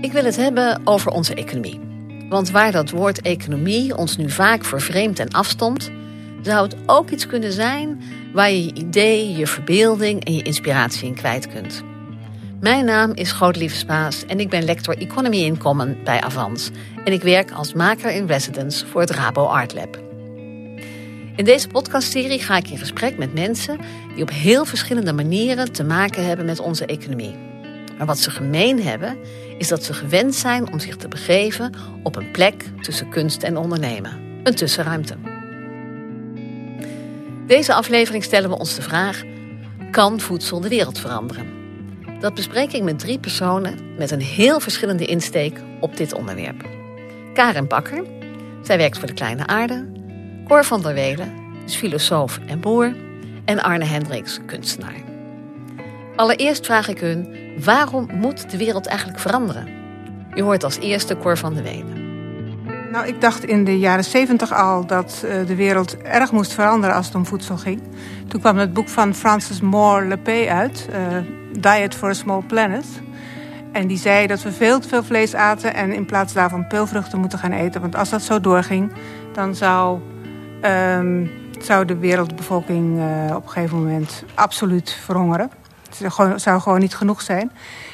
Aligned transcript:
Ik 0.00 0.12
wil 0.12 0.24
het 0.24 0.36
hebben 0.36 0.80
over 0.84 1.10
onze 1.10 1.34
economie. 1.34 1.80
Want 2.28 2.50
waar 2.50 2.72
dat 2.72 2.90
woord 2.90 3.20
economie 3.20 3.96
ons 3.96 4.16
nu 4.16 4.30
vaak 4.30 4.64
vervreemdt 4.64 5.18
en 5.18 5.30
afstomt, 5.30 5.90
zou 6.42 6.64
het 6.64 6.76
ook 6.86 7.10
iets 7.10 7.26
kunnen 7.26 7.52
zijn 7.52 8.02
waar 8.32 8.50
je 8.50 8.64
je 8.64 8.74
ideeën, 8.74 9.36
je 9.36 9.46
verbeelding 9.46 10.24
en 10.24 10.34
je 10.34 10.42
inspiratie 10.42 11.06
in 11.06 11.14
kwijt 11.14 11.48
kunt. 11.48 11.82
Mijn 12.60 12.84
naam 12.84 13.12
is 13.14 13.32
Grootlieve 13.32 13.76
Spaas 13.76 14.24
en 14.26 14.40
ik 14.40 14.50
ben 14.50 14.64
lector 14.64 14.98
Economy 14.98 15.36
in 15.36 15.58
Common 15.58 15.96
bij 16.04 16.20
Avans. 16.20 16.70
En 17.04 17.12
ik 17.12 17.22
werk 17.22 17.50
als 17.50 17.72
maker 17.72 18.10
in 18.10 18.26
residence 18.26 18.86
voor 18.86 19.00
het 19.00 19.10
Rabo 19.10 19.44
Art 19.44 19.74
Lab. 19.74 20.00
In 21.36 21.44
deze 21.44 21.68
podcastserie 21.68 22.40
ga 22.40 22.56
ik 22.56 22.70
in 22.70 22.78
gesprek 22.78 23.18
met 23.18 23.34
mensen 23.34 23.78
die 24.14 24.22
op 24.22 24.30
heel 24.30 24.64
verschillende 24.64 25.12
manieren 25.12 25.72
te 25.72 25.84
maken 25.84 26.26
hebben 26.26 26.46
met 26.46 26.60
onze 26.60 26.86
economie. 26.86 27.34
Maar 27.98 28.06
wat 28.06 28.18
ze 28.18 28.30
gemeen 28.30 28.82
hebben, 28.82 29.18
is 29.58 29.68
dat 29.68 29.84
ze 29.84 29.94
gewend 29.94 30.34
zijn 30.34 30.72
om 30.72 30.78
zich 30.78 30.96
te 30.96 31.08
begeven 31.08 31.72
op 32.02 32.16
een 32.16 32.30
plek 32.30 32.64
tussen 32.80 33.08
kunst 33.08 33.42
en 33.42 33.56
ondernemen. 33.56 34.20
Een 34.42 34.54
tussenruimte. 34.54 35.16
Deze 37.46 37.74
aflevering 37.74 38.24
stellen 38.24 38.50
we 38.50 38.58
ons 38.58 38.74
de 38.74 38.82
vraag: 38.82 39.22
kan 39.90 40.20
voedsel 40.20 40.60
de 40.60 40.68
wereld 40.68 40.98
veranderen? 40.98 41.54
Dat 42.20 42.34
bespreek 42.34 42.72
ik 42.72 42.82
met 42.82 42.98
drie 42.98 43.18
personen 43.18 43.96
met 43.96 44.10
een 44.10 44.20
heel 44.20 44.60
verschillende 44.60 45.04
insteek 45.04 45.60
op 45.80 45.96
dit 45.96 46.14
onderwerp. 46.14 46.68
Karen 47.34 47.68
Bakker, 47.68 48.04
zij 48.62 48.76
werkt 48.76 48.98
voor 48.98 49.06
de 49.06 49.14
Kleine 49.14 49.46
Aarde. 49.46 49.86
Cor 50.48 50.64
van 50.64 50.82
der 50.82 50.94
Welen 50.94 51.34
is 51.66 51.74
filosoof 51.76 52.38
en 52.46 52.60
boer. 52.60 52.94
En 53.44 53.62
Arne 53.62 53.84
Hendricks, 53.84 54.38
kunstenaar. 54.46 55.05
Allereerst 56.16 56.66
vraag 56.66 56.88
ik 56.88 57.00
hun, 57.00 57.36
waarom 57.64 58.08
moet 58.14 58.50
de 58.50 58.56
wereld 58.56 58.86
eigenlijk 58.86 59.18
veranderen? 59.18 59.68
U 60.34 60.42
hoort 60.42 60.64
als 60.64 60.78
eerste 60.78 61.16
Cor 61.16 61.36
van 61.38 61.54
der 61.54 61.62
Welen. 61.62 62.04
Nou, 62.92 63.06
ik 63.06 63.20
dacht 63.20 63.44
in 63.44 63.64
de 63.64 63.78
jaren 63.78 64.04
zeventig 64.04 64.52
al 64.52 64.86
dat 64.86 65.24
uh, 65.24 65.46
de 65.46 65.54
wereld 65.54 65.96
erg 65.96 66.32
moest 66.32 66.52
veranderen 66.52 66.96
als 66.96 67.06
het 67.06 67.14
om 67.14 67.26
voedsel 67.26 67.56
ging. 67.56 67.82
Toen 68.28 68.40
kwam 68.40 68.56
het 68.56 68.72
boek 68.72 68.88
van 68.88 69.14
Francis 69.14 69.60
Moore 69.60 70.06
Lepay 70.06 70.48
uit, 70.48 70.88
uh, 70.90 70.96
Diet 71.52 71.94
for 71.94 72.08
a 72.08 72.12
Small 72.12 72.42
Planet. 72.46 72.86
En 73.72 73.86
die 73.86 73.98
zei 73.98 74.26
dat 74.26 74.42
we 74.42 74.52
veel 74.52 74.80
te 74.80 74.88
veel 74.88 75.02
vlees 75.02 75.34
aten 75.34 75.74
en 75.74 75.92
in 75.92 76.06
plaats 76.06 76.32
daarvan 76.32 76.66
peulvruchten 76.66 77.20
moeten 77.20 77.38
gaan 77.38 77.52
eten. 77.52 77.80
Want 77.80 77.96
als 77.96 78.10
dat 78.10 78.22
zo 78.22 78.40
doorging, 78.40 78.92
dan 79.32 79.54
zou, 79.54 80.00
um, 80.62 81.30
zou 81.58 81.84
de 81.84 81.96
wereldbevolking 81.96 82.98
uh, 82.98 83.36
op 83.36 83.42
een 83.42 83.50
gegeven 83.50 83.76
moment 83.76 84.24
absoluut 84.34 84.90
verhongeren. 85.04 85.50
Zou 86.36 86.60
gewoon 86.60 86.80
niet 86.80 86.94
genoeg 86.94 87.22
zijn. 87.22 87.52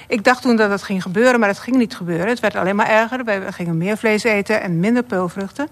Ik 0.09 0.25
dacht 0.25 0.43
toen 0.43 0.57
dat 0.57 0.71
dat 0.71 0.83
ging 0.83 1.03
gebeuren, 1.03 1.41
maar 1.41 1.49
het 1.49 1.59
ging 1.59 1.77
niet 1.77 1.97
gebeuren. 1.97 2.29
Het 2.29 2.41
werd 2.41 2.57
alleen 2.57 2.77
maar 2.77 2.89
erger. 2.89 3.25
We 3.25 3.53
gingen 3.53 3.77
meer 3.77 3.97
vlees 3.97 4.23
eten 4.23 4.61
en 4.61 4.81
minder 4.81 5.03
peulvruchten. 5.03 5.69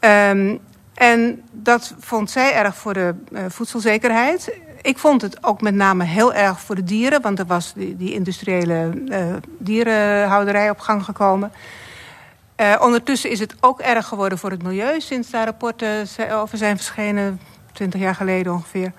Um, 0.00 0.60
en 0.94 1.42
dat 1.52 1.94
vond 1.98 2.30
zij 2.30 2.54
erg 2.54 2.76
voor 2.76 2.94
de 2.94 3.14
uh, 3.32 3.40
voedselzekerheid. 3.48 4.58
Ik 4.82 4.98
vond 4.98 5.22
het 5.22 5.44
ook 5.44 5.60
met 5.60 5.74
name 5.74 6.04
heel 6.04 6.34
erg 6.34 6.60
voor 6.60 6.74
de 6.74 6.84
dieren... 6.84 7.22
want 7.22 7.38
er 7.38 7.46
was 7.46 7.72
die, 7.76 8.12
industriële 8.12 8.90
uh, 9.08 9.18
dierenhouderij 9.58 10.70
op 10.70 10.78
gang 10.78 11.04
gekomen. 11.04 11.52
Uh, 12.56 12.74
ondertussen 12.80 13.30
is 13.30 13.40
het 13.40 13.54
ook 13.60 13.80
erg 13.80 14.06
geworden 14.06 14.38
voor 14.38 14.50
het 14.50 14.62
milieu... 14.62 15.00
sinds 15.00 15.30
daar 15.30 15.44
rapporten 15.44 16.06
over 16.32 16.58
zijn 16.58 16.76
verschenen, 16.76 17.40
twintig 17.72 18.00
jaar 18.00 18.14
geleden 18.14 18.52
ongeveer... 18.52 18.92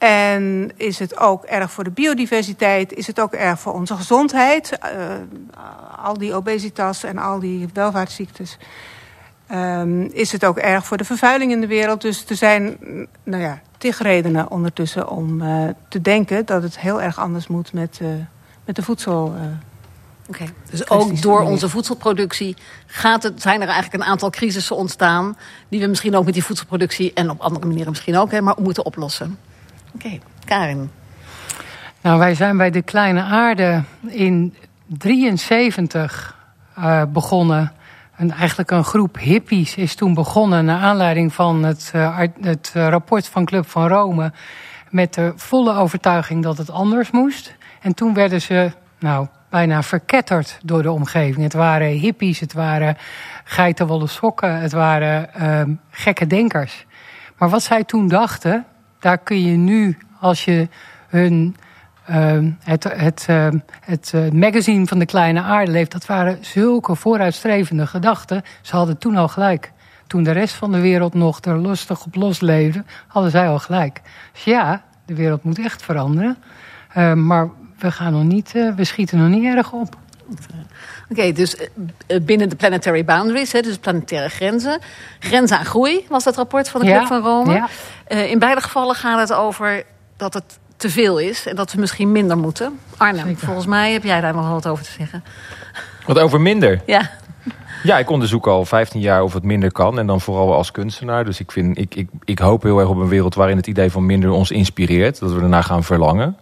En 0.00 0.72
is 0.76 0.98
het 0.98 1.18
ook 1.18 1.44
erg 1.44 1.70
voor 1.70 1.84
de 1.84 1.90
biodiversiteit? 1.90 2.92
Is 2.92 3.06
het 3.06 3.20
ook 3.20 3.32
erg 3.32 3.60
voor 3.60 3.72
onze 3.72 3.94
gezondheid? 3.94 4.78
Uh, 4.94 5.14
al 6.04 6.18
die 6.18 6.34
obesitas 6.34 7.04
en 7.04 7.18
al 7.18 7.38
die 7.38 7.68
welvaartsziektes. 7.72 8.58
Um, 9.52 10.02
is 10.12 10.32
het 10.32 10.44
ook 10.44 10.58
erg 10.58 10.86
voor 10.86 10.96
de 10.96 11.04
vervuiling 11.04 11.52
in 11.52 11.60
de 11.60 11.66
wereld? 11.66 12.00
Dus 12.00 12.24
er 12.28 12.36
zijn 12.36 12.78
nou 13.22 13.42
ja, 13.42 13.60
tig 13.78 13.98
redenen 13.98 14.50
ondertussen 14.50 15.08
om 15.08 15.42
uh, 15.42 15.68
te 15.88 16.00
denken... 16.00 16.46
dat 16.46 16.62
het 16.62 16.78
heel 16.78 17.02
erg 17.02 17.18
anders 17.18 17.46
moet 17.46 17.72
met, 17.72 17.98
uh, 18.02 18.08
met 18.64 18.76
de 18.76 18.82
voedsel... 18.82 19.24
Oké, 19.24 20.42
okay. 20.42 20.54
dus 20.70 20.90
ook 20.90 21.22
door 21.22 21.40
onze 21.40 21.68
voedselproductie 21.68 22.56
gaat 22.86 23.22
het, 23.22 23.42
zijn 23.42 23.60
er 23.60 23.68
eigenlijk 23.68 24.02
een 24.02 24.10
aantal 24.10 24.30
crisissen 24.30 24.76
ontstaan... 24.76 25.36
die 25.68 25.80
we 25.80 25.86
misschien 25.86 26.16
ook 26.16 26.24
met 26.24 26.34
die 26.34 26.44
voedselproductie 26.44 27.12
en 27.14 27.30
op 27.30 27.40
andere 27.40 27.66
manieren 27.66 27.90
misschien 27.90 28.16
ook... 28.16 28.30
Hè, 28.30 28.40
maar 28.40 28.56
moeten 28.58 28.84
oplossen. 28.84 29.38
Oké, 29.94 30.06
okay. 30.06 30.20
Karin. 30.44 30.90
Nou, 32.00 32.18
wij 32.18 32.34
zijn 32.34 32.56
bij 32.56 32.70
de 32.70 32.82
Kleine 32.82 33.22
Aarde 33.22 33.82
in 34.06 34.54
73 34.86 36.36
uh, 36.78 37.02
begonnen. 37.12 37.72
En 38.16 38.30
eigenlijk 38.30 38.70
een 38.70 38.84
groep 38.84 39.18
hippies 39.18 39.76
is 39.76 39.94
toen 39.94 40.14
begonnen... 40.14 40.64
naar 40.64 40.80
aanleiding 40.80 41.32
van 41.32 41.62
het, 41.62 41.92
uh, 41.94 42.20
het 42.40 42.70
rapport 42.74 43.28
van 43.28 43.44
Club 43.44 43.68
van 43.68 43.88
Rome... 43.88 44.32
met 44.90 45.14
de 45.14 45.32
volle 45.36 45.74
overtuiging 45.74 46.42
dat 46.42 46.58
het 46.58 46.70
anders 46.70 47.10
moest. 47.10 47.56
En 47.80 47.94
toen 47.94 48.14
werden 48.14 48.40
ze 48.40 48.72
nou, 48.98 49.26
bijna 49.50 49.82
verketterd 49.82 50.58
door 50.62 50.82
de 50.82 50.90
omgeving. 50.90 51.42
Het 51.42 51.52
waren 51.52 51.88
hippies, 51.88 52.40
het 52.40 52.52
waren 52.52 52.96
geitenwolle 53.44 54.06
sokken... 54.06 54.60
het 54.60 54.72
waren 54.72 55.30
uh, 55.40 55.74
gekke 55.90 56.26
denkers. 56.26 56.86
Maar 57.38 57.48
wat 57.48 57.62
zij 57.62 57.84
toen 57.84 58.08
dachten 58.08 58.66
daar 59.00 59.18
kun 59.18 59.42
je 59.42 59.56
nu, 59.56 59.98
als 60.20 60.44
je 60.44 60.68
hun, 61.08 61.56
uh, 62.10 62.38
het, 62.64 62.84
het, 62.84 63.26
uh, 63.30 63.48
het 63.80 64.12
uh, 64.14 64.30
magazine 64.30 64.86
van 64.86 64.98
de 64.98 65.06
kleine 65.06 65.40
aarde 65.40 65.70
leeft, 65.70 65.92
dat 65.92 66.06
waren 66.06 66.38
zulke 66.40 66.94
vooruitstrevende 66.94 67.86
gedachten. 67.86 68.42
Ze 68.60 68.76
hadden 68.76 68.98
toen 68.98 69.16
al 69.16 69.28
gelijk. 69.28 69.72
Toen 70.06 70.22
de 70.22 70.30
rest 70.30 70.54
van 70.54 70.72
de 70.72 70.80
wereld 70.80 71.14
nog 71.14 71.40
er 71.40 71.60
lustig 71.60 72.04
op 72.04 72.14
los 72.14 72.40
leefde, 72.40 72.84
hadden 73.06 73.30
zij 73.30 73.48
al 73.48 73.58
gelijk. 73.58 74.00
Dus 74.32 74.44
ja, 74.44 74.82
de 75.06 75.14
wereld 75.14 75.44
moet 75.44 75.58
echt 75.58 75.82
veranderen. 75.82 76.36
maar 77.14 77.48
we, 77.78 77.90
gaan 77.92 78.12
nog 78.12 78.24
niet, 78.24 78.52
we 78.52 78.84
schieten 78.84 79.18
nog 79.18 79.28
niet 79.28 79.44
erg 79.44 79.72
op. 79.72 79.96
Oké, 80.30 81.10
okay, 81.10 81.32
dus 81.32 81.56
binnen 82.22 82.48
de 82.48 82.56
planetary 82.56 83.04
boundaries, 83.04 83.52
hè, 83.52 83.60
dus 83.60 83.76
planetaire 83.76 84.28
grenzen. 84.28 84.78
Grenzen 85.18 85.58
aan 85.58 85.64
groei 85.64 86.06
was 86.08 86.24
dat 86.24 86.36
rapport 86.36 86.68
van 86.68 86.80
de 86.80 86.86
Club 86.86 87.00
ja, 87.00 87.06
van 87.06 87.22
Rome. 87.22 87.52
Ja. 87.52 87.68
Uh, 88.08 88.30
in 88.30 88.38
beide 88.38 88.60
gevallen 88.60 88.94
gaat 88.94 89.28
het 89.28 89.38
over 89.38 89.84
dat 90.16 90.34
het 90.34 90.58
te 90.76 90.90
veel 90.90 91.18
is 91.18 91.46
en 91.46 91.56
dat 91.56 91.72
we 91.72 91.80
misschien 91.80 92.12
minder 92.12 92.38
moeten. 92.38 92.78
Arnhem, 92.96 93.26
Zeker. 93.26 93.44
volgens 93.44 93.66
mij 93.66 93.92
heb 93.92 94.02
jij 94.02 94.20
daar 94.20 94.34
nog 94.34 94.50
wat 94.50 94.66
over 94.66 94.84
te 94.84 94.90
zeggen. 94.90 95.24
Wat 96.06 96.18
over 96.18 96.40
minder? 96.40 96.82
Ja. 96.86 97.10
Ja, 97.82 97.98
ik 97.98 98.10
onderzoek 98.10 98.46
al 98.46 98.64
15 98.64 99.00
jaar 99.00 99.22
of 99.22 99.32
het 99.32 99.42
minder 99.42 99.72
kan. 99.72 99.98
En 99.98 100.06
dan 100.06 100.20
vooral 100.20 100.54
als 100.54 100.70
kunstenaar. 100.70 101.24
Dus 101.24 101.40
ik, 101.40 101.52
vind, 101.52 101.78
ik, 101.78 101.94
ik, 101.94 102.08
ik 102.24 102.38
hoop 102.38 102.62
heel 102.62 102.78
erg 102.78 102.88
op 102.88 102.96
een 102.96 103.08
wereld 103.08 103.34
waarin 103.34 103.56
het 103.56 103.66
idee 103.66 103.90
van 103.90 104.06
minder 104.06 104.30
ons 104.30 104.50
inspireert. 104.50 105.18
Dat 105.18 105.32
we 105.32 105.40
ernaar 105.40 105.64
gaan 105.64 105.84
verlangen. 105.84 106.36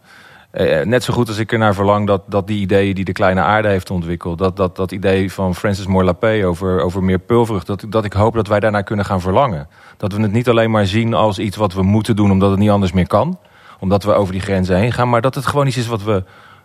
Uh, 0.58 0.84
net 0.84 1.04
zo 1.04 1.14
goed 1.14 1.28
als 1.28 1.38
ik 1.38 1.52
ernaar 1.52 1.74
verlang 1.74 2.06
dat, 2.06 2.22
dat 2.26 2.46
die 2.46 2.60
ideeën 2.60 2.94
die 2.94 3.04
de 3.04 3.12
kleine 3.12 3.40
aarde 3.40 3.68
heeft 3.68 3.90
ontwikkeld... 3.90 4.38
dat, 4.38 4.56
dat, 4.56 4.76
dat 4.76 4.92
idee 4.92 5.32
van 5.32 5.54
Francis 5.54 5.86
Moore 5.86 6.04
Lapé 6.04 6.46
over, 6.46 6.80
over 6.80 7.02
meer 7.02 7.18
pulvrucht... 7.18 7.66
Dat, 7.66 7.84
dat 7.88 8.04
ik 8.04 8.12
hoop 8.12 8.34
dat 8.34 8.46
wij 8.46 8.60
daarnaar 8.60 8.82
kunnen 8.82 9.04
gaan 9.04 9.20
verlangen. 9.20 9.68
Dat 9.96 10.12
we 10.12 10.22
het 10.22 10.32
niet 10.32 10.48
alleen 10.48 10.70
maar 10.70 10.86
zien 10.86 11.14
als 11.14 11.38
iets 11.38 11.56
wat 11.56 11.72
we 11.72 11.82
moeten 11.82 12.16
doen 12.16 12.30
omdat 12.30 12.50
het 12.50 12.58
niet 12.58 12.70
anders 12.70 12.92
meer 12.92 13.06
kan. 13.06 13.38
Omdat 13.78 14.02
we 14.02 14.12
over 14.12 14.32
die 14.32 14.42
grenzen 14.42 14.76
heen 14.76 14.92
gaan. 14.92 15.08
Maar 15.08 15.20
dat 15.20 15.34
het 15.34 15.46
gewoon 15.46 15.66
iets 15.66 15.76
is 15.76 15.86
wat 15.86 16.02
we 16.02 16.24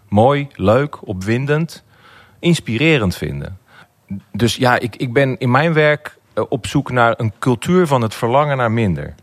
mooi, 0.10 0.48
leuk, 0.54 1.08
opwindend, 1.08 1.84
inspirerend 2.40 3.16
vinden. 3.16 3.58
Dus 4.32 4.56
ja, 4.56 4.80
ik, 4.80 4.96
ik 4.96 5.14
ben 5.14 5.38
in 5.38 5.52
mijn 5.52 5.74
werk 5.74 6.18
op 6.50 6.68
zoek 6.68 6.92
naar 6.92 7.14
een 7.18 7.34
cultuur 7.40 7.88
van 7.88 8.02
het 8.02 8.16
verlangen 8.16 8.58
naar 8.58 8.72
minder... 8.72 9.16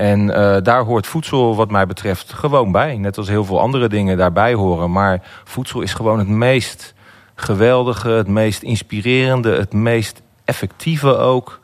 En 0.00 0.20
uh, 0.20 0.56
daar 0.62 0.82
hoort 0.84 1.06
voedsel 1.06 1.56
wat 1.56 1.70
mij 1.70 1.86
betreft 1.86 2.32
gewoon 2.32 2.72
bij. 2.72 2.96
Net 2.96 3.18
als 3.18 3.28
heel 3.28 3.44
veel 3.44 3.60
andere 3.60 3.88
dingen 3.88 4.16
daarbij 4.16 4.54
horen. 4.54 4.92
Maar 4.92 5.22
voedsel 5.44 5.80
is 5.80 5.94
gewoon 5.94 6.18
het 6.18 6.28
meest 6.28 6.94
geweldige, 7.34 8.08
het 8.08 8.28
meest 8.28 8.62
inspirerende... 8.62 9.50
het 9.50 9.72
meest 9.72 10.22
effectieve 10.44 11.16
ook, 11.16 11.60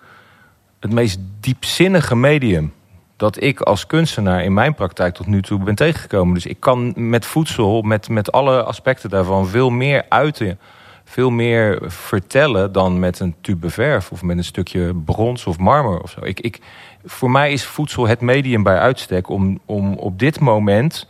het 0.80 0.92
meest 0.92 1.18
diepzinnige 1.40 2.16
medium... 2.16 2.72
dat 3.16 3.42
ik 3.42 3.60
als 3.60 3.86
kunstenaar 3.86 4.44
in 4.44 4.54
mijn 4.54 4.74
praktijk 4.74 5.14
tot 5.14 5.26
nu 5.26 5.42
toe 5.42 5.62
ben 5.62 5.74
tegengekomen. 5.74 6.34
Dus 6.34 6.46
ik 6.46 6.60
kan 6.60 6.92
met 6.96 7.26
voedsel, 7.26 7.82
met, 7.82 8.08
met 8.08 8.32
alle 8.32 8.62
aspecten 8.62 9.10
daarvan... 9.10 9.46
veel 9.46 9.70
meer 9.70 10.04
uiten, 10.08 10.58
veel 11.08 11.30
meer 11.30 11.82
vertellen 11.86 12.72
dan 12.72 12.98
met 12.98 13.20
een 13.20 13.34
tube 13.40 13.70
verf... 13.70 14.10
of 14.10 14.22
met 14.22 14.36
een 14.36 14.44
stukje 14.44 14.94
brons 14.94 15.46
of 15.46 15.58
marmer 15.58 16.00
of 16.00 16.10
zo. 16.10 16.20
Ik... 16.24 16.40
ik 16.40 16.60
voor 17.08 17.30
mij 17.30 17.52
is 17.52 17.64
voedsel 17.64 18.08
het 18.08 18.20
medium 18.20 18.62
bij 18.62 18.78
uitstek 18.78 19.28
om, 19.28 19.60
om 19.64 19.94
op 19.94 20.18
dit 20.18 20.40
moment 20.40 21.08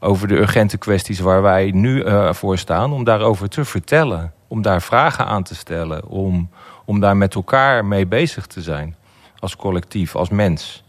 over 0.00 0.28
de 0.28 0.36
urgente 0.36 0.78
kwesties 0.78 1.20
waar 1.20 1.42
wij 1.42 1.70
nu 1.74 2.04
uh, 2.04 2.32
voor 2.32 2.58
staan, 2.58 2.92
om 2.92 3.04
daarover 3.04 3.48
te 3.48 3.64
vertellen. 3.64 4.32
Om 4.48 4.62
daar 4.62 4.82
vragen 4.82 5.26
aan 5.26 5.42
te 5.42 5.54
stellen. 5.54 6.08
Om, 6.08 6.50
om 6.84 7.00
daar 7.00 7.16
met 7.16 7.34
elkaar 7.34 7.84
mee 7.84 8.06
bezig 8.06 8.46
te 8.46 8.62
zijn. 8.62 8.96
Als 9.38 9.56
collectief, 9.56 10.16
als 10.16 10.28
mens. 10.28 10.84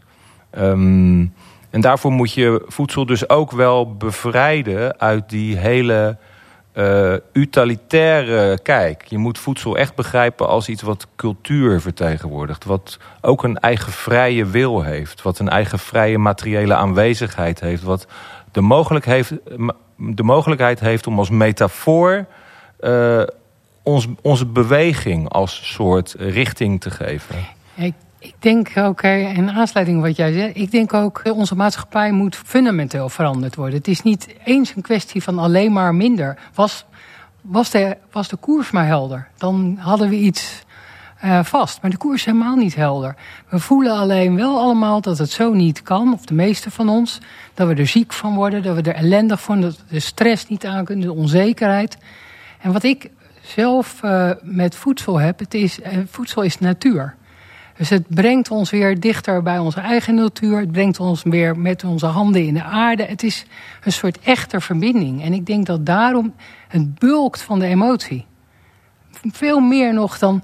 Um, 0.58 1.34
en 1.70 1.80
daarvoor 1.80 2.12
moet 2.12 2.32
je 2.32 2.64
voedsel 2.66 3.06
dus 3.06 3.28
ook 3.28 3.50
wel 3.50 3.96
bevrijden 3.96 5.00
uit 5.00 5.28
die 5.28 5.56
hele 5.56 6.16
uh, 6.74 7.14
utilitaire 7.32 8.58
kijk. 8.62 9.04
Je 9.04 9.18
moet 9.18 9.38
voedsel 9.38 9.76
echt 9.76 9.94
begrijpen 9.94 10.48
als 10.48 10.68
iets 10.68 10.82
wat 10.82 11.06
cultuur 11.16 11.80
vertegenwoordigt. 11.80 12.64
Wat 12.64 12.98
ook 13.20 13.42
een 13.42 13.58
eigen 13.58 13.92
vrije 13.92 14.46
wil 14.46 14.82
heeft. 14.82 15.22
Wat 15.22 15.38
een 15.38 15.48
eigen 15.48 15.78
vrije 15.78 16.18
materiële 16.18 16.74
aanwezigheid 16.74 17.60
heeft. 17.60 17.82
Wat 17.82 18.06
de 18.52 18.60
mogelijkheid 18.60 19.28
heeft, 19.28 19.42
de 19.96 20.22
mogelijkheid 20.22 20.80
heeft 20.80 21.06
om 21.06 21.18
als 21.18 21.30
metafoor 21.30 22.26
uh, 22.80 23.22
ons, 23.82 24.06
onze 24.22 24.46
beweging 24.46 25.28
als 25.28 25.72
soort 25.74 26.14
richting 26.18 26.80
te 26.80 26.90
geven. 26.90 27.36
Ik 28.18 28.34
denk 28.38 28.76
ook, 28.76 29.02
in 29.02 29.50
aansluiting 29.50 30.00
wat 30.00 30.16
jij 30.16 30.32
zegt, 30.32 30.56
ik 30.56 30.70
denk 30.70 30.94
ook 30.94 31.22
onze 31.32 31.54
maatschappij 31.54 32.12
moet 32.12 32.36
fundamenteel 32.36 33.08
veranderd 33.08 33.54
worden. 33.54 33.78
Het 33.78 33.88
is 33.88 34.02
niet 34.02 34.34
eens 34.44 34.72
een 34.76 34.82
kwestie 34.82 35.22
van 35.22 35.38
alleen 35.38 35.72
maar 35.72 35.94
minder. 35.94 36.38
Was, 36.54 36.84
was, 37.40 37.70
de, 37.70 37.96
was 38.12 38.28
de 38.28 38.36
koers 38.36 38.70
maar 38.70 38.86
helder, 38.86 39.28
dan 39.36 39.76
hadden 39.80 40.08
we 40.08 40.16
iets 40.16 40.66
uh, 41.24 41.44
vast. 41.44 41.82
Maar 41.82 41.90
de 41.90 41.96
koers 41.96 42.18
is 42.18 42.24
helemaal 42.24 42.56
niet 42.56 42.74
helder. 42.74 43.14
We 43.48 43.58
voelen 43.58 43.92
alleen 43.92 44.36
wel 44.36 44.58
allemaal 44.58 45.00
dat 45.00 45.18
het 45.18 45.30
zo 45.30 45.52
niet 45.52 45.82
kan, 45.82 46.12
of 46.12 46.24
de 46.24 46.34
meeste 46.34 46.70
van 46.70 46.88
ons. 46.88 47.18
Dat 47.54 47.68
we 47.68 47.74
er 47.74 47.86
ziek 47.86 48.12
van 48.12 48.34
worden, 48.34 48.62
dat 48.62 48.74
we 48.74 48.82
er 48.82 48.94
ellendig 48.94 49.42
van, 49.42 49.60
dat 49.60 49.76
we 49.76 49.82
de 49.94 50.00
stress 50.00 50.48
niet 50.48 50.66
aan 50.66 50.84
kunnen, 50.84 51.06
de 51.06 51.12
onzekerheid. 51.12 51.98
En 52.60 52.72
wat 52.72 52.82
ik 52.82 53.10
zelf 53.42 54.02
uh, 54.02 54.30
met 54.42 54.74
voedsel 54.74 55.20
heb, 55.20 55.38
het 55.38 55.54
is, 55.54 55.78
voedsel 56.10 56.42
is 56.42 56.58
natuur. 56.58 57.16
Dus 57.78 57.88
het 57.88 58.08
brengt 58.08 58.50
ons 58.50 58.70
weer 58.70 59.00
dichter 59.00 59.42
bij 59.42 59.58
onze 59.58 59.80
eigen 59.80 60.14
natuur. 60.14 60.58
Het 60.58 60.72
brengt 60.72 61.00
ons 61.00 61.22
weer 61.22 61.58
met 61.58 61.84
onze 61.84 62.06
handen 62.06 62.46
in 62.46 62.54
de 62.54 62.62
aarde. 62.62 63.02
Het 63.02 63.22
is 63.22 63.46
een 63.84 63.92
soort 63.92 64.18
echte 64.18 64.60
verbinding. 64.60 65.22
En 65.22 65.32
ik 65.32 65.46
denk 65.46 65.66
dat 65.66 65.86
daarom 65.86 66.34
het 66.68 66.94
bulkt 66.94 67.42
van 67.42 67.58
de 67.58 67.66
emotie. 67.66 68.26
Veel 69.32 69.60
meer 69.60 69.94
nog 69.94 70.18
dan, 70.18 70.42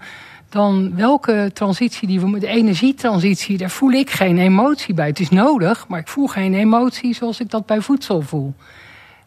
dan 0.49 0.97
welke 0.97 1.51
transitie 1.53 2.09
die 2.09 2.21
we... 2.21 2.39
De 2.39 2.47
energietransitie, 2.47 3.59
daar 3.59 3.71
voel 3.71 3.91
ik 3.91 4.11
geen 4.11 4.39
emotie 4.39 4.95
bij. 4.95 5.07
Het 5.07 5.21
is 5.21 5.31
nodig, 5.31 5.89
maar 5.89 6.01
ik 6.01 6.09
voel 6.09 6.27
geen 6.27 6.55
emotie 6.55 7.15
zoals 7.15 7.41
ik 7.41 7.51
dat 7.51 7.67
bij 7.67 7.81
voedsel 7.81 8.23
voel. 8.23 8.55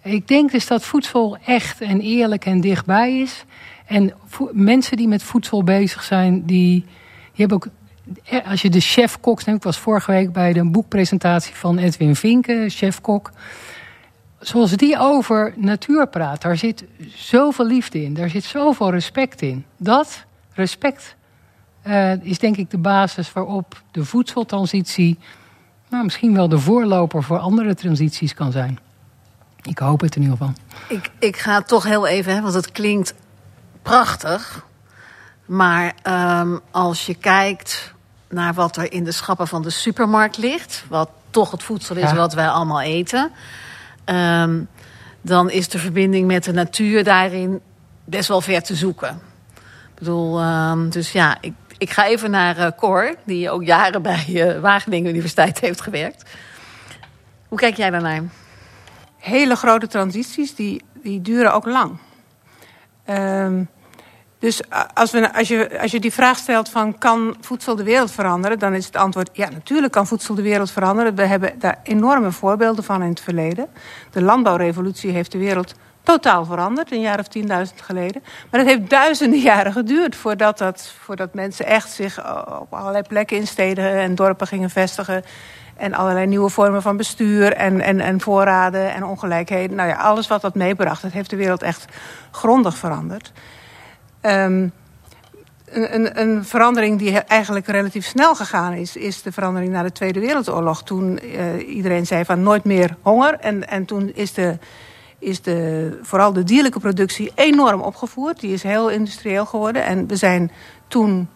Ik 0.04 0.28
denk 0.28 0.52
dus 0.52 0.68
dat 0.68 0.84
voedsel 0.84 1.38
echt 1.46 1.82
en 1.82 2.02
eerlijk 2.02 2.46
en 2.46 2.62
dichtbij 2.62 3.20
is. 3.20 3.46
En 3.86 4.14
mensen 4.52 4.98
die 4.98 5.08
met 5.08 5.24
voedsel 5.24 5.64
bezig 5.64 6.04
zijn, 6.04 6.46
die, 6.46 6.86
die 6.86 6.86
hebben 7.36 7.58
ook 7.58 7.68
als 8.46 8.62
je 8.62 8.70
de 8.70 8.80
chef-kok 8.80 9.46
neemt, 9.46 9.58
ik 9.58 9.64
was 9.64 9.78
vorige 9.78 10.12
week 10.12 10.32
bij 10.32 10.54
de 10.54 10.66
boekpresentatie 10.66 11.56
van 11.56 11.78
Edwin 11.78 12.16
Vinken, 12.16 12.70
chef-kok. 12.70 13.32
Zoals 14.40 14.72
die 14.72 15.00
over 15.00 15.54
natuur 15.56 16.08
praat, 16.08 16.42
daar 16.42 16.58
zit 16.58 16.84
zoveel 17.16 17.66
liefde 17.66 18.04
in, 18.04 18.14
daar 18.14 18.30
zit 18.30 18.44
zoveel 18.44 18.92
respect 18.92 19.42
in. 19.42 19.66
Dat 19.78 20.26
respect 20.54 21.16
uh, 21.88 22.24
is 22.24 22.40
denk 22.40 22.58
ik 22.58 22.70
de 22.70 22.78
basis 22.78 23.34
waarop 23.34 23.82
de 23.92 24.06
voedseltransitie, 24.06 25.20
nou, 25.90 26.04
misschien 26.04 26.34
wel 26.34 26.50
de 26.50 26.60
voorloper 26.60 27.24
voor 27.24 27.38
andere 27.38 27.74
transities 27.74 28.34
kan 28.34 28.52
zijn. 28.52 28.80
Ik 29.64 29.78
hoop 29.78 30.02
het 30.02 30.16
in 30.16 30.22
ieder 30.22 30.38
geval. 30.38 30.54
Ik, 30.88 31.10
ik 31.20 31.38
ga 31.38 31.62
toch 31.62 31.84
heel 31.84 32.08
even, 32.08 32.34
hè, 32.34 32.42
want 32.42 32.54
het 32.54 32.72
klinkt 32.72 33.14
prachtig. 33.82 34.66
Maar 35.46 35.94
um, 36.40 36.60
als 36.72 37.06
je 37.06 37.16
kijkt 37.16 37.94
naar 38.30 38.54
wat 38.54 38.78
er 38.78 38.92
in 38.92 39.04
de 39.04 39.12
schappen 39.12 39.48
van 39.48 39.62
de 39.62 39.70
supermarkt 39.70 40.38
ligt, 40.38 40.86
wat 40.90 41.10
toch 41.30 41.52
het 41.52 41.64
voedsel 41.64 41.96
is 41.96 42.14
wat 42.14 42.34
wij 42.34 42.48
allemaal 42.48 42.82
eten, 42.82 43.32
um, 44.06 44.68
dan 45.22 45.50
is 45.50 45.70
de 45.70 45.80
verbinding 45.80 46.28
met 46.28 46.44
de 46.44 46.52
natuur 46.52 47.04
daarin 47.04 47.62
best 48.06 48.28
wel 48.28 48.42
ver 48.42 48.64
te 48.64 48.76
zoeken. 48.76 49.22
Ik 49.54 50.04
bedoel, 50.04 50.44
um, 50.44 50.90
dus 50.90 51.12
ja, 51.12 51.38
ik, 51.42 51.54
ik 51.78 51.90
ga 51.90 52.06
even 52.06 52.32
naar 52.32 52.58
uh, 52.58 52.68
Cor, 52.78 53.16
die 53.26 53.50
ook 53.50 53.64
jaren 53.64 54.02
bij 54.02 54.26
uh, 54.28 54.60
Wageningen 54.60 55.10
Universiteit 55.10 55.60
heeft 55.60 55.82
gewerkt. 55.82 56.30
Hoe 57.48 57.58
kijk 57.58 57.78
jij 57.78 57.90
daarnaar? 57.90 58.24
Hele 59.18 59.56
grote 59.56 59.88
transities, 59.88 60.56
die, 60.56 60.84
die 60.94 61.22
duren 61.22 61.54
ook 61.54 61.66
lang. 61.66 61.98
Um, 63.10 63.70
dus 64.40 64.62
als, 64.94 65.14
als, 65.34 65.48
je, 65.48 65.80
als 65.82 65.92
je 65.92 66.00
die 66.00 66.14
vraag 66.14 66.38
stelt 66.38 66.70
van 66.70 66.98
kan 66.98 67.36
voedsel 67.42 67.76
de 67.76 67.84
wereld 67.84 68.12
veranderen... 68.12 68.60
dan 68.60 68.74
is 68.74 68.86
het 68.86 68.96
antwoord 68.96 69.30
ja, 69.34 69.50
natuurlijk 69.50 69.94
kan 69.94 70.08
voedsel 70.08 70.36
de 70.36 70.42
wereld 70.42 70.72
veranderen. 70.72 71.16
We 71.16 71.26
hebben 71.26 71.60
daar 71.60 71.80
enorme 71.84 72.32
voorbeelden 72.32 72.84
van 72.84 73.02
in 73.04 73.10
het 73.10 73.22
verleden. 73.22 73.68
De 74.12 74.22
landbouwrevolutie 74.22 75.12
heeft 75.12 75.32
de 75.32 75.38
wereld 75.38 75.74
totaal 76.04 76.46
veranderd, 76.46 76.92
een 76.92 77.02
jaar 77.02 77.20
of 77.20 77.28
tienduizend 77.28 77.82
geleden. 77.82 78.24
Maar 78.52 78.60
het 78.60 78.70
heeft 78.70 78.90
duizenden 78.90 79.40
jaren 79.40 79.72
geduurd 79.72 80.16
voordat, 80.16 80.58
dat, 80.58 80.94
voordat 81.04 81.34
mensen 81.34 81.66
echt 81.66 81.92
zich 81.92 82.20
op 82.60 82.74
allerlei 82.74 83.04
plekken 83.04 83.38
in 83.38 83.48
steden 83.48 83.92
en 83.92 84.16
dorpen 84.16 84.48
gingen 84.48 84.70
vestigen. 84.70 85.24
En 85.76 85.94
allerlei 85.94 86.26
nieuwe 86.26 86.50
vormen 86.50 86.82
van 86.82 86.98
bestuur 86.98 87.54
en, 87.54 87.82
en, 87.82 88.00
en 88.00 88.22
voorraden 88.22 88.94
en 88.94 89.06
ongelijkheden. 89.06 89.76
Nou 89.76 89.90
ja, 89.90 89.96
alles 89.96 90.28
wat 90.28 90.42
dat 90.42 90.56
meebracht, 90.56 91.02
dat 91.02 91.12
heeft 91.12 91.30
de 91.30 91.36
wereld 91.36 91.62
echt 91.62 91.86
grondig 92.32 92.78
veranderd. 92.78 93.32
Um, 94.22 94.72
een, 95.70 96.22
een, 96.22 96.46
verandering 96.46 97.00
die 97.00 97.20
eigenlijk 97.20 97.68
relatief 97.68 98.06
snel 98.06 98.36
gegaan 98.36 98.74
is, 98.74 98.96
is 98.96 99.22
de 99.22 99.32
verandering 99.32 99.72
na 99.72 99.84
de 99.84 99.92
Tweede 99.92 100.20
Wereldoorlog. 100.20 100.84
Toen 100.84 101.20
uh, 101.24 101.76
iedereen 101.76 102.06
zei 102.06 102.26
van 102.26 102.44
nooit 102.44 102.64
meer 102.64 102.98
honger. 103.02 103.34
En, 103.40 103.68
en 103.68 103.86
toen 103.86 104.12
is, 104.14 104.34
de, 104.34 104.58
is 105.20 105.42
de, 105.42 106.00
vooral 106.02 106.34
de 106.34 106.44
dierlijke 106.44 106.80
productie 106.80 107.32
enorm 107.36 107.82
opgevoerd. 107.82 108.40
Die 108.40 108.54
is 108.54 108.64
heel 108.64 108.90
industrieel 108.90 109.46
geworden. 109.46 109.86
En 109.86 110.08
we 110.08 110.16
zijn 110.16 110.52
toen 110.88 111.30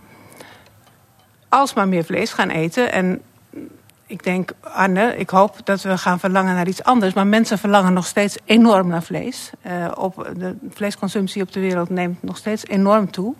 alsmaar 1.49 1.87
meer 1.87 2.03
vlees 2.03 2.33
gaan 2.33 2.49
eten. 2.49 2.91
En 2.91 3.21
ik 4.11 4.23
denk, 4.23 4.51
Anne, 4.61 5.17
ik 5.17 5.29
hoop 5.29 5.55
dat 5.63 5.81
we 5.81 5.97
gaan 5.97 6.19
verlangen 6.19 6.55
naar 6.55 6.67
iets 6.67 6.83
anders. 6.83 7.13
Maar 7.13 7.27
mensen 7.27 7.57
verlangen 7.57 7.93
nog 7.93 8.05
steeds 8.05 8.37
enorm 8.45 8.87
naar 8.87 9.03
vlees. 9.03 9.51
Uh, 9.67 9.91
op, 9.95 10.31
de 10.37 10.55
vleesconsumptie 10.69 11.41
op 11.41 11.51
de 11.51 11.59
wereld 11.59 11.89
neemt 11.89 12.23
nog 12.23 12.37
steeds 12.37 12.67
enorm 12.67 13.11
toe. 13.11 13.33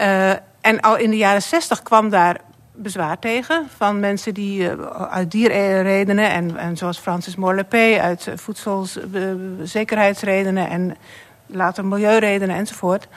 Uh, 0.00 0.30
en 0.60 0.80
al 0.80 0.96
in 0.96 1.10
de 1.10 1.16
jaren 1.16 1.42
zestig 1.42 1.82
kwam 1.82 2.10
daar 2.10 2.40
bezwaar 2.74 3.18
tegen 3.18 3.66
van 3.76 4.00
mensen 4.00 4.34
die 4.34 4.60
uh, 4.60 4.72
uit 5.10 5.30
dierredenen 5.30 6.30
en, 6.30 6.56
en 6.56 6.76
zoals 6.76 6.98
Francis 6.98 7.36
Morlepé 7.36 7.98
uit 8.00 8.28
voedselzekerheidsredenen 8.34 10.68
en 10.68 10.96
later 11.46 11.84
milieuredenen 11.84 12.56
enzovoort. 12.56 13.08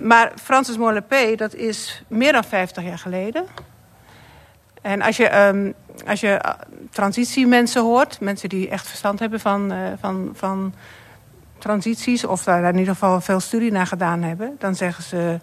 Maar 0.00 0.32
Francis 0.42 0.76
Morlepé, 0.76 1.34
dat 1.34 1.54
is 1.54 2.02
meer 2.08 2.32
dan 2.32 2.44
50 2.44 2.84
jaar 2.84 2.98
geleden. 2.98 3.44
En 4.88 5.02
als 5.02 5.16
je, 5.16 5.46
um, 5.46 5.74
als 6.06 6.20
je 6.20 6.40
uh, 6.44 6.50
transitiemensen 6.90 7.82
hoort, 7.82 8.20
mensen 8.20 8.48
die 8.48 8.68
echt 8.68 8.86
verstand 8.86 9.18
hebben 9.18 9.40
van, 9.40 9.72
uh, 9.72 9.78
van, 10.00 10.30
van 10.34 10.74
transities, 11.58 12.24
of 12.24 12.44
daar 12.44 12.64
in 12.64 12.78
ieder 12.78 12.92
geval 12.92 13.20
veel 13.20 13.40
studie 13.40 13.72
naar 13.72 13.86
gedaan 13.86 14.22
hebben, 14.22 14.56
dan 14.58 14.74
zeggen 14.74 15.04
ze, 15.04 15.40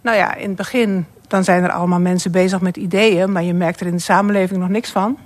nou 0.00 0.16
ja, 0.16 0.34
in 0.34 0.48
het 0.48 0.56
begin 0.56 1.06
dan 1.28 1.44
zijn 1.44 1.62
er 1.62 1.70
allemaal 1.70 2.00
mensen 2.00 2.32
bezig 2.32 2.60
met 2.60 2.76
ideeën, 2.76 3.32
maar 3.32 3.42
je 3.42 3.54
merkt 3.54 3.80
er 3.80 3.86
in 3.86 3.96
de 3.96 4.02
samenleving 4.02 4.60
nog 4.60 4.68
niks 4.68 4.90
van. 4.90 5.18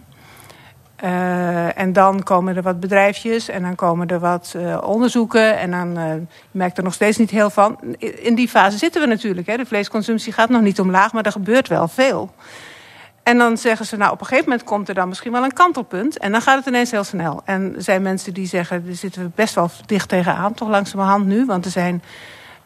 Uh, 1.05 1.79
en 1.79 1.93
dan 1.93 2.23
komen 2.23 2.57
er 2.57 2.63
wat 2.63 2.81
bedrijfjes 2.81 3.49
en 3.49 3.63
dan 3.63 3.75
komen 3.75 4.09
er 4.09 4.19
wat 4.19 4.57
onderzoeken. 4.83 5.59
En 5.59 5.71
dan 5.71 5.99
uh, 5.99 6.15
je 6.15 6.27
merkt 6.51 6.79
er 6.79 6.85
nog 6.85 6.95
steeds 6.95 7.19
niet 7.19 7.31
heel 7.31 7.51
van. 7.51 7.79
In 7.99 8.35
die 8.35 8.49
fase 8.49 8.79
zitten 8.79 9.01
we 9.01 9.07
natuurlijk. 9.07 9.47
Hè. 9.47 9.57
De 9.57 9.67
vleesconsumptie 9.67 10.33
gaat 10.33 10.49
nog 10.49 10.63
niet 10.63 10.81
omlaag, 10.81 11.13
maar 11.13 11.25
er 11.25 11.33
gebeurt 11.33 11.69
wel 11.69 11.89
veel. 11.89 12.35
En 13.27 13.39
dan 13.39 13.57
zeggen 13.57 13.87
ze, 13.87 13.97
nou 13.97 14.13
op 14.13 14.21
een 14.21 14.27
gegeven 14.27 14.49
moment 14.49 14.69
komt 14.69 14.89
er 14.89 14.95
dan 14.95 15.09
misschien 15.09 15.33
wel 15.33 15.45
een 15.45 15.53
kantelpunt. 15.53 16.19
En 16.19 16.33
dan 16.33 16.41
gaat 16.41 16.57
het 16.57 16.67
ineens 16.67 16.91
heel 16.91 17.05
snel. 17.05 17.43
En 17.45 17.75
er 17.77 17.83
zijn 17.83 18.03
mensen 18.03 18.35
die 18.35 18.47
zeggen, 18.47 18.87
daar 18.87 18.95
zitten 18.95 19.23
we 19.23 19.31
best 19.35 19.55
wel 19.55 19.71
dicht 19.87 20.09
tegenaan, 20.09 20.55
toch 20.55 20.69
langzamerhand 20.69 21.27
nu. 21.27 21.45
Want 21.47 21.65
er 21.65 21.71
zijn 21.71 22.03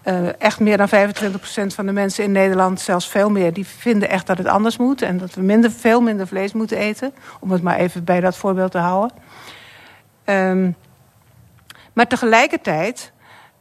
uh, 0.05 0.41
echt 0.41 0.61
meer 0.61 0.77
dan 0.77 0.89
25% 0.89 0.93
van 1.67 1.87
de 1.87 1.93
mensen 1.93 2.25
in 2.25 2.33
Nederland, 2.33 2.81
zelfs 2.81 3.09
veel 3.09 3.31
meer, 3.31 3.53
die 3.53 3.67
vinden 3.67 4.09
echt 4.09 4.27
dat 4.27 4.39
het 4.39 4.47
anders 4.47 4.77
moet. 4.77 5.03
En 5.03 5.19
dat 5.19 5.35
we 5.35 5.43
minder, 5.43 5.71
veel 5.71 6.01
minder 6.01 6.27
vlees 6.27 6.53
moeten 6.53 6.77
eten. 6.77 7.13
Om 7.41 7.51
het 7.51 7.63
maar 7.63 7.77
even 7.77 8.05
bij 8.05 8.21
dat 8.21 8.37
voorbeeld 8.37 8.71
te 8.71 8.79
houden. 8.79 9.17
Um, 10.25 10.77
maar 11.93 12.07
tegelijkertijd 12.07 13.13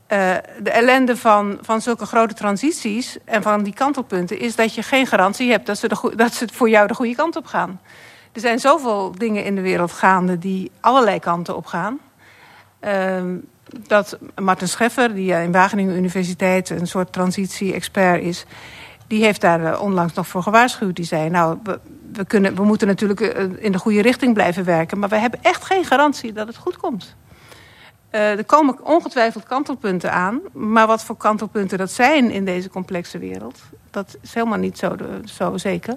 uh, 0.09 0.35
de 0.59 0.71
ellende 0.71 1.17
van, 1.17 1.57
van 1.61 1.81
zulke 1.81 2.05
grote 2.05 2.33
transities 2.33 3.17
en 3.25 3.41
van 3.41 3.63
die 3.63 3.73
kantelpunten 3.73 4.39
is 4.39 4.55
dat 4.55 4.75
je 4.75 4.83
geen 4.83 5.07
garantie 5.07 5.51
hebt 5.51 5.65
dat 5.65 5.77
ze, 5.77 6.13
dat 6.15 6.43
voor 6.53 6.69
jou 6.69 6.87
de 6.87 6.93
goede 6.93 7.15
kant 7.15 7.35
op 7.35 7.45
gaan. 7.45 7.79
Er 8.31 8.41
zijn 8.41 8.59
zoveel 8.59 9.11
dingen 9.17 9.43
in 9.43 9.55
de 9.55 9.61
wereld 9.61 9.91
gaande 9.91 10.37
die 10.37 10.71
allerlei 10.79 11.19
kanten 11.19 11.55
op 11.55 11.65
gaan. 11.65 11.99
Uh, 12.81 13.23
dat 13.87 14.17
Martin 14.35 14.67
Scheffer, 14.67 15.15
die 15.15 15.33
in 15.33 15.51
Wageningen 15.51 15.95
Universiteit 15.95 16.69
een 16.69 16.87
soort 16.87 17.13
transitie-expert 17.13 18.23
is, 18.23 18.45
die 19.07 19.23
heeft 19.23 19.41
daar 19.41 19.61
uh, 19.61 19.81
onlangs 19.81 20.13
nog 20.13 20.27
voor 20.27 20.43
gewaarschuwd. 20.43 20.95
Die 20.95 21.05
zei, 21.05 21.29
nou, 21.29 21.57
we, 22.13 22.25
kunnen, 22.25 22.55
we 22.55 22.63
moeten 22.63 22.87
natuurlijk 22.87 23.19
in 23.59 23.71
de 23.71 23.79
goede 23.79 24.01
richting 24.01 24.33
blijven 24.33 24.63
werken, 24.65 24.99
maar 24.99 25.09
we 25.09 25.17
hebben 25.17 25.39
echt 25.41 25.65
geen 25.65 25.85
garantie 25.85 26.33
dat 26.33 26.47
het 26.47 26.57
goed 26.57 26.77
komt. 26.77 27.15
Uh, 28.11 28.37
er 28.37 28.45
komen 28.45 28.85
ongetwijfeld 28.85 29.43
kantelpunten 29.43 30.11
aan. 30.11 30.39
Maar 30.53 30.87
wat 30.87 31.03
voor 31.03 31.17
kantelpunten 31.17 31.77
dat 31.77 31.91
zijn 31.91 32.31
in 32.31 32.45
deze 32.45 32.69
complexe 32.69 33.17
wereld... 33.17 33.59
dat 33.91 34.17
is 34.21 34.33
helemaal 34.33 34.57
niet 34.57 34.77
zo, 34.77 34.95
de, 34.95 35.21
zo 35.25 35.57
zeker. 35.57 35.95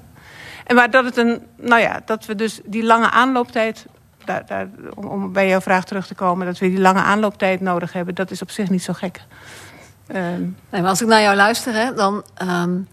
En 0.64 0.74
maar 0.74 0.90
dat, 0.90 1.04
het 1.04 1.16
een, 1.16 1.46
nou 1.56 1.80
ja, 1.80 2.02
dat 2.04 2.26
we 2.26 2.34
dus 2.34 2.60
die 2.64 2.84
lange 2.84 3.10
aanlooptijd... 3.10 3.86
Daar, 4.24 4.46
daar, 4.46 4.68
om, 4.94 5.32
bij 5.32 5.48
jouw 5.48 5.60
vraag 5.60 5.84
terug 5.84 6.06
te 6.06 6.14
komen... 6.14 6.46
dat 6.46 6.58
we 6.58 6.68
die 6.68 6.80
lange 6.80 7.02
aanlooptijd 7.02 7.60
nodig 7.60 7.92
hebben... 7.92 8.14
dat 8.14 8.30
is 8.30 8.42
op 8.42 8.50
zich 8.50 8.70
niet 8.70 8.82
zo 8.82 8.92
gek. 8.92 9.20
Um, 10.08 10.56
nee, 10.70 10.80
maar 10.80 10.90
als 10.90 11.02
ik 11.02 11.08
naar 11.08 11.22
jou 11.22 11.36
luister, 11.36 11.74
hè, 11.74 11.94
dan... 11.94 12.24
Um, 12.42 12.88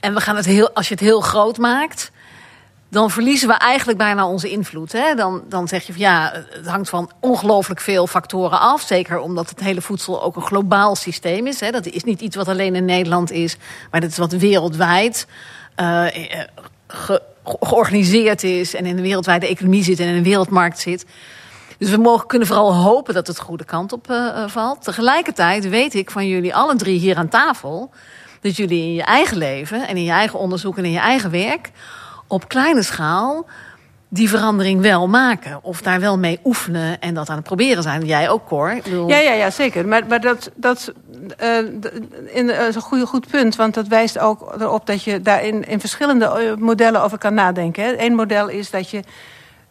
en 0.00 0.14
we 0.14 0.20
gaan 0.20 0.36
het 0.36 0.44
heel, 0.44 0.70
als 0.70 0.88
je 0.88 0.94
het 0.94 1.02
heel 1.02 1.20
groot 1.20 1.58
maakt 1.58 2.12
dan 2.96 3.10
verliezen 3.10 3.48
we 3.48 3.54
eigenlijk 3.54 3.98
bijna 3.98 4.26
onze 4.26 4.50
invloed. 4.50 4.92
Hè? 4.92 5.14
Dan, 5.14 5.42
dan 5.48 5.68
zeg 5.68 5.86
je 5.86 5.92
van 5.92 6.00
ja, 6.00 6.44
het 6.50 6.66
hangt 6.66 6.88
van 6.88 7.10
ongelooflijk 7.20 7.80
veel 7.80 8.06
factoren 8.06 8.60
af. 8.60 8.82
Zeker 8.82 9.18
omdat 9.18 9.48
het 9.48 9.60
hele 9.60 9.80
voedsel 9.80 10.22
ook 10.22 10.36
een 10.36 10.42
globaal 10.42 10.96
systeem 10.96 11.46
is. 11.46 11.60
Hè? 11.60 11.70
Dat 11.70 11.86
is 11.86 12.04
niet 12.04 12.20
iets 12.20 12.36
wat 12.36 12.48
alleen 12.48 12.74
in 12.74 12.84
Nederland 12.84 13.30
is, 13.30 13.56
maar 13.90 14.00
dat 14.00 14.10
is 14.10 14.18
wat 14.18 14.32
wereldwijd 14.32 15.26
uh, 15.80 16.04
ge, 16.86 17.22
georganiseerd 17.44 18.42
is 18.42 18.74
en 18.74 18.86
in 18.86 18.96
de 18.96 19.02
wereldwijde 19.02 19.46
economie 19.46 19.84
zit 19.84 20.00
en 20.00 20.08
in 20.08 20.14
een 20.14 20.22
wereldmarkt 20.22 20.78
zit. 20.78 21.06
Dus 21.78 21.90
we 21.90 21.96
mogen, 21.96 22.26
kunnen 22.26 22.48
vooral 22.48 22.74
hopen 22.74 23.14
dat 23.14 23.26
het 23.26 23.36
de 23.36 23.42
goede 23.42 23.64
kant 23.64 23.92
op 23.92 24.10
uh, 24.10 24.48
valt. 24.48 24.82
Tegelijkertijd 24.82 25.68
weet 25.68 25.94
ik 25.94 26.10
van 26.10 26.28
jullie 26.28 26.54
alle 26.54 26.76
drie 26.76 26.98
hier 26.98 27.16
aan 27.16 27.28
tafel 27.28 27.90
dat 28.40 28.56
jullie 28.56 28.82
in 28.82 28.94
je 28.94 29.02
eigen 29.02 29.36
leven 29.36 29.88
en 29.88 29.96
in 29.96 30.04
je 30.04 30.10
eigen 30.10 30.38
onderzoek 30.38 30.78
en 30.78 30.84
in 30.84 30.90
je 30.90 30.98
eigen 30.98 31.30
werk 31.30 31.70
op 32.26 32.48
kleine 32.48 32.82
schaal 32.82 33.46
die 34.08 34.28
verandering 34.28 34.80
wel 34.80 35.08
maken. 35.08 35.58
Of 35.62 35.82
daar 35.82 36.00
wel 36.00 36.18
mee 36.18 36.40
oefenen 36.44 37.00
en 37.00 37.14
dat 37.14 37.28
aan 37.28 37.36
het 37.36 37.44
proberen 37.44 37.82
zijn. 37.82 38.04
Jij 38.04 38.28
ook, 38.28 38.46
Cor. 38.46 38.78
Ja, 39.06 39.18
ja, 39.18 39.32
ja, 39.32 39.50
zeker. 39.50 39.88
Maar, 39.88 40.06
maar 40.08 40.20
dat, 40.20 40.50
dat 40.54 40.92
uh, 41.42 41.58
in, 42.26 42.50
is 42.50 42.74
een 42.74 42.80
goede, 42.80 43.06
goed 43.06 43.30
punt. 43.30 43.56
Want 43.56 43.74
dat 43.74 43.86
wijst 43.86 44.18
ook 44.18 44.54
erop 44.60 44.86
dat 44.86 45.02
je 45.02 45.20
daar 45.20 45.44
in, 45.44 45.80
verschillende 45.80 46.24
eh, 46.24 46.54
modellen 46.54 47.02
over 47.02 47.18
kan 47.18 47.34
nadenken. 47.34 48.04
Eén 48.04 48.14
model 48.14 48.48
is 48.48 48.70
dat 48.70 48.90
je 48.90 49.02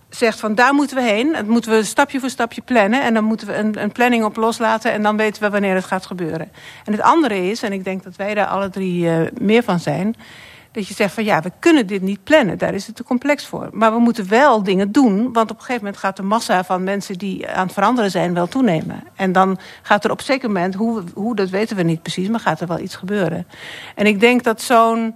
zegt 0.10 0.40
van 0.40 0.56
daar 0.56 0.74
moeten 0.74 0.98
we 0.98 1.04
heen. 1.04 1.34
Dat 1.34 1.48
moeten 1.48 1.72
we 1.72 1.84
stapje 1.84 2.20
voor 2.20 2.30
stapje 2.30 2.62
plannen. 2.62 3.04
En 3.04 3.14
dan 3.14 3.24
moeten 3.24 3.48
we 3.48 3.56
een, 3.56 3.82
een 3.82 3.92
planning 3.92 4.24
op 4.24 4.36
loslaten. 4.36 4.92
En 4.92 5.04
dan 5.04 5.18
weten 5.18 5.42
we 5.42 5.50
wanneer 5.50 5.76
het 5.76 5.86
gaat 5.86 6.06
gebeuren. 6.06 6.52
En 6.86 6.92
het 6.92 7.02
andere 7.02 7.50
is, 7.50 7.64
en 7.64 7.74
ik 7.74 7.84
denk 7.84 8.04
dat 8.04 8.16
wij 8.16 8.34
daar 8.34 8.48
alle 8.48 8.70
drie 8.70 9.10
meer 9.40 9.64
van 9.64 9.80
zijn 9.80 10.16
dat 10.76 10.88
je 10.88 10.94
zegt 10.94 11.14
van 11.14 11.24
ja, 11.24 11.42
we 11.42 11.52
kunnen 11.60 11.88
dit 11.88 12.02
niet 12.02 12.24
plannen. 12.24 12.58
Daar 12.58 12.74
is 12.74 12.88
het 12.88 12.96
te 12.96 13.04
complex 13.04 13.46
voor. 13.46 13.70
Maar 13.72 13.94
we 13.94 14.00
moeten 14.00 14.30
wel 14.30 14.64
dingen 14.64 14.92
doen. 14.92 15.34
Want 15.34 15.52
op 15.52 15.58
een 15.58 15.64
gegeven 15.64 15.84
moment 15.84 15.98
gaat 15.98 16.18
de 16.18 16.24
massa 16.24 16.64
van 16.64 16.84
mensen 16.84 17.18
die 17.18 17.48
aan 17.48 17.66
het 17.66 17.74
veranderen 17.74 18.12
zijn 18.12 18.34
wel 18.34 18.48
toenemen. 18.48 19.04
En 19.16 19.32
dan 19.32 19.58
gaat 19.82 20.06
er 20.06 20.12
op 20.12 20.18
een 20.18 20.26
zeker 20.26 20.48
moment, 20.48 20.76
hoe, 20.76 21.04
hoe 21.14 21.36
dat 21.36 21.50
weten 21.50 21.76
we 21.76 21.84
niet 21.84 22.02
precies, 22.02 22.28
maar 22.28 22.40
gaat 22.40 22.62
er 22.62 22.68
wel 22.68 22.80
iets 22.80 22.96
gebeuren. 22.96 23.48
En 23.96 24.06
ik 24.06 24.20
denk 24.20 24.44
dat 24.44 24.62
zo'n 24.62 25.16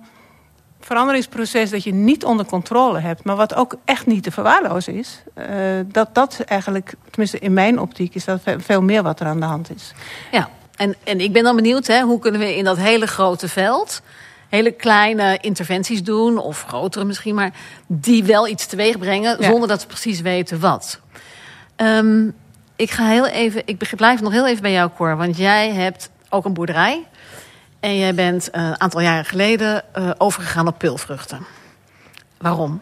veranderingsproces 0.79 1.69
dat 1.69 1.83
je 1.83 1.93
niet 1.93 2.25
onder 2.25 2.45
controle 2.45 2.99
hebt, 2.99 3.23
maar 3.23 3.35
wat 3.35 3.55
ook 3.55 3.75
echt 3.85 4.05
niet 4.05 4.23
te 4.23 4.31
verwaarlozen 4.31 4.93
is, 4.93 5.23
uh, 5.37 5.45
dat 5.85 6.15
dat 6.15 6.39
eigenlijk, 6.45 6.93
tenminste 7.09 7.39
in 7.39 7.53
mijn 7.53 7.79
optiek, 7.79 8.15
is 8.15 8.25
dat 8.25 8.41
veel 8.57 8.81
meer 8.81 9.03
wat 9.03 9.19
er 9.19 9.25
aan 9.25 9.39
de 9.39 9.45
hand 9.45 9.75
is. 9.75 9.93
Ja, 10.31 10.49
en, 10.75 10.95
en 11.03 11.19
ik 11.19 11.33
ben 11.33 11.43
dan 11.43 11.55
benieuwd, 11.55 11.87
hè, 11.87 12.01
hoe 12.01 12.19
kunnen 12.19 12.41
we 12.41 12.55
in 12.55 12.63
dat 12.63 12.77
hele 12.77 13.07
grote 13.07 13.47
veld 13.47 14.01
hele 14.49 14.71
kleine 14.71 15.37
interventies 15.41 16.03
doen, 16.03 16.37
of 16.37 16.63
grotere 16.67 17.05
misschien, 17.05 17.35
maar 17.35 17.51
die 17.87 18.23
wel 18.23 18.47
iets 18.47 18.65
teweeg 18.65 18.97
brengen 18.97 19.43
zonder 19.43 19.67
dat 19.67 19.81
ze 19.81 19.87
precies 19.87 20.21
weten 20.21 20.59
wat. 20.59 20.99
Um, 21.75 22.35
ik 22.75 22.91
ga 22.91 23.07
heel 23.07 23.27
even, 23.27 23.61
ik 23.65 23.95
blijf 23.95 24.21
nog 24.21 24.31
heel 24.31 24.47
even 24.47 24.61
bij 24.61 24.71
jou, 24.71 24.89
Cor, 24.95 25.17
want 25.17 25.37
jij 25.37 25.71
hebt 25.71 26.09
ook 26.29 26.45
een 26.45 26.53
boerderij. 26.53 27.05
En 27.79 27.97
jij 27.97 28.15
bent 28.15 28.49
een 28.51 28.81
aantal 28.81 29.01
jaren 29.01 29.25
geleden 29.25 29.83
uh, 29.97 30.11
overgegaan 30.17 30.67
op 30.67 30.77
pulvruchten. 30.77 31.45
Waarom? 32.37 32.81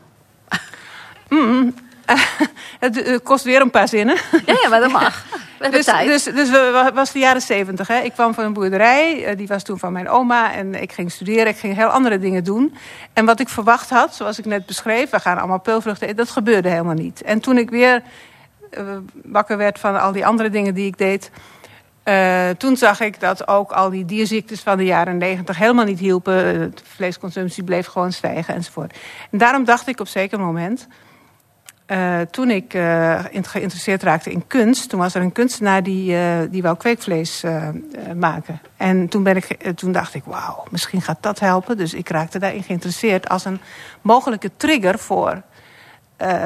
Mm, 1.29 1.75
het 2.79 3.19
kost 3.23 3.43
weer 3.43 3.61
een 3.61 3.69
paar 3.69 3.87
zinnen. 3.87 4.15
Ja, 4.45 4.57
ja 4.61 4.69
maar 4.69 4.79
dat 4.79 4.91
mag. 4.91 5.25
dus, 5.71 5.85
dus, 5.85 6.23
dus 6.23 6.49
we, 6.49 6.91
was 6.93 7.11
de 7.11 7.19
jaren 7.19 7.41
zeventig. 7.41 7.89
Ik 7.89 8.13
kwam 8.13 8.33
van 8.33 8.43
een 8.43 8.53
boerderij, 8.53 9.25
eh, 9.25 9.37
die 9.37 9.47
was 9.47 9.63
toen 9.63 9.79
van 9.79 9.93
mijn 9.93 10.09
oma. 10.09 10.53
En 10.53 10.81
ik 10.81 10.91
ging 10.91 11.11
studeren, 11.11 11.47
ik 11.47 11.57
ging 11.57 11.75
heel 11.75 11.87
andere 11.87 12.19
dingen 12.19 12.43
doen. 12.43 12.75
En 13.13 13.25
wat 13.25 13.39
ik 13.39 13.49
verwacht 13.49 13.89
had, 13.89 14.15
zoals 14.15 14.39
ik 14.39 14.45
net 14.45 14.65
beschreef... 14.65 15.09
we 15.09 15.19
gaan 15.19 15.37
allemaal 15.37 15.59
peulvruchten 15.59 16.15
dat 16.15 16.29
gebeurde 16.29 16.69
helemaal 16.69 16.93
niet. 16.93 17.21
En 17.21 17.39
toen 17.39 17.57
ik 17.57 17.69
weer 17.69 18.01
uh, 18.77 18.97
wakker 19.23 19.57
werd 19.57 19.79
van 19.79 19.99
al 19.99 20.11
die 20.11 20.25
andere 20.25 20.49
dingen 20.49 20.73
die 20.73 20.85
ik 20.85 20.97
deed... 20.97 21.31
Uh, 22.03 22.49
toen 22.49 22.77
zag 22.77 22.99
ik 22.99 23.19
dat 23.19 23.47
ook 23.47 23.71
al 23.71 23.89
die 23.89 24.05
dierziektes 24.05 24.61
van 24.61 24.77
de 24.77 24.85
jaren 24.85 25.17
negentig 25.17 25.57
helemaal 25.57 25.85
niet 25.85 25.99
hielpen. 25.99 26.35
De 26.75 26.83
vleesconsumptie 26.83 27.63
bleef 27.63 27.87
gewoon 27.87 28.11
stijgen 28.11 28.53
enzovoort. 28.53 28.97
En 29.31 29.37
daarom 29.37 29.65
dacht 29.65 29.87
ik 29.87 29.99
op 29.99 30.07
zeker 30.07 30.39
moment 30.39 30.87
uh, 31.87 32.21
toen 32.21 32.49
ik 32.49 32.73
uh, 32.73 33.19
geïnteresseerd 33.31 34.03
raakte 34.03 34.31
in 34.31 34.47
kunst, 34.47 34.89
toen 34.89 34.99
was 34.99 35.15
er 35.15 35.21
een 35.21 35.31
kunstenaar 35.31 35.83
die, 35.83 36.11
uh, 36.11 36.37
die 36.49 36.61
wou 36.61 36.77
kweekvlees 36.77 37.43
maken. 38.15 38.61
En 38.77 39.07
toen, 39.07 39.23
ben 39.23 39.35
ik, 39.35 39.71
toen 39.75 39.91
dacht 39.91 40.13
ik, 40.13 40.23
wauw, 40.23 40.63
misschien 40.69 41.01
gaat 41.01 41.17
dat 41.21 41.39
helpen. 41.39 41.77
Dus 41.77 41.93
ik 41.93 42.09
raakte 42.09 42.39
daarin 42.39 42.63
geïnteresseerd 42.63 43.29
als 43.29 43.45
een 43.45 43.59
mogelijke 44.01 44.51
trigger 44.57 44.99
voor, 44.99 45.41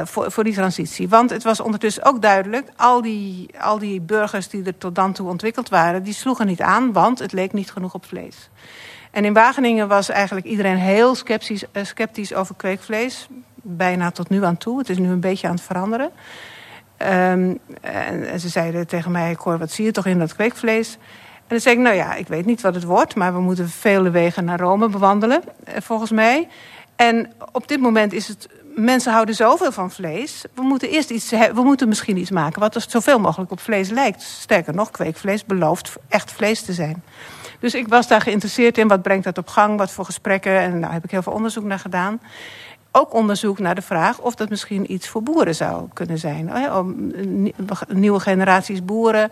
voor, 0.04 0.32
voor 0.32 0.44
die 0.44 0.54
transitie. 0.54 1.10
Want 1.10 1.30
het 1.30 1.44
was 1.44 1.60
ondertussen 1.60 2.04
ook 2.04 2.22
duidelijk, 2.22 2.70
al 2.76 3.02
die, 3.02 3.50
al 3.60 3.80
die 3.80 4.02
burgers 4.02 4.48
die 4.48 4.64
er 4.64 4.78
tot 4.78 4.96
dan 4.96 5.14
toe 5.14 5.30
ontwikkeld 5.30 5.70
waren, 5.70 6.04
die 6.04 6.14
sloegen 6.14 6.48
niet 6.48 6.62
aan, 6.62 6.94
want 6.94 7.20
het 7.20 7.32
leek 7.32 7.54
niet 7.54 7.72
genoeg 7.72 7.94
op 7.94 8.06
vlees. 8.06 8.50
En 9.12 9.26
in 9.26 9.34
Wageningen 9.34 9.88
was 9.88 10.10
eigenlijk 10.10 10.46
iedereen 10.46 10.78
heel 10.78 11.16
sceptisch, 11.16 11.64
sceptisch 11.74 12.34
over 12.34 12.56
kweekvlees 12.56 13.28
bijna 13.62 14.12
tot 14.12 14.30
nu 14.30 14.44
aan 14.46 14.58
toe. 14.58 14.78
Het 14.78 14.90
is 14.90 14.98
nu 14.98 15.10
een 15.10 15.20
beetje 15.20 15.48
aan 15.48 15.56
het 15.56 15.64
veranderen. 15.64 16.12
Um, 16.98 17.60
en, 17.82 18.40
ze 18.40 18.50
zeiden 18.50 18.88
tegen 18.88 19.12
mij, 19.12 19.36
hoor, 19.40 19.58
wat 19.58 19.72
zie 19.72 19.86
je 19.86 19.92
toch 19.92 20.06
in 20.06 20.20
dat 20.20 20.36
kweekvlees? 20.36 20.98
En 21.36 21.48
dan 21.48 21.60
zei 21.60 21.76
ik, 21.76 21.82
nou 21.82 21.96
ja, 21.96 22.14
ik 22.14 22.28
weet 22.28 22.46
niet 22.46 22.62
wat 22.62 22.76
het 22.76 22.84
wordt... 22.84 23.16
maar 23.16 23.34
we 23.34 23.40
moeten 23.40 23.70
vele 23.70 24.10
wegen 24.10 24.46
naar 24.46 24.60
Rome 24.60 24.90
bewandelen, 24.90 25.42
eh, 25.64 25.82
volgens 25.82 26.12
mij. 26.12 26.48
En 26.96 27.32
op 27.52 27.68
dit 27.68 27.80
moment 27.80 28.14
is 28.14 28.28
het... 28.28 28.50
Mensen 28.76 29.12
houden 29.14 29.36
zoveel 29.36 29.72
van 29.72 29.92
vlees. 29.92 30.46
We 30.54 30.62
moeten 30.62 30.90
eerst 30.90 31.10
iets 31.10 31.30
we 31.30 31.64
moeten 31.64 31.88
misschien 31.88 32.18
iets 32.18 32.32
maken 32.32 32.60
wat 32.60 32.76
er 32.76 32.86
zoveel 32.88 33.20
mogelijk 33.20 33.52
op 33.52 33.60
vlees 33.60 33.90
lijkt. 33.90 34.22
Sterker 34.22 34.76
nog, 34.76 34.92
kweekvlees 34.92 35.46
belooft 35.46 35.96
echt 36.08 36.32
vlees 36.32 36.62
te 36.62 36.74
zijn. 36.74 37.04
Dus 37.60 37.76
ik 37.76 37.88
was 37.88 38.08
daar 38.08 38.22
geïnteresseerd 38.22 38.78
in. 38.78 38.88
Wat 38.88 39.02
brengt 39.02 39.24
dat 39.24 39.38
op 39.38 39.48
gang? 39.48 39.78
Wat 39.78 39.92
voor 39.92 40.06
gesprekken? 40.06 40.60
En 40.60 40.72
daar 40.72 40.80
nou, 40.80 40.94
heb 40.94 41.04
ik 41.04 41.12
heel 41.12 41.22
veel 41.22 41.34
onderzoek 41.34 41.64
naar 41.64 41.80
gedaan 41.80 42.20
ook 42.92 43.14
onderzoek 43.14 43.60
naar 43.60 43.76
de 43.76 43.82
vraag 43.82 44.20
of 44.20 44.36
dat 44.36 44.50
misschien 44.50 44.92
iets 44.92 45.08
voor 45.08 45.24
boeren 45.24 45.56
zou 45.56 45.88
kunnen 45.94 46.18
zijn. 46.18 46.56
Oh 46.56 46.88
nieuwe 47.88 48.20
generaties 48.20 48.86
boeren, 48.86 49.32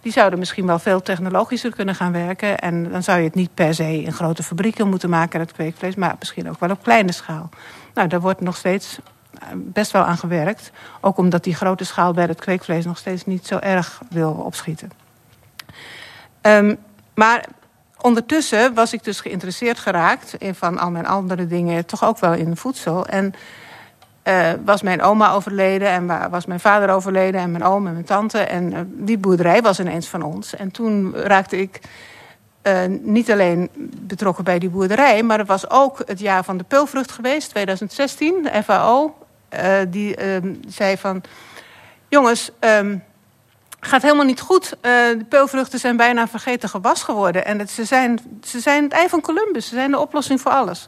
die 0.00 0.12
zouden 0.12 0.38
misschien 0.38 0.66
wel 0.66 0.78
veel 0.78 1.02
technologischer 1.02 1.74
kunnen 1.74 1.94
gaan 1.94 2.12
werken. 2.12 2.58
En 2.58 2.90
dan 2.90 3.02
zou 3.02 3.18
je 3.18 3.24
het 3.24 3.34
niet 3.34 3.54
per 3.54 3.74
se 3.74 4.02
in 4.02 4.12
grote 4.12 4.42
fabrieken 4.42 4.88
moeten 4.88 5.10
maken, 5.10 5.38
dat 5.38 5.52
kweekvlees, 5.52 5.94
maar 5.94 6.16
misschien 6.18 6.48
ook 6.48 6.60
wel 6.60 6.70
op 6.70 6.82
kleine 6.82 7.12
schaal. 7.12 7.48
Nou, 7.94 8.08
daar 8.08 8.20
wordt 8.20 8.40
nog 8.40 8.56
steeds 8.56 8.98
eh, 9.32 9.48
best 9.54 9.90
wel 9.90 10.02
aan 10.02 10.18
gewerkt. 10.18 10.70
Ook 11.00 11.16
omdat 11.16 11.44
die 11.44 11.54
grote 11.54 11.84
schaal 11.84 12.12
bij 12.12 12.24
het 12.24 12.40
kweekvlees 12.40 12.84
nog 12.84 12.98
steeds 12.98 13.26
niet 13.26 13.46
zo 13.46 13.58
erg 13.58 14.02
wil 14.10 14.32
opschieten. 14.32 14.90
Um, 16.42 16.78
maar 17.14 17.44
ondertussen 18.02 18.74
was 18.74 18.92
ik 18.92 19.04
dus 19.04 19.20
geïnteresseerd 19.20 19.78
geraakt 19.78 20.34
in 20.38 20.54
van 20.54 20.78
al 20.78 20.90
mijn 20.90 21.06
andere 21.06 21.46
dingen, 21.46 21.86
toch 21.86 22.04
ook 22.04 22.18
wel 22.18 22.32
in 22.32 22.56
voedsel. 22.56 23.06
En 23.06 23.34
uh, 24.24 24.50
was 24.64 24.82
mijn 24.82 25.02
oma 25.02 25.32
overleden 25.32 25.88
en 25.88 26.30
was 26.30 26.46
mijn 26.46 26.60
vader 26.60 26.90
overleden 26.90 27.40
en 27.40 27.50
mijn 27.50 27.64
oom 27.64 27.86
en 27.86 27.92
mijn 27.92 28.04
tante. 28.04 28.38
En 28.38 28.72
uh, 28.72 28.78
die 28.86 29.18
boerderij 29.18 29.62
was 29.62 29.80
ineens 29.80 30.08
van 30.08 30.22
ons. 30.22 30.56
En 30.56 30.70
toen 30.70 31.14
raakte 31.14 31.60
ik 31.60 31.80
uh, 32.62 32.80
niet 32.88 33.30
alleen 33.30 33.68
betrokken 34.00 34.44
bij 34.44 34.58
die 34.58 34.70
boerderij, 34.70 35.22
maar 35.22 35.38
het 35.38 35.46
was 35.48 35.70
ook 35.70 36.02
het 36.06 36.20
jaar 36.20 36.44
van 36.44 36.56
de 36.56 36.64
peulvrucht 36.64 37.10
geweest, 37.10 37.50
2016. 37.50 38.42
De 38.42 38.62
FAO, 38.62 39.14
die 39.88 40.16
ehm, 40.16 40.54
zei 40.68 40.96
van, 40.96 41.22
jongens, 42.08 42.50
um, 42.60 43.02
gaat 43.80 44.02
helemaal 44.02 44.24
niet 44.24 44.40
goed. 44.40 44.64
Uh, 44.76 44.82
de 45.18 45.26
peulvruchten 45.28 45.78
zijn 45.78 45.96
bijna 45.96 46.28
vergeten 46.28 46.68
gewas 46.68 47.02
geworden. 47.02 47.44
En 47.44 47.58
het, 47.58 47.70
ze, 47.70 47.84
zijn, 47.84 48.20
ze 48.42 48.60
zijn 48.60 48.82
het 48.82 48.92
ei 48.92 49.08
van 49.08 49.20
Columbus. 49.20 49.68
Ze 49.68 49.74
zijn 49.74 49.90
de 49.90 49.98
oplossing 49.98 50.40
voor 50.40 50.52
alles. 50.52 50.86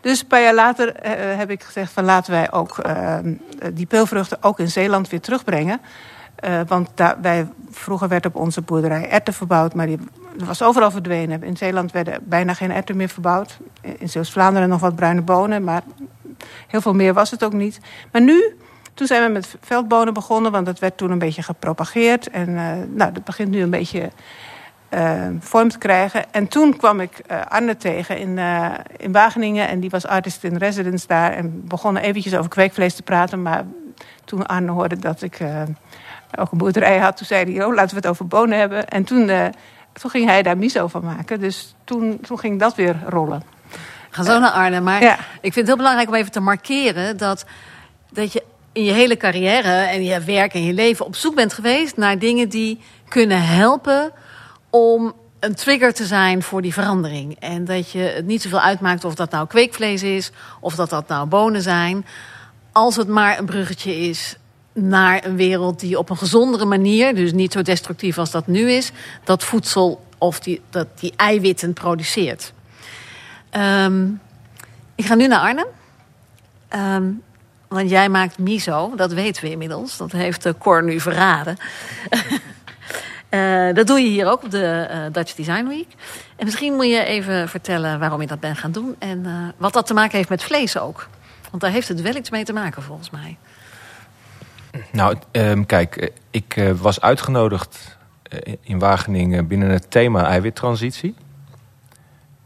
Dus 0.00 0.20
een 0.20 0.26
paar 0.26 0.42
jaar 0.42 0.54
later 0.54 0.86
uh, 0.88 1.38
heb 1.38 1.50
ik 1.50 1.62
gezegd 1.62 1.92
van 1.92 2.04
laten 2.04 2.32
wij 2.32 2.52
ook 2.52 2.82
die 3.72 3.86
peulvruchten 3.86 4.42
ook 4.42 4.58
in 4.58 4.70
Zeeland 4.70 5.08
weer 5.08 5.20
terugbrengen. 5.20 5.80
want 6.66 6.88
daar, 6.94 7.20
wij, 7.20 7.48
vroeger 7.70 8.08
werd 8.08 8.26
op 8.26 8.34
onze 8.34 8.60
boerderij 8.60 9.10
erten 9.10 9.34
verbouwd, 9.34 9.74
maar 9.74 9.86
die 9.86 9.98
was 10.44 10.62
overal 10.62 10.90
verdwenen. 10.90 11.42
In 11.42 11.56
Zeeland 11.56 11.92
werden 11.92 12.20
bijna 12.22 12.54
geen 12.54 12.72
erten 12.72 12.96
meer 12.96 13.08
verbouwd. 13.08 13.58
In 13.98 14.08
Zeeuws-Vlaanderen 14.08 14.68
nog 14.68 14.80
wat 14.80 14.96
bruine 14.96 15.22
bonen, 15.22 15.64
maar 15.64 15.82
heel 16.66 16.80
veel 16.80 16.94
meer 16.94 17.14
was 17.14 17.30
het 17.30 17.44
ook 17.44 17.52
niet. 17.52 17.80
Maar 18.12 18.22
nu 18.22 18.56
Toen 19.00 19.08
zijn 19.08 19.22
we 19.22 19.32
met 19.32 19.56
veldbonen 19.60 20.14
begonnen, 20.14 20.52
want 20.52 20.66
dat 20.66 20.78
werd 20.78 20.96
toen 20.96 21.10
een 21.10 21.18
beetje 21.18 21.42
gepropageerd. 21.42 22.30
En 22.30 22.48
uh, 22.48 22.72
nou, 22.88 23.12
dat 23.12 23.24
begint 23.24 23.50
nu 23.50 23.62
een 23.62 23.70
beetje 23.70 24.10
uh, 24.90 25.26
vorm 25.38 25.68
te 25.68 25.78
krijgen. 25.78 26.32
En 26.32 26.48
toen 26.48 26.76
kwam 26.76 27.00
ik 27.00 27.22
uh, 27.30 27.40
Arne 27.48 27.76
tegen 27.76 28.18
in, 28.18 28.38
in 28.96 29.12
Wageningen. 29.12 29.68
En 29.68 29.80
die 29.80 29.90
was 29.90 30.06
artist 30.06 30.44
in 30.44 30.56
residence 30.56 31.06
daar. 31.06 31.32
En 31.32 31.66
begonnen 31.68 32.02
eventjes 32.02 32.34
over 32.34 32.50
kweekvlees 32.50 32.94
te 32.94 33.02
praten. 33.02 33.42
Maar 33.42 33.64
toen 34.24 34.46
Arne 34.46 34.70
hoorde 34.70 34.98
dat 34.98 35.22
ik 35.22 35.38
ook 36.38 36.52
een 36.52 36.58
boerderij 36.58 36.98
had, 36.98 37.16
toen 37.16 37.26
zei 37.26 37.54
hij: 37.54 37.64
oh, 37.64 37.74
laten 37.74 37.90
we 37.90 37.96
het 37.96 38.06
over 38.06 38.26
bonen 38.26 38.58
hebben. 38.58 38.88
En 38.88 39.04
toen, 39.04 39.30
toen 39.92 40.10
ging 40.10 40.26
hij 40.26 40.42
daar 40.42 40.58
miso 40.58 40.86
van 40.86 41.04
maken. 41.04 41.40
Dus 41.40 41.74
toen, 41.84 42.20
toen 42.20 42.38
ging 42.38 42.60
dat 42.60 42.74
weer 42.74 42.96
rollen. 43.06 43.42
Ga 44.10 44.22
zo 44.22 44.38
naar 44.38 44.50
Arne. 44.50 44.80
Maar 44.80 45.02
ja. 45.02 45.14
ik 45.40 45.52
vind 45.52 45.54
het 45.54 45.66
heel 45.66 45.76
belangrijk 45.76 46.08
om 46.08 46.14
even 46.14 46.32
te 46.32 46.40
markeren 46.40 47.16
dat, 47.16 47.44
dat 48.10 48.32
je 48.32 48.42
in 48.72 48.84
je 48.84 48.92
hele 48.92 49.16
carrière 49.16 49.72
en 49.72 50.04
je 50.04 50.20
werk 50.20 50.54
en 50.54 50.64
je 50.64 50.72
leven 50.72 51.06
op 51.06 51.16
zoek 51.16 51.34
bent 51.34 51.52
geweest 51.52 51.96
naar 51.96 52.18
dingen 52.18 52.48
die 52.48 52.80
kunnen 53.08 53.42
helpen 53.42 54.12
om 54.70 55.14
een 55.40 55.54
trigger 55.54 55.94
te 55.94 56.04
zijn 56.04 56.42
voor 56.42 56.62
die 56.62 56.72
verandering. 56.72 57.36
En 57.38 57.64
dat 57.64 57.90
je 57.90 57.98
het 57.98 58.26
niet 58.26 58.42
zoveel 58.42 58.60
uitmaakt 58.60 59.04
of 59.04 59.14
dat 59.14 59.30
nou 59.30 59.46
kweekvlees 59.46 60.02
is 60.02 60.30
of 60.60 60.74
dat 60.74 60.90
dat 60.90 61.08
nou 61.08 61.26
bonen 61.26 61.62
zijn. 61.62 62.06
Als 62.72 62.96
het 62.96 63.08
maar 63.08 63.38
een 63.38 63.46
bruggetje 63.46 63.96
is 63.96 64.36
naar 64.72 65.24
een 65.24 65.36
wereld 65.36 65.80
die 65.80 65.98
op 65.98 66.10
een 66.10 66.16
gezondere 66.16 66.64
manier, 66.64 67.14
dus 67.14 67.32
niet 67.32 67.52
zo 67.52 67.62
destructief 67.62 68.18
als 68.18 68.30
dat 68.30 68.46
nu 68.46 68.70
is, 68.70 68.90
dat 69.24 69.44
voedsel 69.44 70.04
of 70.18 70.40
die, 70.40 70.60
dat 70.70 70.86
die 70.98 71.12
eiwitten 71.16 71.72
produceert. 71.72 72.52
Um, 73.52 74.20
ik 74.94 75.04
ga 75.04 75.14
nu 75.14 75.26
naar 75.26 75.40
Arnhem. 75.40 75.66
Um, 76.76 77.22
want 77.70 77.90
jij 77.90 78.08
maakt 78.08 78.38
miso, 78.38 78.92
dat 78.96 79.12
weten 79.12 79.44
we 79.44 79.50
inmiddels. 79.50 79.96
Dat 79.96 80.12
heeft 80.12 80.42
de 80.42 80.54
Cor 80.58 80.84
nu 80.84 81.00
verraden. 81.00 81.56
uh, 83.30 83.74
dat 83.78 83.86
doe 83.86 84.00
je 84.00 84.08
hier 84.08 84.30
ook 84.30 84.44
op 84.44 84.50
de 84.50 84.88
uh, 84.90 85.12
Dutch 85.12 85.34
Design 85.34 85.66
Week. 85.66 85.88
En 86.36 86.44
misschien 86.44 86.74
moet 86.74 86.86
je 86.86 87.04
even 87.04 87.48
vertellen 87.48 87.98
waarom 87.98 88.20
je 88.20 88.26
dat 88.26 88.40
bent 88.40 88.58
gaan 88.58 88.72
doen. 88.72 88.96
En 88.98 89.26
wat 89.56 89.72
dat 89.72 89.86
te 89.86 89.94
maken 89.94 90.16
heeft 90.16 90.28
met 90.28 90.42
vlees 90.42 90.78
ook. 90.78 91.08
Want 91.50 91.62
daar 91.62 91.70
heeft 91.70 91.88
het 91.88 92.00
wel 92.00 92.16
iets 92.16 92.30
mee 92.30 92.44
te 92.44 92.52
maken 92.52 92.82
volgens 92.82 93.10
mij. 93.10 93.36
Nou, 94.92 95.16
um, 95.32 95.66
kijk, 95.66 96.12
ik 96.30 96.72
was 96.80 97.00
uitgenodigd 97.00 97.98
in 98.60 98.78
Wageningen 98.78 99.46
binnen 99.46 99.68
het 99.68 99.90
thema 99.90 100.24
eiwittransitie. 100.24 101.14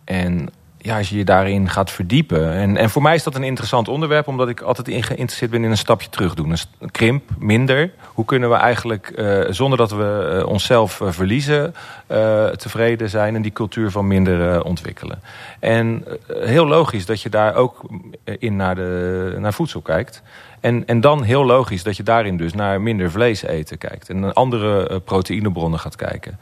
En 0.04 0.50
ja, 0.84 0.96
als 0.96 1.08
je 1.08 1.16
je 1.16 1.24
daarin 1.24 1.70
gaat 1.70 1.90
verdiepen. 1.90 2.52
En, 2.52 2.76
en 2.76 2.90
voor 2.90 3.02
mij 3.02 3.14
is 3.14 3.22
dat 3.22 3.34
een 3.34 3.42
interessant 3.42 3.88
onderwerp, 3.88 4.28
omdat 4.28 4.48
ik 4.48 4.60
altijd 4.60 4.88
in 4.88 5.02
geïnteresseerd 5.02 5.50
ben 5.50 5.64
in 5.64 5.70
een 5.70 5.76
stapje 5.76 6.08
terug 6.08 6.34
doen. 6.34 6.50
Een 6.78 6.90
krimp, 6.90 7.30
minder. 7.38 7.90
Hoe 8.06 8.24
kunnen 8.24 8.50
we 8.50 8.56
eigenlijk, 8.56 9.12
uh, 9.16 9.44
zonder 9.48 9.78
dat 9.78 9.90
we 9.90 10.38
uh, 10.38 10.46
onszelf 10.46 11.00
uh, 11.00 11.10
verliezen, 11.10 11.74
tevreden 12.56 13.10
zijn 13.10 13.34
en 13.34 13.42
die 13.42 13.52
cultuur 13.52 13.90
van 13.90 14.06
minder 14.06 14.62
ontwikkelen? 14.62 15.22
En 15.60 16.04
heel 16.28 16.66
logisch 16.66 17.06
dat 17.06 17.22
je 17.22 17.28
daar 17.28 17.54
ook 17.54 17.80
in 18.38 18.56
naar, 18.56 18.74
de, 18.74 19.36
naar 19.38 19.52
voedsel 19.52 19.80
kijkt. 19.80 20.22
En, 20.60 20.86
en 20.86 21.00
dan 21.00 21.22
heel 21.22 21.44
logisch 21.44 21.82
dat 21.82 21.96
je 21.96 22.02
daarin 22.02 22.36
dus 22.36 22.52
naar 22.52 22.80
minder 22.80 23.10
vlees 23.10 23.42
eten 23.42 23.78
kijkt. 23.78 24.08
En 24.08 24.20
naar 24.20 24.32
andere 24.32 25.00
proteïnebronnen 25.00 25.80
gaat 25.80 25.96
kijken. 25.96 26.38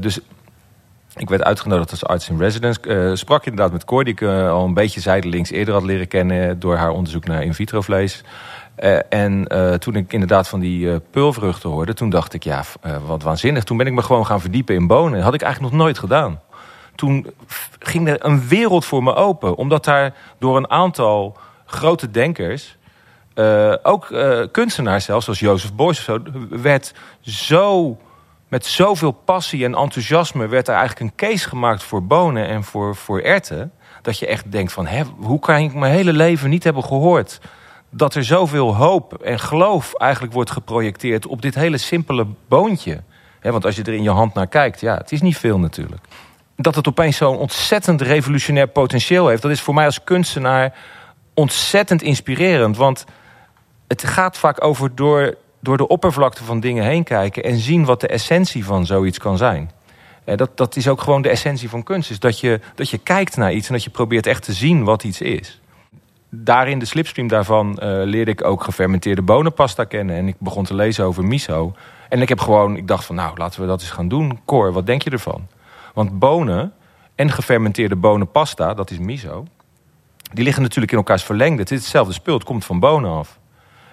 dus 0.00 0.20
ik 1.16 1.28
werd 1.28 1.42
uitgenodigd 1.42 1.90
als 1.90 2.04
arts 2.04 2.28
in 2.28 2.38
residence. 2.38 2.80
Uh, 2.82 3.14
sprak 3.14 3.44
inderdaad 3.44 3.72
met 3.72 3.84
Cor, 3.84 4.04
die 4.04 4.12
ik 4.12 4.20
uh, 4.20 4.50
al 4.50 4.64
een 4.64 4.74
beetje 4.74 5.00
zijdelings 5.00 5.50
eerder 5.50 5.74
had 5.74 5.82
leren 5.82 6.08
kennen 6.08 6.58
door 6.58 6.76
haar 6.76 6.90
onderzoek 6.90 7.24
naar 7.24 7.42
in 7.42 7.54
vitro 7.54 7.80
vlees. 7.80 8.24
Uh, 8.78 8.98
en 9.08 9.46
toen 9.78 9.94
ik 9.94 10.12
inderdaad 10.12 10.48
van 10.48 10.60
die 10.60 11.00
pulvruchten 11.00 11.70
hoorde, 11.70 11.94
toen 11.94 12.10
dacht 12.10 12.34
ik, 12.34 12.44
ja, 12.44 12.62
wat 13.06 13.22
waanzinnig. 13.22 13.64
Toen 13.64 13.76
ben 13.76 13.86
ik 13.86 13.92
me 13.92 14.02
gewoon 14.02 14.26
gaan 14.26 14.40
verdiepen 14.40 14.74
in 14.74 14.86
bonen. 14.86 15.12
Dat 15.12 15.22
had 15.22 15.34
ik 15.34 15.42
eigenlijk 15.42 15.72
nog 15.72 15.82
nooit 15.82 15.98
gedaan. 15.98 16.40
Toen 16.94 17.26
ging 17.78 18.08
er 18.08 18.24
een 18.24 18.48
wereld 18.48 18.84
voor 18.84 19.02
me 19.02 19.14
open, 19.14 19.56
omdat 19.56 19.84
daar 19.84 20.14
door 20.38 20.56
een 20.56 20.70
aantal 20.70 21.36
grote 21.66 22.10
denkers, 22.10 22.76
ook 23.82 24.06
kunstenaars 24.50 25.04
zelfs, 25.04 25.24
zoals 25.24 25.40
Jozef 25.40 25.74
Beuys 25.74 25.98
of 25.98 26.04
zo, 26.04 26.18
werd 26.50 26.94
zo 27.20 27.98
met 28.48 28.66
zoveel 28.66 29.10
passie 29.10 29.64
en 29.64 29.74
enthousiasme 29.74 30.46
werd 30.46 30.68
er 30.68 30.74
eigenlijk 30.74 31.00
een 31.00 31.28
case 31.28 31.48
gemaakt 31.48 31.82
voor 31.82 32.06
bonen 32.06 32.48
en 32.48 32.64
voor, 32.64 32.96
voor 32.96 33.20
erten. 33.20 33.72
Dat 34.02 34.18
je 34.18 34.26
echt 34.26 34.52
denkt 34.52 34.72
van, 34.72 34.86
hè, 34.86 35.02
hoe 35.18 35.38
kan 35.38 35.56
ik 35.56 35.74
mijn 35.74 35.92
hele 35.92 36.12
leven 36.12 36.50
niet 36.50 36.64
hebben 36.64 36.84
gehoord... 36.84 37.40
dat 37.90 38.14
er 38.14 38.24
zoveel 38.24 38.76
hoop 38.76 39.14
en 39.22 39.38
geloof 39.38 39.94
eigenlijk 39.94 40.32
wordt 40.32 40.50
geprojecteerd 40.50 41.26
op 41.26 41.42
dit 41.42 41.54
hele 41.54 41.78
simpele 41.78 42.26
boontje. 42.48 43.02
want 43.42 43.64
als 43.64 43.76
je 43.76 43.82
er 43.82 43.94
in 43.94 44.02
je 44.02 44.10
hand 44.10 44.34
naar 44.34 44.46
kijkt, 44.46 44.80
ja, 44.80 44.96
het 44.96 45.12
is 45.12 45.20
niet 45.20 45.38
veel 45.38 45.58
natuurlijk. 45.58 46.04
Dat 46.56 46.74
het 46.74 46.88
opeens 46.88 47.16
zo'n 47.16 47.36
ontzettend 47.36 48.00
revolutionair 48.00 48.68
potentieel 48.68 49.28
heeft... 49.28 49.42
dat 49.42 49.50
is 49.50 49.60
voor 49.60 49.74
mij 49.74 49.84
als 49.84 50.04
kunstenaar 50.04 50.74
ontzettend 51.34 52.02
inspirerend. 52.02 52.76
Want 52.76 53.04
het 53.88 54.04
gaat 54.04 54.38
vaak 54.38 54.64
over 54.64 54.94
door 54.94 55.36
door 55.60 55.76
de 55.76 55.88
oppervlakte 55.88 56.44
van 56.44 56.60
dingen 56.60 56.84
heen 56.84 57.04
kijken 57.04 57.44
en 57.44 57.58
zien 57.58 57.84
wat 57.84 58.00
de 58.00 58.08
essentie 58.08 58.64
van 58.64 58.86
zoiets 58.86 59.18
kan 59.18 59.36
zijn. 59.36 59.70
Eh, 60.24 60.36
dat, 60.36 60.56
dat 60.56 60.76
is 60.76 60.88
ook 60.88 61.00
gewoon 61.00 61.22
de 61.22 61.28
essentie 61.28 61.68
van 61.68 61.82
kunst. 61.82 62.10
Is 62.10 62.18
dat 62.18 62.40
je, 62.40 62.60
dat 62.74 62.90
je 62.90 62.98
kijkt 62.98 63.36
naar 63.36 63.52
iets 63.52 63.66
en 63.66 63.72
dat 63.72 63.84
je 63.84 63.90
probeert 63.90 64.26
echt 64.26 64.42
te 64.42 64.52
zien 64.52 64.84
wat 64.84 65.04
iets 65.04 65.20
is. 65.20 65.60
Daarin, 66.30 66.78
de 66.78 66.84
slipstream 66.84 67.28
daarvan, 67.28 67.70
uh, 67.70 67.76
leerde 68.04 68.30
ik 68.30 68.44
ook 68.44 68.64
gefermenteerde 68.64 69.22
bonenpasta 69.22 69.84
kennen. 69.84 70.16
En 70.16 70.28
ik 70.28 70.36
begon 70.38 70.64
te 70.64 70.74
lezen 70.74 71.04
over 71.04 71.24
miso. 71.24 71.74
En 72.08 72.22
ik 72.22 72.28
heb 72.28 72.40
gewoon, 72.40 72.76
ik 72.76 72.88
dacht 72.88 73.04
van 73.04 73.14
nou, 73.14 73.36
laten 73.36 73.60
we 73.60 73.66
dat 73.66 73.80
eens 73.80 73.90
gaan 73.90 74.08
doen. 74.08 74.40
Cor, 74.44 74.72
wat 74.72 74.86
denk 74.86 75.02
je 75.02 75.10
ervan? 75.10 75.46
Want 75.94 76.18
bonen 76.18 76.72
en 77.14 77.30
gefermenteerde 77.30 77.96
bonenpasta, 77.96 78.74
dat 78.74 78.90
is 78.90 78.98
miso... 78.98 79.46
die 80.32 80.44
liggen 80.44 80.62
natuurlijk 80.62 80.92
in 80.92 80.98
elkaars 80.98 81.22
verlengde. 81.22 81.62
Het 81.62 81.70
is 81.70 81.78
hetzelfde 81.78 82.12
spul, 82.12 82.34
het 82.34 82.44
komt 82.44 82.64
van 82.64 82.80
bonen 82.80 83.10
af. 83.10 83.38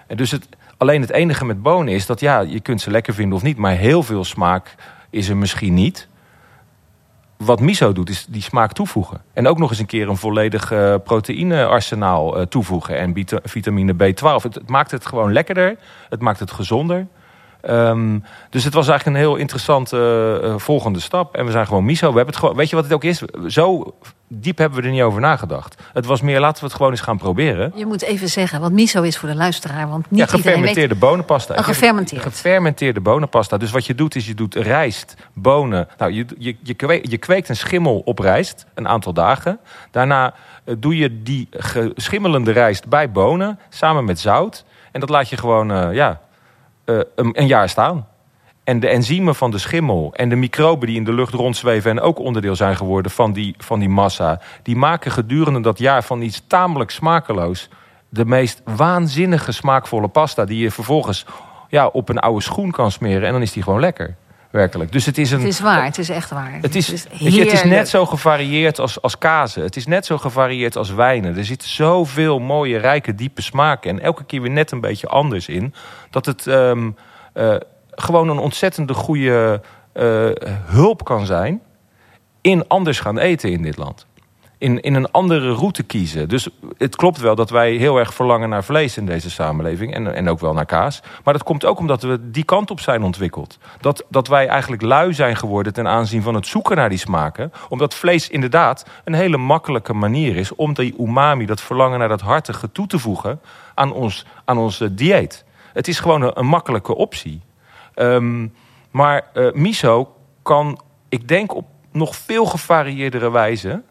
En 0.06 0.16
dus 0.16 0.30
het, 0.30 0.48
Alleen 0.76 1.00
het 1.00 1.10
enige 1.10 1.44
met 1.44 1.62
bonen 1.62 1.94
is 1.94 2.06
dat 2.06 2.20
ja, 2.20 2.40
je 2.40 2.60
kunt 2.60 2.80
ze 2.80 2.90
lekker 2.90 3.14
vinden 3.14 3.36
of 3.36 3.42
niet. 3.42 3.56
Maar 3.56 3.72
heel 3.72 4.02
veel 4.02 4.24
smaak 4.24 4.74
is 5.10 5.28
er 5.28 5.36
misschien 5.36 5.74
niet. 5.74 6.08
Wat 7.36 7.60
miso 7.60 7.92
doet, 7.92 8.10
is 8.10 8.26
die 8.28 8.42
smaak 8.42 8.72
toevoegen. 8.72 9.22
En 9.32 9.46
ook 9.46 9.58
nog 9.58 9.70
eens 9.70 9.78
een 9.78 9.86
keer 9.86 10.08
een 10.08 10.16
volledig 10.16 10.72
uh, 10.72 10.94
proteïnearsenaal 11.04 12.38
uh, 12.38 12.42
toevoegen. 12.42 12.98
En 12.98 13.14
vitamine 13.42 13.92
B12. 13.92 14.42
Het, 14.42 14.54
het, 14.54 14.68
maakt 14.68 14.90
het 14.90 15.06
gewoon 15.06 15.32
lekkerder. 15.32 15.76
Het 16.08 16.20
maakt 16.20 16.40
het 16.40 16.50
gezonder. 16.50 17.06
Um, 17.70 18.24
dus 18.50 18.64
het 18.64 18.74
was 18.74 18.88
eigenlijk 18.88 19.16
een 19.16 19.22
heel 19.24 19.36
interessante 19.36 20.40
uh, 20.44 20.54
volgende 20.58 21.00
stap. 21.00 21.36
En 21.36 21.44
we 21.44 21.50
zijn 21.50 21.66
gewoon 21.66 21.84
miso. 21.84 22.08
We 22.08 22.16
hebben 22.16 22.34
het 22.34 22.36
gewoon, 22.36 22.56
weet 22.56 22.70
je 22.70 22.76
wat 22.76 22.84
het 22.84 22.94
ook 22.94 23.04
is? 23.04 23.22
Zo 23.46 23.94
diep 24.28 24.58
hebben 24.58 24.80
we 24.80 24.86
er 24.86 24.92
niet 24.92 25.02
over 25.02 25.20
nagedacht. 25.20 25.82
Het 25.92 26.06
was 26.06 26.20
meer, 26.20 26.40
laten 26.40 26.60
we 26.60 26.66
het 26.66 26.76
gewoon 26.76 26.90
eens 26.90 27.00
gaan 27.00 27.18
proberen. 27.18 27.72
Je 27.74 27.86
moet 27.86 28.02
even 28.02 28.28
zeggen 28.28 28.60
wat 28.60 28.72
miso 28.72 29.02
is 29.02 29.18
voor 29.18 29.28
de 29.28 29.34
luisteraar. 29.34 29.88
Want 29.88 30.10
niet 30.10 30.20
ja, 30.20 30.26
gefermenteerde 30.26 30.94
bonenpasta. 30.94 31.56
Een 31.56 31.64
gefermenteerd. 31.64 32.22
Gefermenteerde 32.22 33.00
bonenpasta. 33.00 33.56
Dus 33.56 33.70
wat 33.70 33.86
je 33.86 33.94
doet 33.94 34.14
is 34.14 34.26
je 34.26 34.34
doet 34.34 34.54
rijst, 34.54 35.16
bonen. 35.32 35.88
Nou, 35.98 36.12
je, 36.12 36.26
je, 36.38 36.56
je, 36.62 36.74
kweekt, 36.74 37.10
je 37.10 37.18
kweekt 37.18 37.48
een 37.48 37.56
schimmel 37.56 38.02
op 38.04 38.18
rijst, 38.18 38.66
een 38.74 38.88
aantal 38.88 39.12
dagen. 39.12 39.58
Daarna 39.90 40.34
uh, 40.64 40.74
doe 40.78 40.96
je 40.96 41.22
die 41.22 41.48
schimmelende 41.94 42.52
rijst 42.52 42.88
bij 42.88 43.10
bonen, 43.10 43.58
samen 43.68 44.04
met 44.04 44.20
zout. 44.20 44.64
En 44.92 45.00
dat 45.00 45.08
laat 45.08 45.28
je 45.28 45.36
gewoon, 45.36 45.70
uh, 45.70 45.94
ja, 45.94 46.20
een, 46.84 47.06
een 47.14 47.46
jaar 47.46 47.68
staan. 47.68 48.06
En 48.64 48.80
de 48.80 48.88
enzymen 48.88 49.34
van 49.34 49.50
de 49.50 49.58
schimmel 49.58 50.14
en 50.14 50.28
de 50.28 50.36
microben 50.36 50.86
die 50.86 50.96
in 50.96 51.04
de 51.04 51.12
lucht 51.12 51.32
rondzweven... 51.32 51.90
en 51.90 52.00
ook 52.00 52.18
onderdeel 52.18 52.56
zijn 52.56 52.76
geworden 52.76 53.12
van 53.12 53.32
die, 53.32 53.54
van 53.58 53.78
die 53.78 53.88
massa... 53.88 54.40
die 54.62 54.76
maken 54.76 55.10
gedurende 55.10 55.60
dat 55.60 55.78
jaar 55.78 56.04
van 56.04 56.22
iets 56.22 56.42
tamelijk 56.46 56.90
smakeloos... 56.90 57.68
de 58.08 58.24
meest 58.24 58.62
waanzinnige 58.64 59.52
smaakvolle 59.52 60.08
pasta... 60.08 60.44
die 60.44 60.58
je 60.58 60.70
vervolgens 60.70 61.26
ja, 61.68 61.86
op 61.86 62.08
een 62.08 62.18
oude 62.18 62.42
schoen 62.42 62.70
kan 62.70 62.90
smeren... 62.90 63.26
en 63.26 63.32
dan 63.32 63.42
is 63.42 63.52
die 63.52 63.62
gewoon 63.62 63.80
lekker. 63.80 64.16
Werkelijk. 64.54 64.92
Dus 64.92 65.06
het 65.06 65.18
is 65.18 65.30
een. 65.30 65.38
Het 65.38 65.48
is 65.48 65.60
waar, 65.60 65.84
het 65.84 65.98
is 65.98 66.08
echt 66.08 66.30
waar. 66.30 66.58
Het 66.60 66.74
is, 66.74 66.86
het 66.86 67.08
is, 67.10 67.34
je, 67.34 67.40
het 67.40 67.52
is 67.52 67.64
net 67.64 67.88
zo 67.88 68.06
gevarieerd 68.06 68.78
als, 68.78 69.02
als 69.02 69.18
kazen. 69.18 69.62
Het 69.62 69.76
is 69.76 69.86
net 69.86 70.06
zo 70.06 70.18
gevarieerd 70.18 70.76
als 70.76 70.90
wijnen. 70.90 71.36
Er 71.36 71.44
zit 71.44 71.64
zoveel 71.64 72.38
mooie, 72.38 72.78
rijke, 72.78 73.14
diepe 73.14 73.42
smaken. 73.42 73.90
En 73.90 74.00
elke 74.00 74.24
keer 74.24 74.40
weer 74.40 74.50
net 74.50 74.70
een 74.70 74.80
beetje 74.80 75.06
anders 75.06 75.48
in. 75.48 75.74
Dat 76.10 76.26
het 76.26 76.46
um, 76.46 76.96
uh, 77.34 77.56
gewoon 77.90 78.28
een 78.28 78.38
ontzettende 78.38 78.94
goede 78.94 79.60
uh, 79.94 80.30
hulp 80.64 81.04
kan 81.04 81.26
zijn. 81.26 81.60
in 82.40 82.68
anders 82.68 83.00
gaan 83.00 83.18
eten 83.18 83.50
in 83.50 83.62
dit 83.62 83.76
land 83.76 84.06
in, 84.58 84.80
in 84.80 84.94
een 84.94 85.10
andere 85.10 85.52
route 85.52 85.82
kiezen. 85.82 86.28
Dus 86.28 86.48
het 86.78 86.96
klopt 86.96 87.18
wel 87.18 87.34
dat 87.34 87.50
wij 87.50 87.72
heel 87.72 87.98
erg 87.98 88.14
verlangen 88.14 88.48
naar 88.48 88.64
vlees 88.64 88.96
in 88.96 89.06
deze 89.06 89.30
samenleving. 89.30 89.94
En, 89.94 90.14
en 90.14 90.28
ook 90.28 90.40
wel 90.40 90.52
naar 90.52 90.66
kaas. 90.66 91.02
Maar 91.24 91.34
dat 91.34 91.42
komt 91.42 91.64
ook 91.64 91.78
omdat 91.78 92.02
we 92.02 92.30
die 92.30 92.44
kant 92.44 92.70
op 92.70 92.80
zijn 92.80 93.02
ontwikkeld. 93.02 93.58
Dat, 93.80 94.04
dat 94.08 94.28
wij 94.28 94.46
eigenlijk 94.46 94.82
lui 94.82 95.14
zijn 95.14 95.36
geworden 95.36 95.72
ten 95.72 95.88
aanzien 95.88 96.22
van 96.22 96.34
het 96.34 96.46
zoeken 96.46 96.76
naar 96.76 96.88
die 96.88 96.98
smaken. 96.98 97.52
Omdat 97.68 97.94
vlees 97.94 98.28
inderdaad 98.28 98.86
een 99.04 99.14
hele 99.14 99.36
makkelijke 99.36 99.92
manier 99.92 100.36
is 100.36 100.54
om 100.54 100.74
die 100.74 100.94
umami, 100.98 101.46
dat 101.46 101.60
verlangen 101.60 101.98
naar 101.98 102.08
dat 102.08 102.20
hartige, 102.20 102.72
toe 102.72 102.86
te 102.86 102.98
voegen 102.98 103.40
aan 103.74 103.92
ons, 103.92 104.26
aan 104.44 104.58
ons 104.58 104.82
dieet. 104.90 105.44
Het 105.72 105.88
is 105.88 106.00
gewoon 106.00 106.32
een, 106.34 106.46
makkelijke 106.46 106.94
optie. 106.94 107.40
Ehm, 107.94 108.46
maar 108.90 109.26
uh, 109.34 109.52
miso 109.52 110.14
kan, 110.42 110.80
ik 111.08 111.28
denk 111.28 111.54
op 111.54 111.66
nog 111.92 112.16
veel 112.16 112.46
gevarieerdere 112.46 113.30
wijze... 113.30 113.82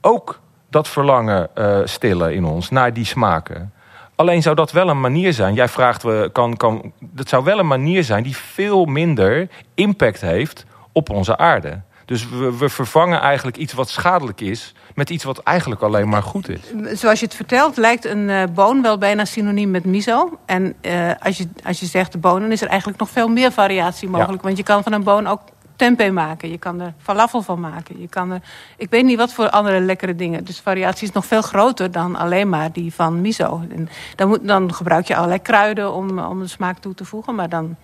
ook 0.00 0.40
dat 0.70 0.88
verlangen 0.88 1.48
uh, 1.54 1.78
stillen 1.84 2.34
in 2.34 2.44
ons 2.44 2.70
naar 2.70 2.92
die 2.92 3.04
smaken. 3.04 3.72
Alleen 4.14 4.42
zou 4.42 4.54
dat 4.54 4.72
wel 4.72 4.88
een 4.88 5.00
manier 5.00 5.32
zijn. 5.32 5.54
Jij 5.54 5.68
vraagt, 5.68 6.02
we 6.02 6.30
kan, 6.32 6.56
kan, 6.56 6.92
dat 6.98 7.28
zou 7.28 7.44
wel 7.44 7.58
een 7.58 7.66
manier 7.66 8.04
zijn 8.04 8.22
die 8.22 8.36
veel 8.36 8.84
minder 8.84 9.48
impact 9.74 10.20
heeft 10.20 10.64
op 10.92 11.10
onze 11.10 11.36
aarde. 11.36 11.80
Dus 12.04 12.28
we, 12.28 12.58
we, 12.58 12.68
vervangen 12.68 13.20
eigenlijk 13.20 13.56
iets 13.56 13.72
wat 13.72 13.88
schadelijk 13.88 14.40
is 14.40 14.74
met 14.94 15.10
iets 15.10 15.24
wat 15.24 15.38
eigenlijk 15.38 15.82
alleen 15.82 16.08
maar 16.08 16.22
goed 16.22 16.48
is. 16.48 16.60
Zoals 17.00 17.18
je 17.18 17.24
het 17.24 17.34
vertelt, 17.34 17.76
lijkt 17.76 18.04
een 18.04 18.28
uh, 18.28 18.42
boon 18.54 18.82
wel 18.82 18.98
bijna 18.98 19.24
synoniem 19.24 19.70
met 19.70 19.84
miso. 19.84 20.38
En 20.46 20.74
uh, 20.82 21.10
als, 21.20 21.38
je, 21.38 21.48
als 21.64 21.80
je 21.80 21.86
zegt 21.86 22.12
de 22.12 22.18
bonen, 22.18 22.52
is 22.52 22.62
er 22.62 22.68
eigenlijk 22.68 22.98
nog 22.98 23.10
veel 23.10 23.28
meer 23.28 23.52
variatie 23.52 24.08
mogelijk. 24.08 24.42
Want 24.42 24.56
je 24.56 24.62
kan 24.62 24.82
van 24.82 24.92
een 24.92 25.02
boon 25.02 25.26
ook 25.26 25.40
tempeh 25.80 26.12
maken. 26.12 26.50
Je 26.50 26.58
kan 26.58 26.80
er 26.80 26.94
falafel 26.98 27.42
van 27.42 27.60
maken. 27.60 28.00
Je 28.00 28.08
kan 28.08 28.30
er, 28.30 28.40
ik 28.76 28.90
weet 28.90 29.04
niet 29.04 29.16
wat 29.16 29.32
voor 29.32 29.50
andere 29.50 29.80
lekkere 29.80 30.16
dingen. 30.16 30.44
Dus 30.44 30.60
variatie 30.60 31.08
is 31.08 31.12
nog 31.12 31.26
veel 31.26 31.42
groter 31.42 31.90
dan 31.90 32.16
alleen 32.16 32.48
maar 32.48 32.72
die 32.72 32.94
van 32.94 33.20
miso. 33.20 33.62
En 33.70 33.88
dan, 34.16 34.28
moet, 34.28 34.46
dan 34.46 34.74
gebruik 34.74 35.06
je 35.06 35.16
allerlei 35.16 35.42
kruiden 35.42 35.92
om, 35.92 36.18
om 36.18 36.40
de 36.40 36.48
smaak 36.48 36.78
toe 36.78 36.94
te 36.94 37.04
voegen. 37.04 37.34
Maar 37.34 37.48
dan 37.48 37.76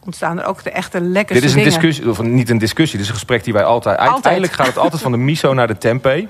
ontstaan 0.00 0.38
er 0.40 0.46
ook 0.46 0.62
de 0.62 0.70
echte 0.70 1.00
lekkere 1.00 1.40
Dit 1.40 1.48
is 1.48 1.56
een 1.56 1.62
discussie, 1.62 2.08
of 2.08 2.22
niet 2.22 2.50
een 2.50 2.58
discussie, 2.58 2.98
dit 2.98 3.06
is 3.06 3.08
een 3.08 3.18
gesprek 3.18 3.44
die 3.44 3.52
wij 3.52 3.64
altijd... 3.64 3.96
altijd. 3.96 4.14
Uiteindelijk 4.14 4.52
gaat 4.52 4.66
het 4.66 4.78
altijd 4.78 5.02
van 5.02 5.12
de 5.12 5.18
miso 5.18 5.54
naar 5.54 5.66
de 5.66 5.78
tempeh. 5.78 6.26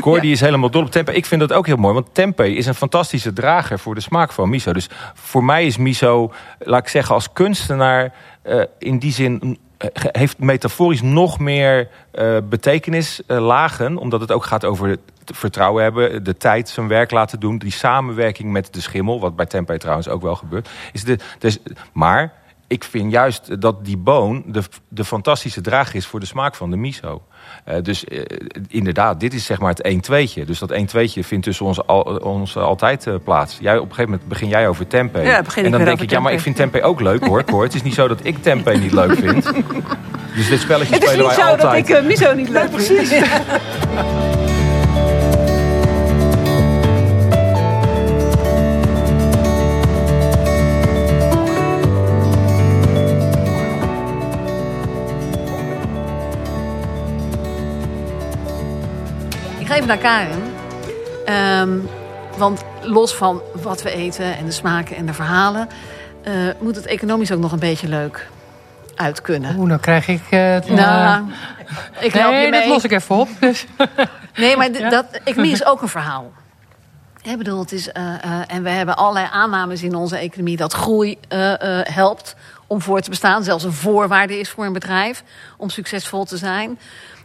Cor 0.00 0.20
die 0.20 0.32
is 0.32 0.40
helemaal 0.40 0.70
dol 0.70 0.82
op 0.82 0.90
tempeh. 0.90 1.16
Ik 1.16 1.26
vind 1.26 1.40
dat 1.40 1.52
ook 1.52 1.66
heel 1.66 1.76
mooi, 1.76 1.94
want 1.94 2.06
tempeh 2.12 2.56
is 2.56 2.66
een 2.66 2.74
fantastische 2.74 3.32
drager 3.32 3.78
voor 3.78 3.94
de 3.94 4.00
smaak 4.00 4.32
van 4.32 4.48
miso. 4.48 4.72
Dus 4.72 4.88
voor 5.14 5.44
mij 5.44 5.66
is 5.66 5.76
miso, 5.76 6.32
laat 6.58 6.80
ik 6.80 6.88
zeggen, 6.88 7.14
als 7.14 7.32
kunstenaar... 7.32 8.12
Uh, 8.48 8.62
in 8.78 8.98
die 8.98 9.12
zin 9.12 9.40
eh, 9.42 9.50
heeft 9.94 10.38
metaforisch 10.38 11.02
nog 11.02 11.38
meer 11.38 11.88
uh, 12.14 12.36
betekenis 12.48 13.20
uh, 13.26 13.38
lagen, 13.38 13.96
omdat 13.96 14.20
het 14.20 14.32
ook 14.32 14.44
gaat 14.44 14.64
over 14.64 14.88
het 14.88 15.00
vertrouwen 15.24 15.82
hebben, 15.82 16.24
de 16.24 16.36
tijd 16.36 16.68
zijn 16.68 16.88
werk 16.88 17.10
laten 17.10 17.40
doen, 17.40 17.58
die 17.58 17.72
samenwerking 17.72 18.52
met 18.52 18.74
de 18.74 18.80
schimmel, 18.80 19.20
wat 19.20 19.36
bij 19.36 19.46
tempeh 19.46 19.76
trouwens 19.76 20.08
ook 20.08 20.22
wel 20.22 20.34
gebeurt. 20.34 20.68
Is 20.92 21.04
de, 21.04 21.18
dus, 21.38 21.58
maar 21.92 22.32
ik 22.66 22.84
vind 22.84 23.12
juist 23.12 23.60
dat 23.60 23.84
die 23.84 23.96
boon 23.96 24.42
de, 24.46 24.62
de 24.88 25.04
fantastische 25.04 25.60
draag 25.60 25.94
is 25.94 26.06
voor 26.06 26.20
de 26.20 26.26
smaak 26.26 26.54
van 26.54 26.70
de 26.70 26.76
miso. 26.76 27.22
Uh, 27.68 27.74
dus 27.82 28.04
uh, 28.08 28.22
inderdaad, 28.68 29.20
dit 29.20 29.34
is 29.34 29.44
zeg 29.44 29.58
maar 29.58 29.70
het 29.70 29.82
1 29.82 30.00
2 30.00 30.32
Dus 30.46 30.58
dat 30.58 30.70
1 30.70 30.86
2 30.86 31.10
vindt 31.20 31.44
tussen 31.44 31.66
ons, 31.66 31.86
al, 31.86 32.00
ons 32.02 32.56
altijd 32.56 33.06
uh, 33.06 33.14
plaats. 33.24 33.58
Jij, 33.60 33.74
op 33.74 33.82
een 33.82 33.88
gegeven 33.88 34.10
moment 34.10 34.28
begin 34.28 34.48
jij 34.48 34.68
over 34.68 34.86
tempeh. 34.86 35.24
Ja, 35.24 35.42
en 35.54 35.70
dan 35.70 35.84
denk 35.84 36.00
ik, 36.00 36.10
ja, 36.10 36.20
maar 36.20 36.32
ik 36.32 36.40
vind 36.40 36.56
tempeh 36.56 36.84
ook 36.84 37.00
leuk 37.00 37.24
hoor. 37.24 37.42
hoor. 37.46 37.62
Het 37.62 37.74
is 37.74 37.82
niet 37.82 37.94
zo 37.94 38.08
dat 38.08 38.20
ik 38.22 38.42
tempeh 38.42 38.80
niet 38.80 38.92
leuk 38.92 39.14
vind. 39.14 39.44
Dus 40.36 40.48
dit 40.48 40.60
spelletje 40.60 40.94
spelen 40.94 41.26
wij 41.26 41.44
altijd. 41.44 41.88
Het 41.88 41.98
is 41.98 42.08
niet 42.08 42.18
zo 42.18 42.24
dat 42.24 42.34
ik 42.34 42.34
miso 42.34 42.34
niet 42.34 42.48
leuk 42.48 42.80
vind. 42.80 43.08
Precies. 43.08 43.22
even 59.70 59.86
naar 59.86 59.98
Karen. 59.98 60.42
Um, 61.60 61.88
want 62.36 62.64
los 62.82 63.14
van 63.14 63.42
wat 63.62 63.82
we 63.82 63.90
eten 63.90 64.36
en 64.36 64.44
de 64.44 64.50
smaken 64.50 64.96
en 64.96 65.06
de 65.06 65.12
verhalen... 65.12 65.68
Uh, 66.28 66.32
moet 66.60 66.76
het 66.76 66.86
economisch 66.86 67.32
ook 67.32 67.40
nog 67.40 67.52
een 67.52 67.58
beetje 67.58 67.88
leuk 67.88 68.28
uit 68.94 69.20
kunnen. 69.20 69.56
Oeh, 69.56 69.68
dan 69.68 69.80
krijg 69.80 70.08
ik 70.08 70.22
uh, 70.30 70.52
het... 70.52 70.68
Nou, 70.68 71.24
ik 72.00 72.12
help 72.12 72.32
nee, 72.32 72.44
je 72.44 72.50
mee. 72.50 72.60
dat 72.60 72.68
los 72.68 72.84
ik 72.84 72.92
even 72.92 73.16
op. 73.16 73.28
Dus. 73.40 73.66
nee, 74.36 74.56
maar 74.56 74.72
ja? 74.72 74.88
dat 74.88 75.06
economie 75.24 75.52
is 75.52 75.64
ook 75.64 75.82
een 75.82 75.88
verhaal. 75.88 76.32
Ik 77.22 77.38
bedoel, 77.38 77.60
het 77.60 77.72
is, 77.72 77.92
en 78.48 78.62
we 78.62 78.70
hebben 78.70 78.96
allerlei 78.96 79.26
aannames 79.32 79.82
in 79.82 79.94
onze 79.94 80.16
economie... 80.16 80.56
dat 80.56 80.72
groei 80.72 81.18
helpt 81.82 82.36
om 82.66 82.82
voor 82.82 83.00
te 83.00 83.10
bestaan. 83.10 83.44
Zelfs 83.44 83.64
een 83.64 83.72
voorwaarde 83.72 84.38
is 84.38 84.48
voor 84.48 84.64
een 84.64 84.72
bedrijf 84.72 85.22
om 85.56 85.70
succesvol 85.70 86.24
te 86.24 86.36
zijn... 86.36 86.78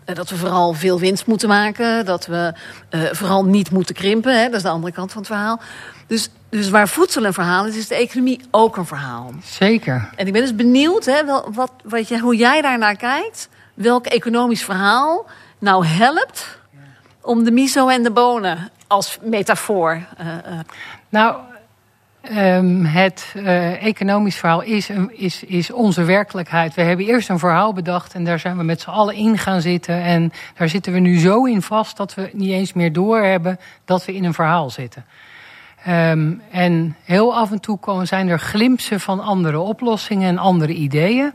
Eh, 0.05 0.15
dat 0.15 0.29
we 0.29 0.35
vooral 0.35 0.73
veel 0.73 0.99
winst 0.99 1.25
moeten 1.25 1.47
maken. 1.47 2.05
Dat 2.05 2.25
we 2.25 2.53
uh, 2.89 3.01
vooral 3.11 3.45
niet 3.45 3.71
moeten 3.71 3.95
krimpen. 3.95 4.39
Hè? 4.39 4.45
Dat 4.45 4.55
is 4.55 4.61
de 4.61 4.69
andere 4.69 4.93
kant 4.93 5.11
van 5.11 5.21
het 5.21 5.31
verhaal. 5.31 5.59
Dus, 6.07 6.29
dus 6.49 6.69
waar 6.69 6.87
voedsel 6.87 7.25
een 7.25 7.33
verhaal 7.33 7.65
is, 7.65 7.75
is 7.75 7.87
de 7.87 7.95
economie 7.95 8.41
ook 8.51 8.77
een 8.77 8.85
verhaal. 8.85 9.31
Zeker. 9.43 10.09
En 10.15 10.27
ik 10.27 10.33
ben 10.33 10.41
dus 10.41 10.55
benieuwd 10.55 11.05
hè, 11.05 11.25
wel, 11.25 11.49
wat, 11.53 11.71
wat 11.83 12.07
je, 12.07 12.19
hoe 12.19 12.35
jij 12.35 12.61
daarnaar 12.61 12.95
kijkt. 12.95 13.49
Welk 13.73 14.05
economisch 14.05 14.63
verhaal 14.63 15.25
nou 15.59 15.85
helpt 15.85 16.59
om 17.21 17.43
de 17.43 17.51
miso 17.51 17.87
en 17.87 18.03
de 18.03 18.11
bonen 18.11 18.69
als 18.87 19.17
metafoor. 19.21 20.01
Uh, 20.21 20.27
uh. 20.27 20.59
Nou, 21.09 21.35
Um, 22.29 22.85
het 22.85 23.33
uh, 23.35 23.83
economisch 23.83 24.35
verhaal 24.35 24.61
is, 24.61 24.89
is, 25.09 25.43
is 25.43 25.71
onze 25.71 26.03
werkelijkheid. 26.03 26.73
We 26.73 26.81
hebben 26.81 27.05
eerst 27.05 27.29
een 27.29 27.39
verhaal 27.39 27.73
bedacht 27.73 28.13
en 28.13 28.23
daar 28.23 28.39
zijn 28.39 28.57
we 28.57 28.63
met 28.63 28.81
z'n 28.81 28.89
allen 28.89 29.15
in 29.15 29.37
gaan 29.37 29.61
zitten. 29.61 30.01
En 30.01 30.31
daar 30.57 30.69
zitten 30.69 30.93
we 30.93 30.99
nu 30.99 31.19
zo 31.19 31.45
in 31.45 31.61
vast 31.61 31.97
dat 31.97 32.13
we 32.13 32.29
niet 32.33 32.51
eens 32.51 32.73
meer 32.73 32.93
doorhebben 32.93 33.59
dat 33.85 34.05
we 34.05 34.13
in 34.13 34.23
een 34.23 34.33
verhaal 34.33 34.69
zitten. 34.69 35.05
Um, 35.87 36.41
en 36.51 36.95
heel 37.03 37.35
af 37.35 37.51
en 37.51 37.59
toe 37.59 37.77
komen, 37.77 38.07
zijn 38.07 38.27
er 38.27 38.39
glimpsen 38.39 38.99
van 38.99 39.19
andere 39.19 39.59
oplossingen 39.59 40.27
en 40.27 40.37
andere 40.37 40.73
ideeën. 40.73 41.33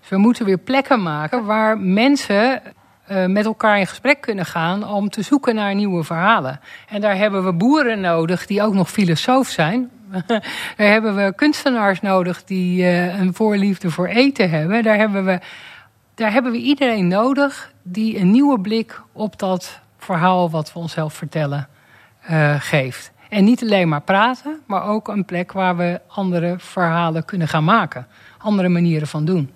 Dus 0.00 0.08
we 0.08 0.16
moeten 0.16 0.44
weer 0.44 0.58
plekken 0.58 1.02
maken 1.02 1.44
waar 1.44 1.78
mensen 1.78 2.62
uh, 3.10 3.26
met 3.26 3.44
elkaar 3.44 3.78
in 3.78 3.86
gesprek 3.86 4.20
kunnen 4.20 4.46
gaan 4.46 4.88
om 4.88 5.10
te 5.10 5.22
zoeken 5.22 5.54
naar 5.54 5.74
nieuwe 5.74 6.04
verhalen. 6.04 6.60
En 6.88 7.00
daar 7.00 7.16
hebben 7.16 7.44
we 7.44 7.52
boeren 7.52 8.00
nodig 8.00 8.46
die 8.46 8.62
ook 8.62 8.74
nog 8.74 8.90
filosoof 8.90 9.48
zijn. 9.48 9.90
Daar 10.26 10.42
hebben 10.76 11.16
we 11.16 11.32
kunstenaars 11.36 12.00
nodig 12.00 12.44
die 12.44 12.82
uh, 12.82 13.18
een 13.18 13.34
voorliefde 13.34 13.90
voor 13.90 14.06
eten 14.06 14.50
hebben. 14.50 14.82
Daar 14.82 14.96
hebben, 14.96 15.24
we, 15.24 15.40
daar 16.14 16.32
hebben 16.32 16.52
we 16.52 16.58
iedereen 16.58 17.08
nodig 17.08 17.72
die 17.82 18.18
een 18.18 18.30
nieuwe 18.30 18.60
blik 18.60 19.00
op 19.12 19.38
dat 19.38 19.80
verhaal 19.98 20.50
wat 20.50 20.72
we 20.72 20.78
onszelf 20.78 21.14
vertellen 21.14 21.68
uh, 22.30 22.54
geeft. 22.58 23.12
En 23.28 23.44
niet 23.44 23.62
alleen 23.62 23.88
maar 23.88 24.00
praten, 24.00 24.60
maar 24.66 24.82
ook 24.82 25.08
een 25.08 25.24
plek 25.24 25.52
waar 25.52 25.76
we 25.76 26.00
andere 26.06 26.54
verhalen 26.58 27.24
kunnen 27.24 27.48
gaan 27.48 27.64
maken. 27.64 28.06
Andere 28.38 28.68
manieren 28.68 29.08
van 29.08 29.24
doen. 29.24 29.50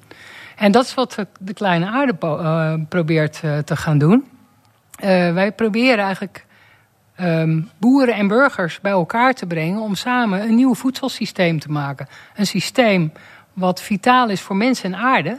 En 0.57 0.73
dat 0.73 0.85
is 0.85 0.95
wat 0.95 1.27
de 1.41 1.53
kleine 1.53 1.87
aarde 1.87 2.15
uh, 2.23 2.75
probeert 2.89 3.41
te 3.65 3.77
gaan 3.77 3.99
doen. 3.99 4.25
wij 5.35 5.53
proberen 5.53 6.05
eigenlijk 6.05 6.47
um, 7.22 7.70
boeren 7.78 8.14
en 8.14 8.28
burgers 8.28 8.80
bij 8.80 8.92
elkaar 8.92 9.35
te 9.35 9.46
brengen 9.46 9.80
om 9.80 9.94
samen 9.94 10.42
een 10.42 10.54
nieuw 10.54 10.74
voedselsysteem 10.74 11.59
te 11.59 11.70
maken. 11.70 12.09
Een 12.35 12.46
systeem 12.46 13.12
wat 13.52 13.83
vitaal 13.83 14.28
is 14.28 14.40
voor 14.40 14.56
mens 14.56 14.83
en 14.83 14.96
aarde, 14.96 15.38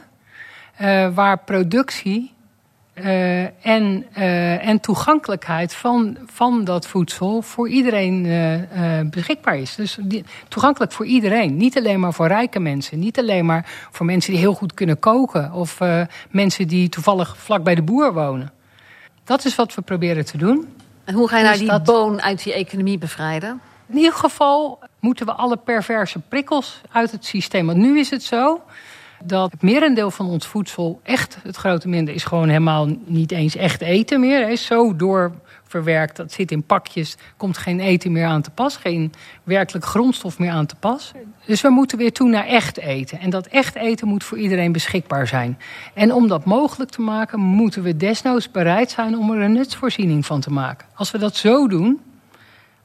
uh, 0.81 1.13
waar 1.13 1.37
productie 1.37 2.33
uh, 2.93 3.65
en, 3.65 4.05
uh, 4.17 4.67
en 4.67 4.79
toegankelijkheid 4.79 5.73
van, 5.73 6.17
van 6.25 6.63
dat 6.63 6.87
voedsel 6.87 7.41
voor 7.41 7.69
iedereen 7.69 8.27
beschikbaar 9.09 9.57
is. 9.57 9.75
Dus 9.75 9.97
toegankelijk 10.47 10.91
voor 10.91 11.05
iedereen. 11.05 11.57
Niet 11.57 11.77
alleen 11.77 11.99
maar 11.99 12.13
voor 12.13 12.27
rijke 12.27 12.59
mensen. 12.59 12.99
Niet 12.99 13.19
alleen 13.19 13.45
maar 13.45 13.65
voor 13.91 14.05
mensen 14.05 14.31
die 14.31 14.41
heel 14.41 14.53
goed 14.53 14.73
kunnen 14.73 14.99
koken. 14.99 15.51
Of 15.51 15.79
mensen 16.29 16.67
die 16.67 16.89
toevallig 16.89 17.37
vlak 17.37 17.63
bij 17.63 17.75
de 17.75 17.81
boer 17.81 18.13
wonen. 18.13 18.51
Dat 19.23 19.45
is 19.45 19.55
wat 19.55 19.75
we 19.75 19.81
proberen 19.81 20.25
te 20.25 20.37
doen. 20.37 20.67
En 21.03 21.13
hoe 21.13 21.27
ga 21.27 21.37
je 21.37 21.43
nou 21.43 21.57
die 21.57 21.67
dat... 21.67 21.83
boon 21.83 22.21
uit 22.21 22.43
die 22.43 22.53
economie 22.53 22.97
bevrijden? 22.97 23.61
In 23.87 23.97
ieder 23.97 24.13
geval 24.13 24.79
moeten 24.99 25.25
we 25.25 25.31
alle 25.31 25.57
perverse 25.57 26.19
prikkels 26.19 26.81
uit 26.91 27.11
het 27.11 27.25
systeem. 27.25 27.65
Want 27.65 27.77
nu 27.77 27.99
is 27.99 28.09
het 28.09 28.23
zo 28.23 28.61
dat 29.23 29.51
het 29.51 29.61
merendeel 29.61 30.11
van 30.11 30.29
ons 30.29 30.47
voedsel, 30.47 30.99
echt 31.03 31.37
het 31.43 31.55
grote 31.55 31.87
minder, 31.87 32.13
is 32.13 32.23
gewoon 32.23 32.47
helemaal 32.47 32.87
niet 33.05 33.31
eens 33.31 33.55
echt 33.55 33.81
eten 33.81 34.19
meer. 34.19 34.49
Is 34.49 34.65
zo 34.65 34.95
doorverwerkt, 35.71 36.15
dat 36.15 36.31
zit 36.31 36.51
in 36.51 36.63
pakjes, 36.63 37.17
komt 37.37 37.57
geen 37.57 37.79
eten 37.79 38.11
meer 38.11 38.25
aan 38.25 38.41
te 38.41 38.51
pas, 38.51 38.75
geen 38.75 39.13
werkelijk 39.43 39.85
grondstof 39.85 40.39
meer 40.39 40.51
aan 40.51 40.65
te 40.65 40.75
pas. 40.75 41.11
Dus 41.45 41.61
we 41.61 41.69
moeten 41.69 41.97
weer 41.97 42.11
toe 42.11 42.29
naar 42.29 42.45
echt 42.45 42.77
eten. 42.77 43.19
En 43.19 43.29
dat 43.29 43.47
echt 43.47 43.75
eten 43.75 44.07
moet 44.07 44.23
voor 44.23 44.37
iedereen 44.37 44.71
beschikbaar 44.71 45.27
zijn. 45.27 45.57
En 45.93 46.13
om 46.13 46.27
dat 46.27 46.45
mogelijk 46.45 46.91
te 46.91 47.01
maken, 47.01 47.39
moeten 47.39 47.83
we 47.83 47.97
desnoods 47.97 48.51
bereid 48.51 48.91
zijn 48.91 49.17
om 49.17 49.31
er 49.31 49.41
een 49.41 49.53
nutsvoorziening 49.53 50.25
van 50.25 50.41
te 50.41 50.51
maken. 50.51 50.87
Als 50.93 51.11
we 51.11 51.17
dat 51.17 51.35
zo 51.35 51.67
doen, 51.67 51.99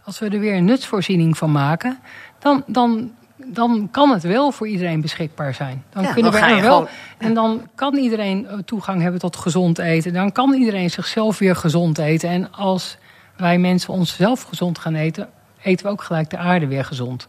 als 0.04 0.18
we 0.18 0.28
er 0.28 0.40
weer 0.40 0.54
een 0.54 0.64
nutsvoorziening 0.64 1.36
van 1.36 1.52
maken, 1.52 1.98
dan, 2.38 2.62
dan 2.66 3.12
dan 3.36 3.88
kan 3.90 4.10
het 4.10 4.22
wel 4.22 4.52
voor 4.52 4.68
iedereen 4.68 5.00
beschikbaar 5.00 5.54
zijn. 5.54 5.84
Dan 5.90 6.02
ja, 6.02 6.12
kunnen 6.12 6.32
dan 6.32 6.40
we 6.40 6.46
er 6.46 6.62
wel. 6.62 6.76
Gewoon... 6.76 6.88
En 7.18 7.34
dan 7.34 7.68
kan 7.74 7.94
iedereen 7.94 8.46
toegang 8.64 9.02
hebben 9.02 9.20
tot 9.20 9.36
gezond 9.36 9.78
eten. 9.78 10.12
Dan 10.12 10.32
kan 10.32 10.52
iedereen 10.52 10.90
zichzelf 10.90 11.38
weer 11.38 11.56
gezond 11.56 11.98
eten. 11.98 12.28
En 12.28 12.52
als 12.52 12.98
wij 13.36 13.58
mensen 13.58 13.92
onszelf 13.92 14.42
gezond 14.42 14.78
gaan 14.78 14.94
eten, 14.94 15.28
eten 15.62 15.86
we 15.86 15.92
ook 15.92 16.02
gelijk 16.02 16.30
de 16.30 16.36
aarde 16.36 16.66
weer 16.66 16.84
gezond. 16.84 17.28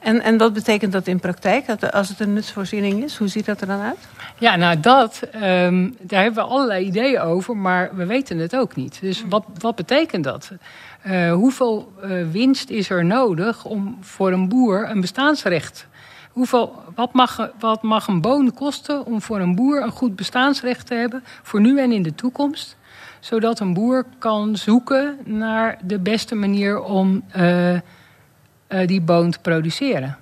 En, 0.00 0.22
en 0.22 0.38
wat 0.38 0.52
betekent 0.52 0.92
dat 0.92 1.06
in 1.06 1.20
praktijk, 1.20 1.82
als 1.90 2.08
het 2.08 2.20
een 2.20 2.32
nutsvoorziening 2.32 3.04
is? 3.04 3.16
Hoe 3.16 3.28
ziet 3.28 3.46
dat 3.46 3.60
er 3.60 3.66
dan 3.66 3.80
uit? 3.80 4.08
Ja, 4.38 4.56
nou 4.56 4.80
dat, 4.80 5.22
um, 5.34 5.96
daar 6.00 6.22
hebben 6.22 6.44
we 6.44 6.50
allerlei 6.50 6.84
ideeën 6.86 7.20
over, 7.20 7.56
maar 7.56 7.90
we 7.96 8.06
weten 8.06 8.38
het 8.38 8.56
ook 8.56 8.76
niet. 8.76 9.00
Dus 9.00 9.24
wat, 9.28 9.44
wat 9.58 9.74
betekent 9.74 10.24
dat? 10.24 10.50
Uh, 11.06 11.32
hoeveel 11.32 11.92
uh, 12.04 12.30
winst 12.30 12.70
is 12.70 12.90
er 12.90 13.04
nodig 13.04 13.64
om 13.64 13.98
voor 14.00 14.32
een 14.32 14.48
boer 14.48 14.90
een 14.90 15.00
bestaansrecht 15.00 15.88
Hoeveel, 16.38 16.82
wat, 16.94 17.12
mag, 17.12 17.50
wat 17.58 17.82
mag 17.82 18.06
een 18.06 18.20
boon 18.20 18.54
kosten 18.54 19.04
om 19.04 19.22
voor 19.22 19.40
een 19.40 19.54
boer 19.54 19.82
een 19.82 19.90
goed 19.90 20.16
bestaansrecht 20.16 20.86
te 20.86 20.94
hebben, 20.94 21.24
voor 21.42 21.60
nu 21.60 21.78
en 21.80 21.92
in 21.92 22.02
de 22.02 22.14
toekomst? 22.14 22.76
Zodat 23.20 23.60
een 23.60 23.74
boer 23.74 24.04
kan 24.18 24.56
zoeken 24.56 25.18
naar 25.24 25.78
de 25.82 25.98
beste 25.98 26.34
manier 26.34 26.82
om 26.82 27.24
uh, 27.36 27.78
die 28.86 29.00
boon 29.00 29.30
te 29.30 29.38
produceren. 29.38 30.18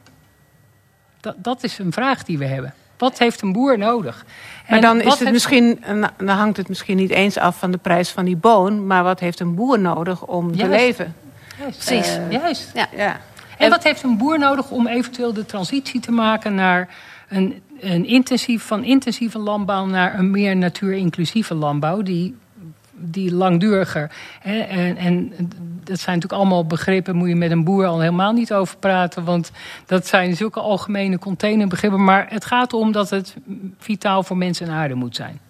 Dat, 1.21 1.35
dat 1.39 1.63
is 1.63 1.79
een 1.79 1.93
vraag 1.93 2.25
die 2.25 2.39
we 2.39 2.45
hebben. 2.45 2.75
Wat 2.99 3.19
heeft 3.19 3.43
een 3.43 3.53
boer 3.53 3.79
nodig? 3.79 4.25
Maar 4.69 4.81
dan, 4.81 5.01
is 5.01 5.19
het 5.19 5.31
misschien, 5.31 5.85
dan 6.17 6.29
hangt 6.29 6.57
het 6.57 6.69
misschien 6.69 6.97
niet 6.97 7.11
eens 7.11 7.39
af 7.39 7.59
van 7.59 7.71
de 7.71 7.79
prijs 7.79 8.11
van 8.11 8.25
die 8.25 8.37
boon, 8.37 8.87
maar 8.87 9.03
wat 9.03 9.21
heeft 9.21 9.41
een 9.41 9.55
boer 9.55 9.79
nodig 9.79 10.23
om 10.23 10.55
juist. 10.55 10.61
te 10.61 10.69
leven? 10.69 11.15
Juist. 11.59 11.85
Precies, 11.85 12.17
uh, 12.17 12.31
juist. 12.31 12.71
Ja. 12.75 12.89
ja. 12.97 13.21
En 13.59 13.71
wat 13.71 13.83
heeft 13.83 14.03
een 14.03 14.17
boer 14.17 14.39
nodig 14.39 14.71
om 14.71 14.87
eventueel 14.87 15.33
de 15.33 15.47
transitie 15.47 16.01
te 16.01 16.11
maken 16.11 16.55
naar 16.55 16.89
een, 17.29 17.63
een 17.81 18.07
intensief, 18.07 18.63
van 18.63 18.85
intensieve 18.85 19.39
landbouw 19.39 19.85
naar 19.85 20.19
een 20.19 20.31
meer 20.31 20.57
natuurinclusieve 20.57 21.55
landbouw, 21.55 22.03
die, 22.03 22.37
die 22.99 23.35
langduriger. 23.35 24.11
Hè, 24.41 24.59
en, 24.59 24.97
en 24.97 25.33
dat 25.85 25.99
zijn 25.99 26.15
natuurlijk 26.15 26.43
allemaal 26.43 26.67
begrippen, 26.67 27.17
moet 27.17 27.29
je 27.29 27.37
met 27.37 27.51
een 27.51 27.65
boer 27.65 27.87
al 27.87 28.01
helemaal 28.01 28.33
niet 28.33 28.53
over 28.53 28.77
praten, 28.77 29.25
want 29.25 29.51
dat 29.87 30.07
zijn 30.07 30.37
zulke 30.37 30.61
algemene 30.61 31.19
containerbegrippen. 31.19 32.05
Maar 32.05 32.27
het 32.29 32.45
gaat 32.45 32.73
om 32.73 32.93
dat 32.93 33.11
het 33.11 33.37
vitaal 33.79 34.23
voor 34.23 34.37
mensen 34.37 34.67
en 34.67 34.73
aarde 34.73 34.95
moet 34.95 35.17
zijn. 35.17 35.41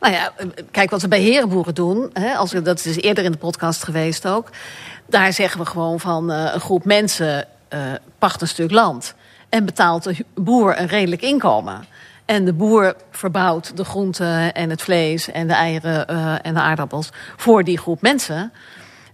Nou 0.00 0.12
ja, 0.12 0.32
kijk 0.70 0.90
wat 0.90 1.02
we 1.02 1.08
bij 1.08 1.20
herenboeren 1.20 1.74
doen. 1.74 2.10
Hè, 2.12 2.34
als 2.34 2.50
dat 2.50 2.84
is 2.84 3.00
eerder 3.00 3.24
in 3.24 3.32
de 3.32 3.38
podcast 3.38 3.84
geweest 3.84 4.26
ook. 4.26 4.50
Daar 5.06 5.32
zeggen 5.32 5.60
we 5.60 5.66
gewoon 5.66 6.00
van 6.00 6.30
uh, 6.30 6.50
een 6.54 6.60
groep 6.60 6.84
mensen 6.84 7.46
uh, 7.74 7.80
pacht 8.18 8.40
een 8.40 8.48
stuk 8.48 8.70
land. 8.70 9.14
En 9.48 9.64
betaalt 9.64 10.02
de 10.02 10.24
boer 10.34 10.78
een 10.80 10.86
redelijk 10.86 11.22
inkomen. 11.22 11.84
En 12.26 12.44
de 12.44 12.52
boer 12.52 12.94
verbouwt 13.10 13.76
de 13.76 13.84
groenten 13.84 14.54
en 14.54 14.70
het 14.70 14.82
vlees 14.82 15.30
en 15.30 15.46
de 15.46 15.54
eieren 15.54 16.06
uh, 16.10 16.34
en 16.42 16.54
de 16.54 16.60
aardappels 16.60 17.10
voor 17.36 17.64
die 17.64 17.78
groep 17.78 18.02
mensen. 18.02 18.52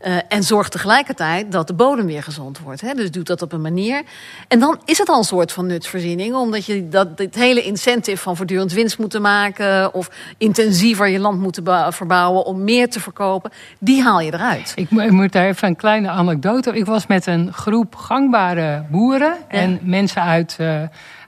Uh, 0.06 0.16
en 0.28 0.42
zorgt 0.42 0.72
tegelijkertijd 0.72 1.52
dat 1.52 1.66
de 1.66 1.74
bodem 1.74 2.06
weer 2.06 2.22
gezond 2.22 2.58
wordt. 2.58 2.80
Hè? 2.80 2.94
Dus 2.94 3.10
doet 3.10 3.26
dat 3.26 3.42
op 3.42 3.52
een 3.52 3.60
manier. 3.60 4.02
En 4.48 4.58
dan 4.58 4.80
is 4.84 4.98
het 4.98 5.08
al 5.08 5.18
een 5.18 5.24
soort 5.24 5.52
van 5.52 5.66
nutsvoorziening. 5.66 6.34
Omdat 6.34 6.64
je 6.64 6.88
dat, 6.88 7.16
dit 7.16 7.34
hele 7.34 7.62
incentive 7.62 8.22
van 8.22 8.36
voortdurend 8.36 8.72
winst 8.72 8.98
moeten 8.98 9.22
maken. 9.22 9.94
Of 9.94 10.10
intensiever 10.38 11.08
je 11.08 11.18
land 11.18 11.40
moeten 11.40 11.92
verbouwen 11.92 12.44
om 12.44 12.64
meer 12.64 12.90
te 12.90 13.00
verkopen. 13.00 13.50
Die 13.78 14.02
haal 14.02 14.20
je 14.20 14.32
eruit. 14.34 14.72
Ik, 14.74 14.90
ik 14.90 15.10
moet 15.10 15.32
daar 15.32 15.46
even 15.46 15.68
een 15.68 15.76
kleine 15.76 16.08
anekdote. 16.08 16.72
Ik 16.76 16.86
was 16.86 17.06
met 17.06 17.26
een 17.26 17.52
groep 17.52 17.94
gangbare 17.94 18.84
boeren. 18.90 19.36
Ja. 19.48 19.58
En 19.58 19.78
mensen 19.82 20.22
uit... 20.22 20.56
Uh, 20.60 20.82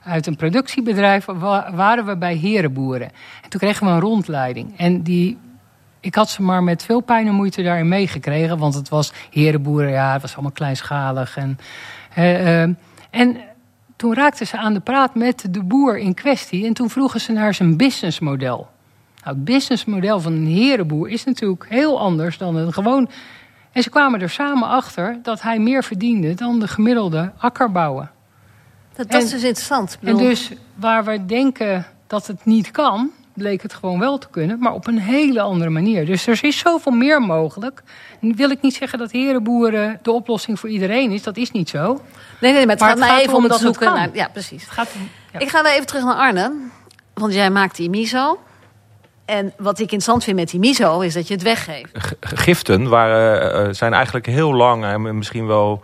uit 0.05 0.27
een 0.27 0.35
productiebedrijf 0.35 1.25
waren 1.25 2.05
we 2.05 2.17
bij 2.17 2.35
herenboeren. 2.35 3.09
En 3.43 3.49
toen 3.49 3.59
kregen 3.59 3.85
we 3.85 3.91
een 3.91 3.99
rondleiding. 3.99 4.77
En 4.77 5.01
die 5.01 5.37
ik 6.05 6.15
had 6.15 6.29
ze 6.29 6.41
maar 6.41 6.63
met 6.63 6.83
veel 6.83 7.01
pijn 7.01 7.27
en 7.27 7.33
moeite 7.33 7.63
daarin 7.63 7.87
meegekregen. 7.87 8.57
Want 8.57 8.73
het 8.73 8.89
was 8.89 9.13
herenboeren, 9.31 9.91
ja, 9.91 10.13
het 10.13 10.21
was 10.21 10.33
allemaal 10.33 10.51
kleinschalig. 10.51 11.37
En, 11.37 11.57
uh, 12.17 12.61
en 13.09 13.37
toen 13.95 14.13
raakten 14.13 14.47
ze 14.47 14.57
aan 14.57 14.73
de 14.73 14.79
praat 14.79 15.15
met 15.15 15.47
de 15.49 15.63
boer 15.63 15.97
in 15.97 16.13
kwestie. 16.13 16.65
En 16.65 16.73
toen 16.73 16.89
vroegen 16.89 17.19
ze 17.19 17.31
naar 17.31 17.53
zijn 17.53 17.77
businessmodel. 17.77 18.67
Nou, 19.23 19.35
het 19.35 19.45
businessmodel 19.45 20.19
van 20.19 20.33
een 20.33 20.47
herenboer 20.47 21.09
is 21.09 21.23
natuurlijk 21.23 21.65
heel 21.69 21.99
anders 21.99 22.37
dan 22.37 22.55
een 22.55 22.73
gewoon... 22.73 23.09
En 23.71 23.83
ze 23.83 23.89
kwamen 23.89 24.21
er 24.21 24.29
samen 24.29 24.67
achter 24.67 25.19
dat 25.21 25.41
hij 25.41 25.59
meer 25.59 25.83
verdiende 25.83 26.33
dan 26.33 26.59
de 26.59 26.67
gemiddelde 26.67 27.31
akkerbouwer. 27.37 28.11
Dat, 28.95 29.11
dat 29.11 29.19
en, 29.19 29.25
is 29.25 29.31
dus 29.31 29.43
interessant. 29.43 29.97
En 30.03 30.17
dus 30.17 30.51
waar 30.75 31.03
we 31.03 31.25
denken 31.25 31.85
dat 32.07 32.27
het 32.27 32.45
niet 32.45 32.71
kan, 32.71 33.11
bleek 33.33 33.61
het 33.61 33.73
gewoon 33.73 33.99
wel 33.99 34.17
te 34.17 34.27
kunnen, 34.29 34.59
maar 34.59 34.73
op 34.73 34.87
een 34.87 34.99
hele 34.99 35.41
andere 35.41 35.69
manier. 35.69 36.05
Dus 36.05 36.27
er 36.27 36.43
is 36.43 36.57
zoveel 36.57 36.91
meer 36.91 37.21
mogelijk. 37.21 37.83
En 38.21 38.35
wil 38.35 38.49
ik 38.49 38.61
niet 38.61 38.73
zeggen 38.73 38.99
dat 38.99 39.11
herenboeren 39.11 39.99
de 40.01 40.11
oplossing 40.11 40.59
voor 40.59 40.69
iedereen 40.69 41.11
is. 41.11 41.23
Dat 41.23 41.37
is 41.37 41.51
niet 41.51 41.69
zo. 41.69 42.01
Nee, 42.41 42.51
nee, 42.53 42.65
maar 42.65 42.75
het 42.75 42.79
maar 42.79 42.89
gaat 42.89 42.89
het 42.89 42.97
mij 42.99 43.09
gaat 43.09 43.19
even 43.19 43.35
om 43.35 43.43
het 43.43 43.55
zoeken. 43.55 43.93
Naar, 43.93 44.09
ja, 44.13 44.27
precies. 44.27 44.61
Het 44.61 44.71
gaat, 44.71 44.89
ja. 45.33 45.39
Ik 45.39 45.49
ga 45.49 45.63
weer 45.63 45.71
even 45.71 45.85
terug 45.85 46.03
naar 46.03 46.15
Arne. 46.15 46.51
Want 47.13 47.33
jij 47.33 47.49
maakt 47.49 47.75
die 47.75 47.89
miso. 47.89 48.39
En 49.25 49.53
wat 49.57 49.73
ik 49.73 49.79
interessant 49.79 50.23
vind 50.23 50.37
met 50.37 50.49
die 50.49 50.59
miso 50.59 50.99
is 50.99 51.13
dat 51.13 51.27
je 51.27 51.33
het 51.33 51.43
weggeeft. 51.43 51.91
Giften 52.19 52.89
waren, 52.89 53.67
uh, 53.67 53.73
zijn 53.73 53.93
eigenlijk 53.93 54.25
heel 54.25 54.53
lang 54.53 54.85
en 54.85 55.17
misschien 55.17 55.47
wel 55.47 55.83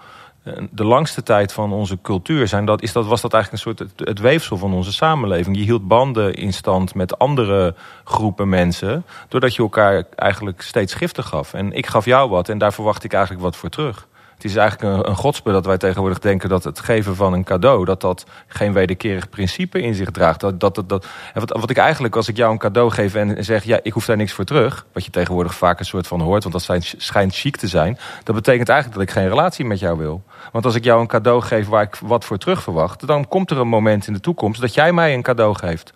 de 0.72 0.84
langste 0.84 1.24
tijd 1.24 1.54
van 1.54 1.74
onze 1.74 1.98
cultuur 2.02 2.48
zijn, 2.48 2.66
dat, 2.66 2.82
is 2.82 2.92
dat, 2.92 3.06
was 3.06 3.22
dat 3.22 3.34
eigenlijk 3.34 3.64
een 3.64 3.76
soort 3.76 3.92
het, 4.08 4.20
weefsel 4.20 4.58
van 4.58 4.74
onze 4.74 4.94
samenleving. 4.94 5.58
Je 5.58 5.64
hield 5.64 5.88
banden 5.88 6.34
in 6.34 6.54
stand 6.54 6.96
met 6.96 7.18
andere 7.18 7.76
groepen 8.04 8.50
mensen, 8.50 9.06
doordat 9.28 9.56
je 9.56 9.62
elkaar 9.62 10.04
eigenlijk 10.16 10.62
steeds 10.62 10.94
giften 10.94 11.24
gaf. 11.24 11.54
En 11.54 11.72
ik 11.72 11.88
gaf 11.88 12.06
jou 12.06 12.30
wat 12.30 12.50
en 12.50 12.58
daar 12.58 12.74
verwacht 12.74 13.04
ik 13.04 13.14
eigenlijk 13.14 13.44
wat 13.44 13.56
voor 13.56 13.70
terug. 13.70 14.08
Het 14.42 14.50
is 14.50 14.56
eigenlijk 14.56 14.98
een, 14.98 15.10
een 15.10 15.16
godsbe 15.16 15.52
dat 15.52 15.66
wij 15.66 15.78
tegenwoordig 15.78 16.20
denken 16.20 16.50
dat 16.50 16.64
het 16.64 16.80
geven 16.80 17.16
van 17.16 17.34
een 17.34 17.44
cadeau, 17.44 17.86
dat 17.86 18.02
dat 18.02 18.26
geen 18.48 18.74
wederkerig 18.74 19.30
principe 19.30 19.82
in 19.82 19.94
zich 19.94 20.12
draagt. 20.12 20.40
Dat, 20.40 20.60
dat, 20.60 20.76
dat, 20.76 20.90
dat, 20.90 21.06
wat, 21.34 21.70
ik 21.70 21.78
eigenlijk, 21.78 22.16
als 22.16 22.28
ik 22.28 22.38
jou 22.38 22.52
een 22.52 22.58
cadeau 22.58 22.92
geef 22.92 23.16
en, 23.16 23.38
en 23.38 23.44
zeg, 23.44 23.64
ja, 23.64 23.80
ik 23.84 23.94
hoef 23.94 24.06
daar 24.06 24.18
niks 24.18 24.34
voor 24.34 24.46
terug, 24.46 24.86
wat 24.94 25.06
je 25.06 25.12
tegenwoordig 25.12 25.56
vaak 25.56 25.80
een 25.80 25.86
soort 25.86 26.08
van 26.08 26.22
hoort, 26.22 26.42
want 26.44 26.54
dat 26.54 26.64
zijn, 26.64 26.82
schijnt 26.82 27.36
chic 27.36 27.58
te 27.58 27.68
zijn, 27.68 27.98
dat 28.24 28.36
betekent 28.36 28.70
eigenlijk 28.70 29.00
dat 29.00 29.10
ik 29.10 29.22
geen 29.22 29.30
relatie 29.30 29.66
met 29.66 29.80
jou 29.80 29.98
wil. 29.98 30.24
Want 30.52 30.66
als 30.66 30.76
ik 30.76 30.84
jou 30.84 31.02
een 31.02 31.08
cadeau 31.08 31.42
geef 31.42 31.68
waar 31.68 31.84
ik 31.84 31.96
wat 31.96 32.26
voor 32.26 32.38
terug 32.38 32.64
verwacht, 32.64 33.08
dan 33.08 33.28
komt 33.28 33.52
er 33.52 33.58
een 33.58 33.68
moment 33.68 34.08
in 34.08 34.14
de 34.14 34.20
toekomst 34.20 34.62
dat 34.62 34.74
jij 34.74 34.94
mij 34.94 35.14
een 35.14 35.22
cadeau 35.22 35.56
geeft. 35.56 35.94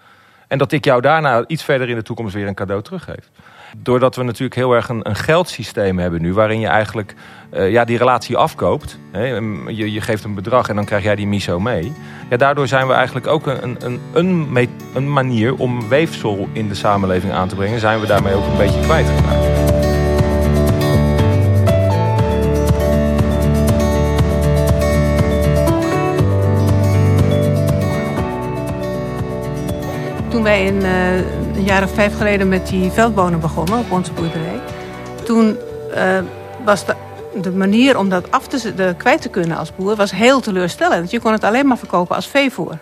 En 0.47 0.57
dat 0.57 0.71
ik 0.71 0.85
jou 0.85 1.01
daarna 1.01 1.43
iets 1.47 1.63
verder 1.63 1.89
in 1.89 1.95
de 1.95 2.03
toekomst 2.03 2.33
weer 2.33 2.47
een 2.47 2.53
cadeau 2.53 2.81
teruggeef. 2.81 3.29
Doordat 3.77 4.15
we 4.15 4.23
natuurlijk 4.23 4.55
heel 4.55 4.73
erg 4.73 4.89
een, 4.89 5.09
een 5.09 5.15
geldsysteem 5.15 5.99
hebben 5.99 6.21
nu, 6.21 6.33
waarin 6.33 6.59
je 6.59 6.67
eigenlijk 6.67 7.15
uh, 7.53 7.71
ja, 7.71 7.85
die 7.85 7.97
relatie 7.97 8.37
afkoopt. 8.37 8.99
Hè? 9.11 9.25
Je, 9.67 9.91
je, 9.91 10.01
geeft 10.01 10.23
een 10.23 10.35
bedrag 10.35 10.69
en 10.69 10.75
dan 10.75 10.85
krijg 10.85 11.03
jij 11.03 11.15
die 11.15 11.27
miso 11.27 11.59
mee. 11.59 11.93
Ja, 12.29 12.37
daardoor 12.37 12.67
zijn 12.67 12.87
we 12.87 12.93
eigenlijk 12.93 13.27
ook 13.27 13.47
een, 13.47 13.75
een, 13.85 13.99
een, 14.13 14.69
een 14.93 15.13
manier 15.13 15.55
om 15.55 15.89
weefsel 15.89 16.47
in 16.51 16.67
de 16.67 16.75
samenleving 16.75 17.33
aan 17.33 17.47
te 17.47 17.55
brengen. 17.55 17.79
Zijn 17.79 17.99
we 17.99 18.07
daarmee 18.07 18.33
ook 18.33 18.45
een 18.45 18.57
beetje 18.57 18.81
kwijtgeraakt. 18.81 19.94
Toen 30.35 30.43
wij 30.43 30.65
in, 30.65 30.75
uh, 30.75 31.17
een 31.55 31.63
jaar 31.63 31.83
of 31.83 31.93
vijf 31.93 32.17
geleden 32.17 32.49
met 32.49 32.67
die 32.67 32.91
veldbonen 32.91 33.39
begonnen 33.39 33.79
op 33.79 33.91
onze 33.91 34.11
boerderij... 34.11 34.61
toen 35.23 35.57
uh, 35.95 36.19
was 36.65 36.85
de, 37.41 37.51
manier 37.51 37.97
om 37.97 38.09
dat 38.09 38.31
af 38.31 38.47
te, 38.47 38.75
de, 38.75 38.93
kwijt 38.97 39.21
te 39.21 39.29
kunnen 39.29 39.57
als 39.57 39.75
boer 39.75 39.95
was 39.95 40.11
heel 40.11 40.39
teleurstellend. 40.39 41.11
Je 41.11 41.19
kon 41.19 41.31
het 41.31 41.43
alleen 41.43 41.67
maar 41.67 41.77
verkopen 41.77 42.15
als 42.15 42.27
veevoer. 42.27 42.77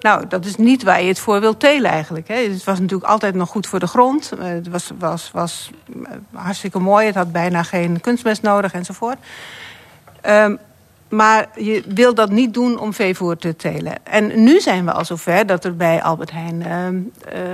Nou, 0.00 0.26
dat 0.28 0.44
is 0.44 0.56
niet 0.56 0.82
waar 0.82 1.02
je 1.02 1.08
het 1.08 1.18
voor 1.18 1.40
wilt 1.40 1.60
telen 1.60 1.90
eigenlijk. 1.90 2.28
Hè. 2.28 2.34
Het 2.34 2.64
was 2.64 2.80
natuurlijk 2.80 3.10
altijd 3.10 3.34
nog 3.34 3.48
goed 3.48 3.66
voor 3.66 3.78
de 3.78 3.86
grond. 3.86 4.32
Het 4.38 4.68
was, 4.68 4.90
was, 4.98 5.30
was 5.32 5.70
hartstikke 6.32 6.78
mooi. 6.78 7.06
Het 7.06 7.14
had 7.14 7.32
bijna 7.32 7.62
geen 7.62 8.00
kunstmest 8.00 8.42
nodig 8.42 8.72
enzovoort. 8.72 9.18
Um, 10.26 10.58
maar 11.14 11.48
je 11.54 11.82
wil 11.86 12.14
dat 12.14 12.30
niet 12.30 12.54
doen 12.54 12.78
om 12.78 12.92
veevoer 12.92 13.36
te 13.36 13.56
telen. 13.56 13.94
En 14.02 14.44
nu 14.44 14.60
zijn 14.60 14.84
we 14.84 14.92
al 14.92 15.04
zover 15.04 15.46
dat 15.46 15.64
er 15.64 15.76
bij 15.76 16.02
Albert 16.02 16.30
Heijn 16.30 16.62
uh, 16.62 16.88
uh, 16.88 17.50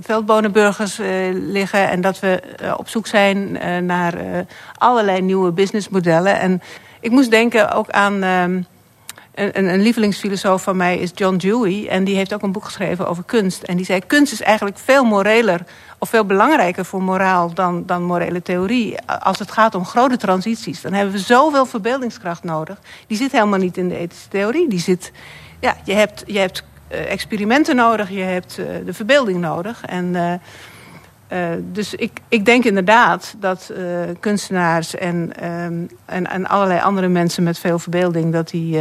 veldbonenburgers 0.00 1.00
uh, 1.00 1.06
liggen... 1.32 1.90
en 1.90 2.00
dat 2.00 2.20
we 2.20 2.42
op 2.76 2.88
zoek 2.88 3.06
zijn 3.06 3.58
naar 3.86 4.14
allerlei 4.78 5.20
nieuwe 5.22 5.52
businessmodellen. 5.52 6.38
En 6.38 6.62
ik 7.00 7.10
moest 7.10 7.30
denken 7.30 7.72
ook 7.72 7.90
aan... 7.90 8.22
een, 9.34 9.68
een 9.68 9.82
lievelingsfilosoof 9.82 10.62
van 10.62 10.76
mij 10.76 10.98
is 10.98 11.10
John 11.14 11.36
Dewey. 11.36 11.88
En 11.88 12.04
die 12.04 12.16
heeft 12.16 12.34
ook 12.34 12.42
een 12.42 12.52
boek 12.52 12.64
geschreven 12.64 13.08
over 13.08 13.24
kunst. 13.24 13.62
En 13.62 13.76
die 13.76 13.86
zei, 13.86 14.00
kunst 14.06 14.32
is 14.32 14.42
eigenlijk 14.42 14.78
veel 14.78 15.04
moreler 15.04 15.60
of 15.98 16.08
veel 16.08 16.24
belangrijker 16.24 16.84
voor 16.84 17.02
moraal 17.02 17.54
dan, 17.54 17.82
dan 17.86 18.02
morele 18.02 18.42
theorie. 18.42 19.00
Als 19.06 19.38
het 19.38 19.50
gaat 19.50 19.74
om 19.74 19.84
grote 19.84 20.16
transities, 20.16 20.80
dan 20.80 20.92
hebben 20.92 21.14
we 21.14 21.20
zoveel 21.20 21.66
verbeeldingskracht 21.66 22.44
nodig. 22.44 22.78
Die 23.06 23.16
zit 23.16 23.32
helemaal 23.32 23.58
niet 23.58 23.76
in 23.76 23.88
de 23.88 23.96
ethische 23.96 24.28
theorie. 24.28 24.68
Die 24.68 24.80
zit, 24.80 25.12
ja, 25.60 25.76
je 25.84 25.92
hebt, 25.92 26.22
je 26.26 26.38
hebt 26.38 26.64
uh, 26.92 27.10
experimenten 27.10 27.76
nodig, 27.76 28.10
je 28.10 28.22
hebt 28.22 28.58
uh, 28.58 28.66
de 28.84 28.92
verbeelding 28.92 29.40
nodig. 29.40 29.84
En, 29.84 30.04
uh, 30.04 30.32
dus 31.72 31.94
ik, 31.94 32.20
ik 32.28 32.44
denk 32.44 32.64
inderdaad 32.64 33.34
dat 33.38 33.72
kunstenaars 34.20 34.94
en, 34.94 35.32
en, 36.06 36.26
en 36.26 36.46
allerlei 36.46 36.80
andere 36.80 37.08
mensen 37.08 37.42
met 37.42 37.58
veel 37.58 37.78
verbeelding... 37.78 38.32
dat 38.32 38.48
die 38.48 38.80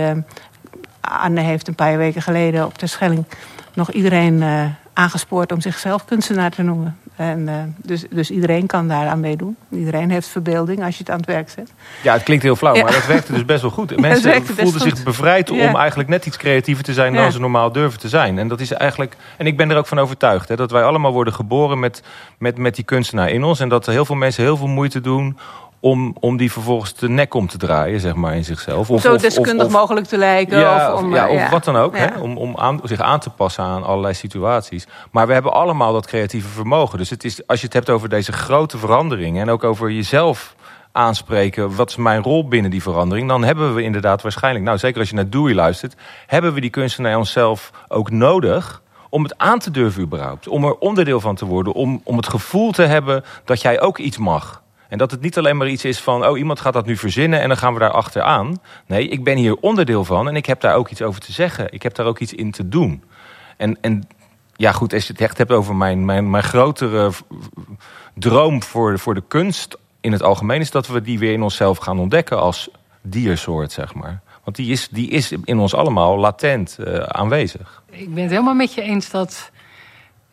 Anne 1.01 1.41
heeft 1.41 1.67
een 1.67 1.75
paar 1.75 1.97
weken 1.97 2.21
geleden 2.21 2.65
op 2.65 2.79
de 2.79 2.87
Schelling 2.87 3.25
nog 3.73 3.91
iedereen 3.91 4.41
uh, 4.41 4.65
aangespoord 4.93 5.51
om 5.51 5.61
zichzelf 5.61 6.05
kunstenaar 6.05 6.51
te 6.51 6.61
noemen. 6.61 6.97
En, 7.15 7.39
uh, 7.39 7.55
dus, 7.77 8.05
dus 8.09 8.31
iedereen 8.31 8.65
kan 8.65 8.87
daar 8.87 9.07
aan 9.07 9.19
meedoen. 9.19 9.55
Iedereen 9.69 10.11
heeft 10.11 10.27
verbeelding 10.27 10.83
als 10.83 10.97
je 10.97 11.03
het 11.03 11.09
aan 11.09 11.17
het 11.17 11.25
werk 11.25 11.49
zet. 11.49 11.73
Ja, 12.03 12.13
het 12.13 12.23
klinkt 12.23 12.43
heel 12.43 12.55
flauw, 12.55 12.73
maar 12.73 12.91
dat 12.91 13.05
werkte 13.05 13.33
dus 13.33 13.45
best 13.45 13.61
wel 13.61 13.71
goed. 13.71 13.99
Mensen 13.99 14.45
voelden 14.45 14.81
zich 14.81 15.03
bevrijd 15.03 15.49
om 15.49 15.75
eigenlijk 15.75 16.09
net 16.09 16.25
iets 16.25 16.37
creatiever 16.37 16.83
te 16.83 16.93
zijn 16.93 17.13
dan 17.13 17.31
ze 17.31 17.39
normaal 17.39 17.71
durven 17.71 17.99
te 17.99 18.09
zijn. 18.09 18.37
En 18.37 18.47
dat 18.47 18.59
is 18.59 18.71
eigenlijk. 18.71 19.15
En 19.37 19.47
ik 19.47 19.57
ben 19.57 19.71
er 19.71 19.77
ook 19.77 19.87
van 19.87 19.99
overtuigd 19.99 20.49
hè, 20.49 20.55
dat 20.55 20.71
wij 20.71 20.83
allemaal 20.83 21.13
worden 21.13 21.33
geboren 21.33 21.79
met, 21.79 22.03
met, 22.37 22.57
met 22.57 22.75
die 22.75 22.85
kunstenaar 22.85 23.29
in 23.29 23.43
ons. 23.43 23.59
En 23.59 23.69
dat 23.69 23.85
heel 23.85 24.05
veel 24.05 24.15
mensen 24.15 24.43
heel 24.43 24.57
veel 24.57 24.67
moeite 24.67 25.01
doen 25.01 25.37
om, 25.83 26.15
om 26.19 26.37
die 26.37 26.51
vervolgens 26.51 26.93
de 26.93 27.09
nek 27.09 27.33
om 27.33 27.47
te 27.47 27.57
draaien, 27.57 27.99
zeg 27.99 28.15
maar, 28.15 28.35
in 28.35 28.43
zichzelf. 28.43 28.89
Of, 28.89 29.01
Zo 29.01 29.17
deskundig 29.17 29.69
mogelijk 29.69 30.05
te 30.05 30.17
lijken. 30.17 30.59
Ja, 30.59 30.93
of, 30.93 31.01
om, 31.01 31.15
ja, 31.15 31.29
of 31.29 31.49
wat 31.49 31.63
dan 31.63 31.75
ook. 31.75 31.97
Hè? 31.97 32.19
Om, 32.19 32.37
om 32.37 32.57
aan, 32.57 32.79
zich 32.83 32.99
aan 32.99 33.19
te 33.19 33.29
passen 33.29 33.63
aan 33.63 33.83
allerlei 33.83 34.13
situaties. 34.13 34.87
Maar 35.11 35.27
we 35.27 35.33
hebben 35.33 35.53
allemaal 35.53 35.93
dat 35.93 36.07
creatieve 36.07 36.47
vermogen. 36.47 36.97
Dus 36.97 37.09
het 37.09 37.23
is, 37.23 37.47
als 37.47 37.59
je 37.59 37.65
het 37.65 37.73
hebt 37.73 37.89
over 37.89 38.09
deze 38.09 38.31
grote 38.31 38.77
veranderingen... 38.77 39.41
en 39.41 39.49
ook 39.49 39.63
over 39.63 39.91
jezelf 39.91 40.55
aanspreken... 40.91 41.75
wat 41.75 41.89
is 41.89 41.95
mijn 41.95 42.23
rol 42.23 42.47
binnen 42.47 42.71
die 42.71 42.81
verandering... 42.81 43.27
dan 43.27 43.43
hebben 43.43 43.75
we 43.75 43.81
inderdaad 43.83 44.21
waarschijnlijk... 44.21 44.65
nou, 44.65 44.77
zeker 44.77 44.99
als 44.99 45.09
je 45.09 45.15
naar 45.15 45.29
Dewey 45.29 45.53
luistert... 45.53 45.95
hebben 46.27 46.53
we 46.53 46.61
die 46.61 46.69
kunstenaar 46.69 47.17
onszelf 47.17 47.71
ook 47.87 48.11
nodig 48.11 48.81
om 49.09 49.23
het 49.23 49.37
aan 49.37 49.59
te 49.59 49.71
durven 49.71 50.01
überhaupt. 50.01 50.47
Om 50.47 50.63
er 50.63 50.77
onderdeel 50.77 51.19
van 51.19 51.35
te 51.35 51.45
worden. 51.45 51.73
Om, 51.73 52.01
om 52.03 52.17
het 52.17 52.27
gevoel 52.27 52.71
te 52.71 52.83
hebben 52.83 53.23
dat 53.45 53.61
jij 53.61 53.81
ook 53.81 53.97
iets 53.97 54.17
mag. 54.17 54.62
En 54.93 54.99
dat 54.99 55.11
het 55.11 55.21
niet 55.21 55.37
alleen 55.37 55.57
maar 55.57 55.67
iets 55.67 55.85
is 55.85 55.99
van, 55.99 56.25
oh 56.25 56.37
iemand 56.37 56.59
gaat 56.59 56.73
dat 56.73 56.85
nu 56.85 56.97
verzinnen 56.97 57.41
en 57.41 57.47
dan 57.47 57.57
gaan 57.57 57.73
we 57.73 57.79
daar 57.79 57.91
achteraan. 57.91 58.61
Nee, 58.85 59.07
ik 59.07 59.23
ben 59.23 59.37
hier 59.37 59.55
onderdeel 59.55 60.05
van 60.05 60.27
en 60.27 60.35
ik 60.35 60.45
heb 60.45 60.61
daar 60.61 60.75
ook 60.75 60.89
iets 60.89 61.01
over 61.01 61.21
te 61.21 61.31
zeggen. 61.31 61.73
Ik 61.73 61.83
heb 61.83 61.95
daar 61.95 62.05
ook 62.05 62.19
iets 62.19 62.33
in 62.33 62.51
te 62.51 62.67
doen. 62.67 63.03
En, 63.57 63.77
en 63.81 64.07
ja 64.55 64.71
goed, 64.71 64.93
als 64.93 65.07
je 65.07 65.11
het 65.11 65.21
echt 65.21 65.37
hebt 65.37 65.51
over 65.51 65.75
mijn, 65.75 66.05
mijn, 66.05 66.29
mijn 66.29 66.43
grotere 66.43 67.11
droom 68.13 68.63
voor, 68.63 68.99
voor 68.99 69.13
de 69.13 69.23
kunst 69.27 69.77
in 70.01 70.11
het 70.11 70.23
algemeen... 70.23 70.59
is 70.59 70.71
dat 70.71 70.87
we 70.87 71.01
die 71.01 71.19
weer 71.19 71.33
in 71.33 71.43
onszelf 71.43 71.77
gaan 71.77 71.99
ontdekken 71.99 72.39
als 72.39 72.69
diersoort, 73.01 73.71
zeg 73.71 73.93
maar. 73.93 74.21
Want 74.43 74.55
die 74.55 74.71
is, 74.71 74.87
die 74.89 75.09
is 75.09 75.31
in 75.43 75.59
ons 75.59 75.73
allemaal 75.75 76.17
latent 76.17 76.77
uh, 76.79 76.95
aanwezig. 76.95 77.83
Ik 77.89 78.13
ben 78.13 78.23
het 78.23 78.31
helemaal 78.31 78.53
met 78.53 78.73
je 78.73 78.81
eens 78.81 79.09
dat 79.09 79.51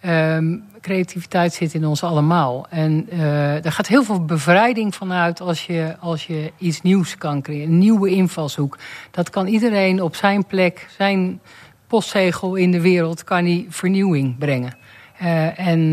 Um, 0.07 0.65
creativiteit 0.81 1.53
zit 1.53 1.75
in 1.75 1.85
ons 1.85 2.03
allemaal. 2.03 2.67
En 2.71 3.07
uh, 3.13 3.65
er 3.65 3.73
gaat 3.73 3.87
heel 3.87 4.05
veel 4.05 4.25
bevrijding 4.25 4.95
vanuit 4.95 5.41
als 5.41 5.67
je, 5.67 5.97
als 5.99 6.27
je 6.27 6.53
iets 6.59 6.83
nieuws 6.83 7.17
kan 7.19 7.43
creëren. 7.43 7.69
Een 7.69 7.79
nieuwe 7.79 8.11
invalshoek. 8.11 8.79
Dat 9.11 9.31
kan 9.31 9.47
iedereen 9.47 10.03
op 10.03 10.17
zijn 10.17 10.47
plek, 10.47 10.89
zijn 10.97 11.41
postzegel 11.87 12.55
in 12.55 12.71
de 12.71 12.81
wereld, 12.81 13.25
kan 13.25 13.45
die 13.45 13.67
vernieuwing 13.69 14.39
brengen. 14.39 14.77
Uh, 15.23 15.59
en 15.59 15.79
uh, 15.81 15.93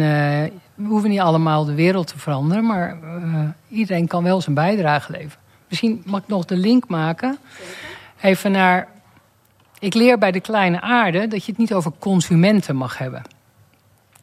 we 0.76 0.88
hoeven 0.88 1.10
niet 1.10 1.20
allemaal 1.20 1.66
de 1.66 1.76
wereld 1.76 2.08
te 2.08 2.20
veranderen, 2.20 2.66
maar 2.66 2.98
iedereen 3.70 4.08
kan 4.08 4.24
wel 4.24 4.42
zijn 4.42 4.56
bijdrage 4.56 5.12
leveren. 5.12 5.46
Misschien 5.68 6.02
mag 6.06 6.22
ik 6.22 6.28
nog 6.28 6.46
de 6.46 6.58
link 6.58 6.88
maken. 6.88 7.38
Even 8.22 8.52
naar. 8.52 8.88
Ik 9.80 9.94
leer 9.94 10.18
bij 10.18 10.32
de 10.32 10.40
kleine 10.40 10.82
aarde 10.82 11.28
dat 11.28 11.46
je 11.46 11.52
het 11.52 11.60
niet 11.60 11.74
over 11.74 11.92
consumenten 12.00 12.76
mag 12.76 12.98
hebben. 12.98 13.22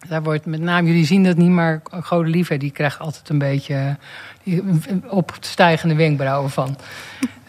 Daar 0.09 0.23
wordt 0.23 0.47
met 0.47 0.61
name, 0.61 0.89
jullie 0.89 1.05
zien 1.05 1.25
dat 1.25 1.37
niet, 1.37 1.51
maar 1.51 1.83
Godelieve 1.91 2.57
die 2.57 2.71
krijgt 2.71 2.99
altijd 2.99 3.29
een 3.29 3.39
beetje 3.39 3.97
opstijgende 5.09 5.95
wenkbrauwen 5.95 6.51
van. 6.51 6.77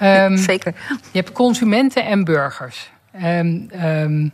Um, 0.01 0.37
Zeker. 0.51 0.73
Je 1.11 1.19
hebt 1.19 1.31
consumenten 1.31 2.05
en 2.05 2.23
burgers. 2.23 2.91
Um, 3.23 3.69
um, 3.83 4.31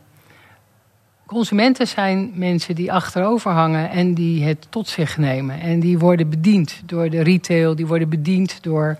consumenten 1.25 1.87
zijn 1.87 2.31
mensen 2.33 2.75
die 2.75 2.91
achterover 2.91 3.51
hangen 3.51 3.89
en 3.89 4.13
die 4.13 4.43
het 4.43 4.67
tot 4.69 4.87
zich 4.87 5.17
nemen. 5.17 5.59
En 5.59 5.79
die 5.79 5.99
worden 5.99 6.29
bediend 6.29 6.81
door 6.85 7.09
de 7.09 7.21
retail, 7.21 7.75
die 7.75 7.87
worden 7.87 8.09
bediend 8.09 8.63
door. 8.63 8.97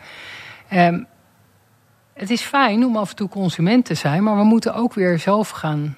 het 2.13 2.29
is 2.29 2.41
fijn 2.41 2.85
om 2.85 2.97
af 2.97 3.09
en 3.09 3.15
toe 3.15 3.29
consument 3.29 3.85
te 3.85 3.95
zijn, 3.95 4.23
maar 4.23 4.37
we 4.37 4.43
moeten 4.43 4.73
ook 4.73 4.93
weer 4.93 5.19
zelf 5.19 5.49
gaan 5.49 5.95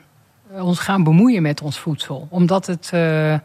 ons 0.62 0.80
gaan 0.80 1.04
bemoeien 1.04 1.42
met 1.42 1.62
ons 1.62 1.80
voedsel. 1.80 2.28
Omdat 2.30 2.66
het, 2.66 2.92
uh, 2.94 3.36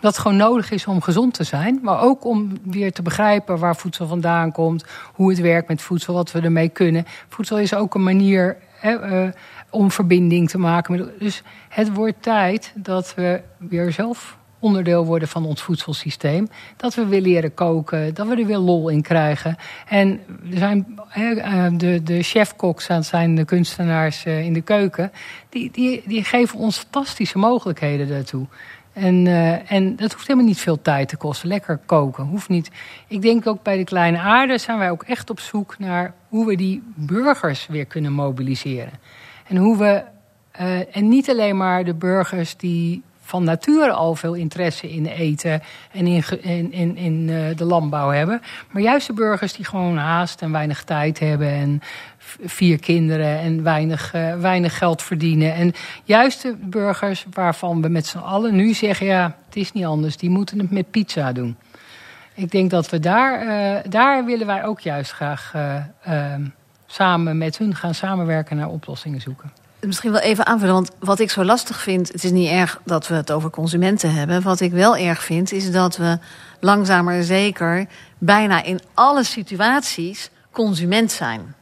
dat 0.00 0.18
gewoon 0.18 0.36
nodig 0.36 0.70
is 0.70 0.86
om 0.86 1.02
gezond 1.02 1.34
te 1.34 1.44
zijn. 1.44 1.78
Maar 1.82 2.00
ook 2.00 2.24
om 2.24 2.52
weer 2.62 2.92
te 2.92 3.02
begrijpen 3.02 3.58
waar 3.58 3.76
voedsel 3.76 4.06
vandaan 4.06 4.52
komt. 4.52 4.84
Hoe 5.14 5.30
het 5.30 5.40
werkt 5.40 5.68
met 5.68 5.82
voedsel, 5.82 6.14
wat 6.14 6.32
we 6.32 6.40
ermee 6.40 6.68
kunnen. 6.68 7.04
Voedsel 7.28 7.58
is 7.58 7.74
ook 7.74 7.94
een 7.94 8.02
manier 8.02 8.56
hè, 8.78 9.24
uh, 9.24 9.32
om 9.70 9.90
verbinding 9.90 10.50
te 10.50 10.58
maken. 10.58 11.12
Dus 11.18 11.42
het 11.68 11.94
wordt 11.94 12.22
tijd 12.22 12.72
dat 12.74 13.14
we 13.14 13.40
weer 13.56 13.92
zelf 13.92 14.37
onderdeel 14.58 15.04
worden 15.04 15.28
van 15.28 15.44
ons 15.44 15.62
voedselsysteem. 15.62 16.48
Dat 16.76 16.94
we 16.94 17.06
weer 17.06 17.20
leren 17.20 17.54
koken, 17.54 18.14
dat 18.14 18.26
we 18.26 18.36
er 18.36 18.46
weer 18.46 18.58
lol 18.58 18.88
in 18.88 19.02
krijgen. 19.02 19.56
En 19.88 20.20
er 20.52 20.58
zijn, 20.58 21.00
eh, 21.12 21.66
de, 21.72 22.02
de 22.02 22.22
chefkoks 22.22 22.88
zijn 23.00 23.34
de 23.34 23.44
kunstenaars 23.44 24.24
eh, 24.24 24.44
in 24.44 24.52
de 24.52 24.60
keuken. 24.60 25.12
Die, 25.48 25.70
die, 25.70 26.02
die 26.06 26.24
geven 26.24 26.58
ons 26.58 26.78
fantastische 26.78 27.38
mogelijkheden 27.38 28.08
daartoe. 28.08 28.46
En, 28.92 29.26
uh, 29.26 29.72
en 29.72 29.96
dat 29.96 30.12
hoeft 30.12 30.26
helemaal 30.26 30.48
niet 30.48 30.60
veel 30.60 30.82
tijd 30.82 31.08
te 31.08 31.16
kosten. 31.16 31.48
Lekker 31.48 31.78
koken, 31.86 32.24
hoeft 32.24 32.48
niet. 32.48 32.70
Ik 33.08 33.22
denk 33.22 33.46
ook 33.46 33.62
bij 33.62 33.76
de 33.76 33.84
kleine 33.84 34.18
aarde 34.18 34.58
zijn 34.58 34.78
wij 34.78 34.90
ook 34.90 35.02
echt 35.02 35.30
op 35.30 35.40
zoek 35.40 35.78
naar 35.78 36.14
hoe 36.28 36.46
we 36.46 36.56
die 36.56 36.82
burgers 36.94 37.66
weer 37.66 37.84
kunnen 37.84 38.12
mobiliseren. 38.12 38.92
En 39.46 39.56
hoe 39.56 39.78
we, 39.78 40.02
en 40.92 41.08
niet 41.08 41.30
alleen 41.30 41.56
maar 41.56 41.84
de 41.84 41.94
burgers 41.94 42.56
die 42.56 43.02
van 43.28 43.44
nature 43.44 43.92
al 43.92 44.14
veel 44.14 44.34
interesse 44.34 44.90
in 44.90 45.06
eten 45.06 45.62
en 45.92 46.06
in, 46.06 46.72
in, 46.72 46.96
in, 46.96 47.28
uh, 47.28 47.56
de 47.56 47.64
landbouw 47.64 48.10
hebben. 48.10 48.42
Maar 48.70 48.82
juist 48.82 49.06
de 49.06 49.12
burgers 49.12 49.52
die 49.52 49.64
gewoon 49.64 49.96
haast 49.96 50.42
en 50.42 50.52
weinig 50.52 50.84
tijd 50.84 51.18
hebben 51.18 51.48
en 51.48 51.80
vier 52.44 52.78
kinderen 52.78 53.38
en 53.38 53.62
weinig, 53.62 54.14
uh, 54.14 54.34
weinig 54.34 54.78
geld 54.78 55.02
verdienen. 55.02 55.54
En 55.54 55.72
juist 56.04 56.42
de 56.42 56.56
burgers 56.60 57.26
waarvan 57.30 57.82
we 57.82 57.88
met 57.88 58.06
z'n 58.06 58.18
allen 58.18 58.54
nu 58.54 58.74
zeggen, 58.74 59.06
ja, 59.06 59.36
het 59.46 59.56
is 59.56 59.72
niet 59.72 59.84
anders, 59.84 60.16
die 60.16 60.30
moeten 60.30 60.58
het 60.58 60.70
met 60.70 60.90
pizza 60.90 61.32
doen. 61.32 61.56
Ik 62.34 62.50
denk 62.50 62.70
dat 62.70 62.90
we 62.90 62.98
daar, 62.98 63.42
uh, 63.42 63.90
daar 63.90 64.24
willen 64.24 64.46
wij 64.46 64.64
ook 64.64 64.80
juist 64.80 65.12
graag 65.12 65.54
samen 66.86 67.38
met 67.38 67.58
hun 67.58 67.74
gaan 67.74 67.94
samenwerken 67.94 68.56
naar 68.56 68.68
oplossingen 68.68 69.20
zoeken 69.20 69.52
misschien 69.80 70.12
wel 70.12 70.20
even 70.20 70.46
aanvullen. 70.46 70.74
Want 70.74 70.90
wat 70.98 71.18
ik 71.18 71.30
zo 71.30 71.44
lastig 71.44 71.80
vind, 71.80 72.12
het 72.12 72.24
is 72.24 72.30
niet 72.30 72.50
erg 72.50 72.80
dat 72.84 73.08
we 73.08 73.14
het 73.14 73.32
over 73.32 73.50
consumenten 73.50 74.14
hebben. 74.14 74.42
Wat 74.42 74.60
ik 74.60 74.72
wel 74.72 74.96
erg 74.96 75.22
vind, 75.22 75.52
is 75.52 75.70
dat 75.70 75.96
we 75.96 76.18
langzaam 76.60 77.04
maar 77.04 77.22
zeker 77.22 77.86
bijna 78.18 78.62
in 78.62 78.80
alle 78.94 79.24
situaties 79.24 80.30
consument 80.50 81.12
zijn. 81.12 81.54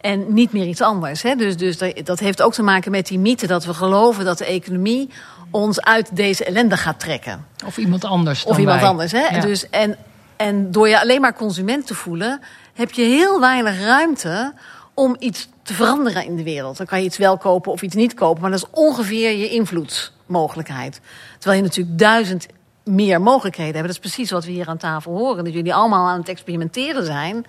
En 0.00 0.32
niet 0.32 0.52
meer 0.52 0.66
iets 0.66 0.80
anders. 0.80 1.22
Hè? 1.22 1.34
Dus, 1.34 1.56
dus 1.56 1.78
dat 2.04 2.18
heeft 2.18 2.42
ook 2.42 2.52
te 2.52 2.62
maken 2.62 2.90
met 2.90 3.06
die 3.06 3.18
mythe 3.18 3.46
dat 3.46 3.64
we 3.64 3.74
geloven 3.74 4.24
dat 4.24 4.38
de 4.38 4.44
economie 4.44 5.10
ons 5.50 5.80
uit 5.80 6.16
deze 6.16 6.44
ellende 6.44 6.76
gaat 6.76 7.00
trekken. 7.00 7.46
Of 7.66 7.76
iemand 7.76 8.04
anders. 8.04 8.44
of 8.44 8.58
iemand 8.58 8.82
anders. 8.82 9.12
Hè? 9.12 9.40
Dus, 9.40 9.70
en, 9.70 9.96
en 10.36 10.70
door 10.70 10.88
je 10.88 11.00
alleen 11.00 11.20
maar 11.20 11.34
consument 11.34 11.86
te 11.86 11.94
voelen, 11.94 12.40
heb 12.74 12.90
je 12.90 13.02
heel 13.02 13.40
weinig 13.40 13.80
ruimte 13.80 14.52
om 14.94 15.16
iets 15.18 15.48
te 15.68 15.74
veranderen 15.74 16.24
in 16.24 16.36
de 16.36 16.42
wereld. 16.42 16.76
Dan 16.76 16.86
kan 16.86 16.98
je 16.98 17.04
iets 17.04 17.16
wel 17.16 17.36
kopen 17.36 17.72
of 17.72 17.82
iets 17.82 17.94
niet 17.94 18.14
kopen, 18.14 18.40
maar 18.42 18.50
dat 18.50 18.58
is 18.58 18.68
ongeveer 18.70 19.36
je 19.36 19.48
invloedsmogelijkheid. 19.48 21.00
Terwijl 21.38 21.62
je 21.62 21.66
natuurlijk 21.66 21.98
duizend 21.98 22.46
meer 22.84 23.20
mogelijkheden 23.20 23.74
hebt. 23.74 23.86
Dat 23.86 23.94
is 23.94 24.12
precies 24.12 24.30
wat 24.30 24.44
we 24.44 24.50
hier 24.50 24.66
aan 24.66 24.76
tafel 24.76 25.12
horen. 25.12 25.44
Dat 25.44 25.52
jullie 25.52 25.74
allemaal 25.74 26.08
aan 26.08 26.18
het 26.18 26.28
experimenteren 26.28 27.04
zijn 27.04 27.44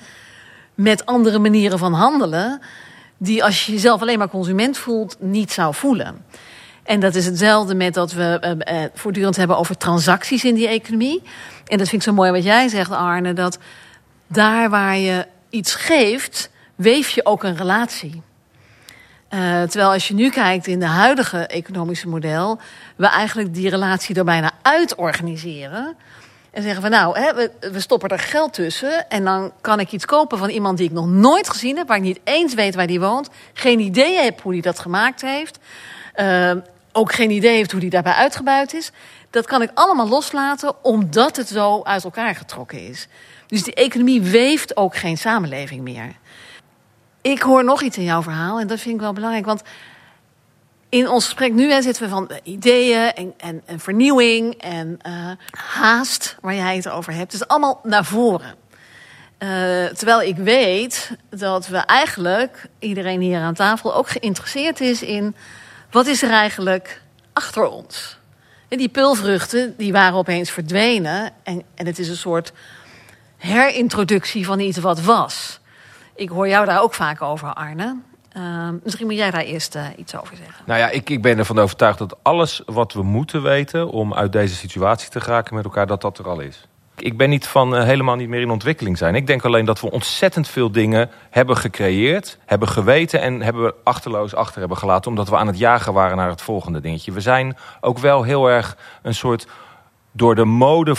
met 0.76 1.06
andere 1.06 1.40
manieren 1.40 1.80
van 1.80 1.94
handelen, 1.94 2.62
die 3.18 3.44
als 3.44 3.66
je 3.66 3.72
jezelf 3.72 4.02
alleen 4.02 4.18
maar 4.18 4.30
consument 4.30 4.78
voelt, 4.78 5.16
niet 5.20 5.52
zou 5.52 5.74
voelen. 5.74 6.26
En 6.84 7.00
dat 7.00 7.16
is 7.16 7.26
hetzelfde 7.26 7.76
met 7.76 7.94
dat 7.94 8.12
we 8.12 8.56
uh, 8.72 8.84
voortdurend 8.94 9.36
hebben 9.36 9.58
over 9.58 9.78
transacties 9.78 10.44
in 10.44 10.56
die 10.56 10.68
economie. 10.68 11.22
En 11.66 11.78
dat 11.78 11.88
vind 11.90 12.02
ik 12.02 12.08
zo 12.08 12.14
mooi 12.14 12.32
wat 12.32 12.44
jij 12.44 12.68
zegt, 12.68 12.92
Arne, 12.92 13.34
dat 13.34 13.58
daar 14.28 14.70
waar 14.70 14.98
je 14.98 15.28
iets 15.50 15.76
geeft, 15.76 16.50
weef 16.80 17.10
je 17.10 17.26
ook 17.26 17.44
een 17.44 17.58
relatie. 17.58 18.22
Uh, 19.30 19.62
terwijl 19.62 19.92
als 19.92 20.08
je 20.08 20.14
nu 20.14 20.30
kijkt 20.30 20.68
in 20.68 20.80
de 20.80 20.86
huidige 20.86 21.38
economische 21.38 22.08
model, 22.08 22.60
we 22.96 23.08
eigenlijk 23.08 23.54
die 23.54 23.70
relatie 23.70 24.16
er 24.16 24.24
bijna 24.24 24.52
uit 24.62 24.96
organiseren. 24.96 25.96
En 26.52 26.64
zeggen 26.64 26.82
van 26.82 26.92
nou, 26.92 27.20
hè, 27.20 27.34
we, 27.34 27.52
we, 27.72 27.80
stoppen 27.80 28.10
er 28.10 28.20
geld 28.20 28.54
tussen. 28.54 29.10
En 29.10 29.24
dan 29.24 29.52
kan 29.62 29.80
ik 29.80 29.92
iets 29.92 30.06
kopen 30.06 30.38
van 30.38 30.50
iemand 30.50 30.78
die 30.78 30.88
ik 30.88 30.94
nog 30.94 31.08
nooit 31.08 31.50
gezien 31.50 31.78
heb, 31.78 31.88
waar 31.88 31.98
ik 31.98 32.04
niet 32.04 32.20
eens 32.24 32.54
weet 32.54 32.76
waar 32.76 32.88
die 32.88 33.00
woont. 33.00 33.30
Geen 33.54 33.80
idee 33.80 34.18
heb 34.18 34.42
hoe 34.42 34.52
die 34.52 34.62
dat 34.62 34.80
gemaakt 34.80 35.22
heeft. 35.22 35.60
Uh, 36.16 36.52
ook 36.92 37.14
geen 37.14 37.32
idee 37.32 37.56
heeft 37.56 37.72
hoe 37.72 37.80
die 37.80 37.90
daarbij 37.90 38.14
uitgebuit 38.14 38.74
is. 38.74 38.92
Dat 39.30 39.46
kan 39.46 39.62
ik 39.62 39.72
allemaal 39.74 40.08
loslaten, 40.08 40.84
omdat 40.84 41.36
het 41.36 41.48
zo 41.48 41.84
uit 41.84 42.04
elkaar 42.04 42.36
getrokken 42.36 42.88
is. 42.88 43.08
Dus 43.48 43.64
die 43.64 43.74
economie 43.74 44.22
weeft 44.22 44.78
ook 44.78 44.96
geen 44.96 45.18
samenleving 45.18 45.82
meer. 45.82 46.16
Ik 47.22 47.42
hoor 47.42 47.64
nog 47.64 47.82
iets 47.82 47.98
in 47.98 48.04
jouw 48.04 48.22
verhaal 48.22 48.60
en 48.60 48.68
dat 48.68 48.80
vind 48.80 48.96
ik 48.96 49.02
wel 49.02 49.14
belangrijk. 49.14 49.46
Want 49.46 49.62
in 50.90 51.10
ons 51.10 51.26
gesprek 51.26 51.54
nu 51.54 51.72
hè, 51.72 51.82
zitten 51.82 52.04
we 52.04 52.10
van 52.10 52.32
ideeën 52.44 53.14
en, 53.38 53.62
en, 53.66 53.80
vernieuwing 53.80 54.54
en 54.54 55.00
uh, 55.08 55.32
haast, 55.52 56.38
waar 56.42 56.56
jij 56.56 56.76
het 56.76 56.90
over 56.90 57.14
hebt. 57.14 57.32
Het 57.32 57.42
is 57.42 57.48
allemaal 57.48 57.80
naar 57.84 58.06
voren. 58.06 58.56
Uh, 59.40 59.86
terwijl 59.86 60.22
ik 60.22 60.36
weet 60.36 61.12
dat 61.30 61.68
we 61.68 61.78
eigenlijk, 61.78 62.68
iedereen 62.80 63.22
hier 63.22 63.40
aan 63.40 63.54
tafel, 63.54 63.96
ook 63.96 64.10
geïnteresseerd 64.10 64.82
is 64.82 65.02
in 65.02 65.36
wat 65.92 66.08
is 66.08 66.22
er 66.22 66.32
eigenlijk 66.32 67.02
achter 67.34 67.68
ons. 67.68 68.18
En 68.68 68.78
die 68.78 68.90
pulvruchten 68.90 69.74
die 69.78 69.92
waren 69.92 70.18
opeens 70.18 70.52
verdwenen 70.52 71.32
en, 71.44 71.64
en 71.76 71.86
het 71.86 72.00
is 72.00 72.10
een 72.10 72.16
soort 72.16 72.52
herintroductie 73.38 74.46
van 74.46 74.60
iets 74.60 74.78
wat 74.78 75.02
was. 75.02 75.59
Ik 76.20 76.30
hoor 76.30 76.48
jou 76.48 76.66
daar 76.66 76.82
ook 76.82 76.94
vaak 76.94 77.22
over, 77.22 77.54
Arne. 77.54 77.96
Uh, 78.38 78.70
misschien 78.84 79.06
moet 79.06 79.16
jij 79.16 79.32
daar 79.32 79.42
eerst 79.42 79.76
uh, 79.76 79.84
iets 79.96 80.16
over 80.16 80.38
zeggen. 80.38 80.64
Nou 80.66 80.80
ja, 80.80 80.90
ik, 80.90 81.10
ik 81.10 81.22
ben 81.22 81.38
ervan 81.38 81.60
overtuigd 81.60 81.98
dat 81.98 82.18
alles 82.22 82.62
wat 82.66 82.94
we 82.94 83.04
moeten 83.04 83.42
weten 83.42 83.90
om 83.90 84.14
uit 84.14 84.32
deze 84.32 84.56
situatie 84.56 85.10
te 85.10 85.22
geraken 85.22 85.56
met 85.56 85.64
elkaar, 85.64 85.88
dat 85.88 86.02
dat 86.02 86.18
er 86.18 86.28
al 86.28 86.40
is. 86.40 86.68
Ik 86.96 87.18
ben 87.18 87.30
niet 87.30 87.48
van 87.48 87.76
uh, 87.76 87.84
helemaal 87.84 88.16
niet 88.16 88.30
meer 88.30 88.42
in 88.42 88.50
ontwikkeling 88.50 88.98
zijn. 88.98 89.16
Ik 89.16 89.28
denk 89.28 89.46
alleen 89.46 89.66
dat 89.66 89.82
we 89.82 89.92
ontzettend 89.92 90.48
veel 90.48 90.72
dingen 90.72 91.10
hebben 91.30 91.58
gecreëerd, 91.58 92.38
hebben 92.46 92.68
geweten 92.68 93.22
en 93.22 93.42
hebben 93.42 93.74
achterloos 93.84 94.36
achter 94.36 94.60
hebben 94.60 94.78
gelaten, 94.78 95.12
omdat 95.12 95.30
we 95.30 95.38
aan 95.38 95.48
het 95.48 95.58
jagen 95.58 95.94
waren 95.94 96.18
naar 96.18 96.30
het 96.30 96.42
volgende 96.42 96.82
dingetje. 96.82 97.12
We 97.12 97.22
zijn 97.22 97.58
ook 97.82 97.98
wel 97.98 98.24
heel 98.24 98.50
erg 98.50 98.78
een 99.02 99.16
soort 99.16 99.48
door 100.20 100.36
de 100.36 100.46
mode 100.46 100.96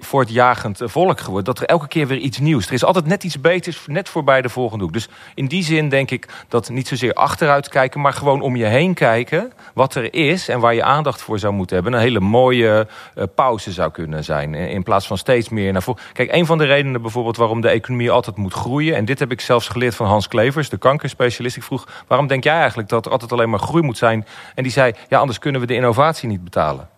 voortjagend 0.00 0.80
volk 0.84 1.20
geworden. 1.20 1.44
Dat 1.44 1.58
er 1.58 1.66
elke 1.66 1.88
keer 1.88 2.06
weer 2.06 2.18
iets 2.18 2.38
nieuws. 2.38 2.66
Er 2.66 2.72
is 2.72 2.84
altijd 2.84 3.06
net 3.06 3.24
iets 3.24 3.40
beters, 3.40 3.84
net 3.86 4.08
voorbij 4.08 4.42
de 4.42 4.48
volgende 4.48 4.84
hoek. 4.84 4.92
Dus 4.92 5.08
in 5.34 5.46
die 5.46 5.62
zin 5.62 5.88
denk 5.88 6.10
ik 6.10 6.28
dat 6.48 6.68
niet 6.68 6.88
zozeer 6.88 7.12
achteruit 7.12 7.68
kijken... 7.68 8.00
maar 8.00 8.12
gewoon 8.12 8.40
om 8.40 8.56
je 8.56 8.64
heen 8.64 8.94
kijken 8.94 9.52
wat 9.74 9.94
er 9.94 10.14
is... 10.14 10.48
en 10.48 10.60
waar 10.60 10.74
je 10.74 10.82
aandacht 10.82 11.22
voor 11.22 11.38
zou 11.38 11.52
moeten 11.52 11.74
hebben. 11.74 11.94
Een 11.94 12.00
hele 12.00 12.20
mooie 12.20 12.86
uh, 13.14 13.24
pauze 13.34 13.72
zou 13.72 13.90
kunnen 13.90 14.24
zijn. 14.24 14.54
In 14.54 14.82
plaats 14.82 15.06
van 15.06 15.18
steeds 15.18 15.48
meer 15.48 15.72
naar 15.72 15.82
voren. 15.82 16.02
Kijk, 16.12 16.32
een 16.32 16.46
van 16.46 16.58
de 16.58 16.64
redenen 16.64 17.02
bijvoorbeeld 17.02 17.36
waarom 17.36 17.60
de 17.60 17.68
economie 17.68 18.10
altijd 18.10 18.36
moet 18.36 18.54
groeien... 18.54 18.96
en 18.96 19.04
dit 19.04 19.18
heb 19.18 19.30
ik 19.30 19.40
zelfs 19.40 19.68
geleerd 19.68 19.94
van 19.94 20.06
Hans 20.06 20.28
Klevers, 20.28 20.68
de 20.68 20.78
kankerspecialist. 20.78 21.56
Ik 21.56 21.62
vroeg, 21.62 21.88
waarom 22.06 22.26
denk 22.26 22.44
jij 22.44 22.58
eigenlijk 22.58 22.88
dat 22.88 23.06
er 23.06 23.12
altijd 23.12 23.32
alleen 23.32 23.50
maar 23.50 23.58
groei 23.58 23.82
moet 23.82 23.98
zijn? 23.98 24.26
En 24.54 24.62
die 24.62 24.72
zei, 24.72 24.92
ja, 25.08 25.18
anders 25.18 25.38
kunnen 25.38 25.60
we 25.60 25.66
de 25.66 25.74
innovatie 25.74 26.28
niet 26.28 26.44
betalen 26.44 26.88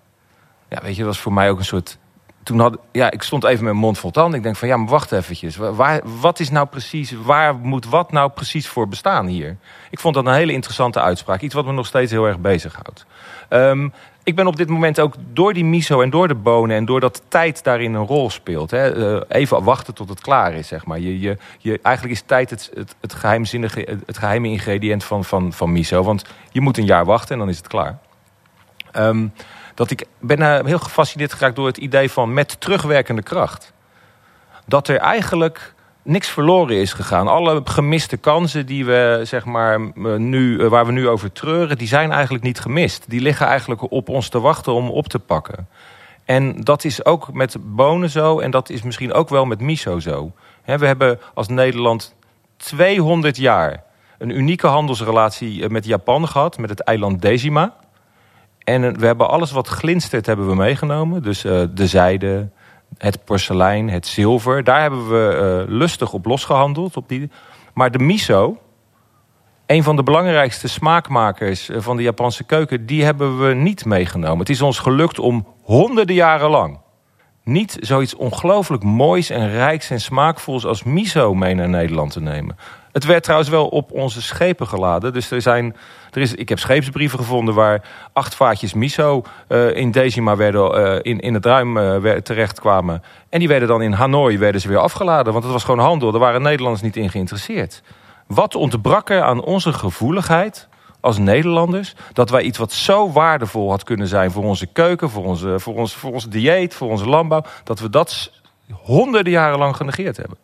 ja, 0.73 0.81
weet 0.83 0.97
je, 0.97 1.03
dat 1.03 1.13
was 1.13 1.21
voor 1.21 1.33
mij 1.33 1.51
ook 1.51 1.59
een 1.59 1.65
soort. 1.65 1.99
Toen 2.43 2.61
had 2.61 2.79
ja, 2.93 3.11
ik 3.11 3.23
stond 3.23 3.45
even 3.45 3.65
met 3.65 3.73
mijn 3.73 3.85
mond 3.85 3.99
vol 3.99 4.11
tanden. 4.11 4.37
Ik 4.37 4.43
denk 4.43 4.57
van 4.57 4.69
ja, 4.69 4.77
maar 4.77 4.89
wacht 4.89 5.13
eventjes. 5.13 5.57
Waar, 5.57 6.01
wat 6.21 6.41
is 6.41 6.51
nou 6.51 6.67
precies, 6.67 7.13
waar 7.13 7.55
moet 7.57 7.87
wat 7.87 8.13
nou 8.13 8.31
precies 8.31 8.69
voor 8.69 8.89
bestaan 8.89 9.27
hier? 9.27 9.57
Ik 9.91 10.01
vond 10.01 10.15
dat 10.15 10.27
een 10.27 10.33
hele 10.33 10.53
interessante 10.53 11.01
uitspraak. 11.01 11.41
Iets 11.41 11.55
wat 11.55 11.65
me 11.65 11.73
nog 11.73 11.87
steeds 11.87 12.11
heel 12.13 12.27
erg 12.27 12.39
bezighoudt. 12.39 13.07
Um, 13.51 13.93
ik 14.25 14.37
ben 14.37 14.47
op 14.47 14.57
dit 14.57 14.69
moment 14.69 15.01
ook 15.01 15.15
door 15.33 15.53
die 15.53 15.65
miso 15.65 16.01
en 16.01 16.11
door 16.11 16.29
de 16.29 16.35
bonen... 16.35 16.77
en 16.77 16.85
doordat 16.85 17.23
tijd 17.29 17.65
daarin 17.65 17.95
een 17.95 18.07
rol 18.07 18.31
speelt... 18.31 18.71
Hè, 18.71 18.97
uh, 18.97 19.21
even 19.29 19.63
wachten 19.63 19.95
tot 19.95 20.09
het 20.09 20.21
klaar 20.21 20.53
is, 20.53 20.69
zeg 20.69 20.87
maar. 20.87 20.99
Je, 20.99 21.21
je, 21.21 21.37
je, 21.59 21.81
eigenlijk 21.83 22.17
is 22.17 22.23
tijd 22.27 22.51
het, 22.51 22.71
het, 22.75 22.97
het, 23.01 23.15
geheimzinnige, 23.15 23.99
het 24.07 24.19
geheime 24.19 24.49
ingrediënt 24.49 25.05
van, 25.05 25.25
van, 25.25 25.53
van 25.53 25.73
miso. 25.73 26.03
Want 26.03 26.25
je 26.51 26.61
moet 26.61 26.79
een 26.79 26.85
jaar 26.85 27.05
wachten 27.05 27.33
en 27.33 27.39
dan 27.39 27.49
is 27.49 27.57
het 27.57 27.69
klaar. 27.69 27.99
Um, 28.97 29.33
dat 29.75 29.91
ik 29.91 30.05
ben 30.19 30.67
heel 30.67 30.79
gefascineerd 30.79 31.33
geraakt 31.33 31.57
door 31.57 31.67
het 31.67 31.77
idee 31.77 32.11
van 32.11 32.33
met 32.33 32.61
terugwerkende 32.61 33.23
kracht. 33.23 33.73
Dat 34.67 34.89
er 34.89 34.97
eigenlijk 34.97 35.75
niks 36.03 36.29
verloren 36.29 36.77
is 36.77 36.93
gegaan. 36.93 37.29
Alle 37.29 37.61
gemiste 37.65 38.17
kansen 38.17 38.67
die 38.67 38.85
we, 38.85 39.21
zeg 39.23 39.45
maar, 39.45 39.81
nu, 40.19 40.59
eh, 40.59 40.69
waar 40.69 40.87
we 40.87 40.93
nu 40.93 41.09
over 41.09 41.33
treuren, 41.33 41.79
die 41.79 41.89
zijn 41.89 42.13
eigenlijk 42.13 42.45
niet 42.45 42.61
gemist. 42.61 43.05
Die 43.09 43.21
liggen 43.21 43.47
eigenlijk 43.47 43.93
op 43.93 44.09
ons 44.09 44.29
te 44.29 44.41
wachten 44.41 44.73
om 44.73 44.91
op 44.91 45.09
te 45.09 45.19
pakken. 45.19 45.69
En 46.25 46.61
dat 46.61 46.85
is 46.85 47.05
ook 47.05 47.33
met 47.33 47.57
bonen 47.61 48.11
zo 48.11 48.39
en 48.41 48.51
dat 48.51 48.71
is 48.71 48.83
misschien 48.83 49.13
ook 49.13 49.29
wel 49.29 49.45
met 49.45 49.61
miso 49.61 49.99
zo. 49.99 50.33
we 50.65 50.87
hebben 50.87 51.21
als 51.35 51.49
Nederland 51.49 52.15
200 52.57 53.37
jaar 53.37 53.83
een 54.19 54.31
unieke 54.31 54.67
handelsrelatie 54.67 55.63
eh, 55.63 55.69
met 55.69 55.85
Japan 55.85 56.29
gehad, 56.29 56.59
met 56.59 56.71
het 56.71 56.81
eiland 56.81 57.23
Dejima. 57.23 57.75
En 58.65 58.99
we 58.99 59.07
hebben 59.07 59.29
alles 59.29 59.51
wat 59.51 59.69
glinstert 59.69 60.27
hebben 60.27 60.49
we 60.49 60.55
meegenomen. 60.55 61.23
Dus 61.23 61.45
uh, 61.45 61.63
de 61.75 61.87
zijde, 61.87 62.49
het 62.99 63.25
porselein, 63.25 63.89
het 63.89 64.07
zilver. 64.07 64.65
Daar 64.65 64.81
hebben 64.81 65.09
we 65.09 65.65
uh, 65.69 65.75
lustig 65.79 66.13
op 66.13 66.25
losgehandeld. 66.27 66.97
Op 66.97 67.09
die... 67.09 67.31
Maar 67.75 67.91
de 67.91 67.99
miso, 67.99 68.59
een 69.67 69.83
van 69.83 69.97
de 69.97 70.03
belangrijkste 70.03 70.69
smaakmakers 70.69 71.69
eh, 71.69 71.81
van 71.81 71.97
de 71.97 72.03
Japanse 72.03 72.45
keuken... 72.45 72.87
die 72.87 73.05
hebben 73.05 73.47
we 73.47 73.55
niet 73.55 73.85
meegenomen. 73.85 74.39
Het 74.39 74.49
is 74.49 74.63
ons 74.63 74.79
gelukt 74.79 75.19
om 75.19 75.47
honderden 75.63 76.15
jaren 76.15 76.51
lang... 76.51 76.79
niet 77.45 77.77
zoiets 77.81 78.15
ongelooflijk 78.15 78.83
moois 78.83 79.31
en 79.31 79.51
rijks 79.51 79.91
en 79.91 80.01
smaakvols 80.01 80.67
als 80.67 80.83
miso 80.83 81.35
mee 81.35 81.55
naar 81.55 81.69
Nederland 81.69 82.13
te 82.13 82.21
nemen. 82.21 82.57
Het 82.93 83.05
werd 83.05 83.23
trouwens 83.23 83.51
wel 83.51 83.67
op 83.67 83.93
onze 83.93 84.23
schepen 84.23 84.67
geladen. 84.67 85.13
Dus 85.13 85.31
er 85.31 85.43
zijn, 85.43 85.77
er 86.11 86.21
is, 86.21 86.35
ik 86.35 86.49
heb 86.49 86.59
scheepsbrieven 86.59 87.19
gevonden 87.19 87.55
waar 87.55 87.83
acht 88.13 88.35
vaatjes 88.35 88.75
miso 88.75 89.23
uh, 89.49 89.77
in 89.77 89.91
Dejima 89.91 90.37
werden, 90.37 90.81
uh, 90.81 90.99
in, 91.03 91.21
in 91.21 91.35
het 91.35 91.47
ruim 91.47 91.77
uh, 91.77 92.15
terechtkwamen. 92.17 93.03
En 93.29 93.39
die 93.39 93.49
werden 93.49 93.69
dan 93.69 93.83
in 93.83 93.93
Hanoi 93.93 94.39
werden 94.39 94.61
ze 94.61 94.69
weer 94.69 94.79
afgeladen. 94.79 95.33
Want 95.33 95.45
het 95.45 95.53
was 95.53 95.65
gewoon 95.65 95.85
handel. 95.85 96.11
Daar 96.11 96.21
waren 96.21 96.43
Nederlanders 96.43 96.83
niet 96.83 96.97
in 96.97 97.11
geïnteresseerd. 97.11 97.83
Wat 98.27 98.55
ontbrak 98.55 99.11
er 99.11 99.23
aan 99.23 99.43
onze 99.43 99.73
gevoeligheid 99.73 100.69
als 101.01 101.19
Nederlanders... 101.19 101.95
dat 102.13 102.31
wij 102.31 102.43
iets 102.43 102.59
wat 102.59 102.73
zo 102.73 103.13
waardevol 103.13 103.71
had 103.71 103.85
kunnen 103.85 104.07
zijn 104.07 104.31
voor 104.31 104.45
onze 104.45 104.67
keuken... 104.67 105.11
voor, 105.11 105.25
onze, 105.25 105.61
voor, 105.61 105.75
ons, 105.75 105.95
voor 105.95 106.13
ons 106.13 106.29
dieet, 106.29 106.75
voor 106.75 106.91
onze 106.91 107.09
landbouw... 107.09 107.45
dat 107.65 107.81
we 107.81 107.91
dat 107.91 108.33
honderden 108.73 109.33
jaren 109.33 109.59
lang 109.59 109.77
genegeerd 109.77 110.17
hebben. 110.17 110.39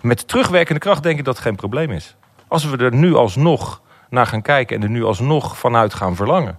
Met 0.00 0.28
terugwerkende 0.28 0.80
kracht 0.80 1.02
denk 1.02 1.18
ik 1.18 1.24
dat 1.24 1.34
het 1.34 1.44
geen 1.44 1.56
probleem 1.56 1.90
is. 1.90 2.16
Als 2.48 2.64
we 2.64 2.76
er 2.76 2.94
nu 2.94 3.14
alsnog 3.14 3.80
naar 4.10 4.26
gaan 4.26 4.42
kijken 4.42 4.76
en 4.76 4.82
er 4.82 4.88
nu 4.88 5.04
alsnog 5.04 5.58
vanuit 5.58 5.94
gaan 5.94 6.16
verlangen. 6.16 6.58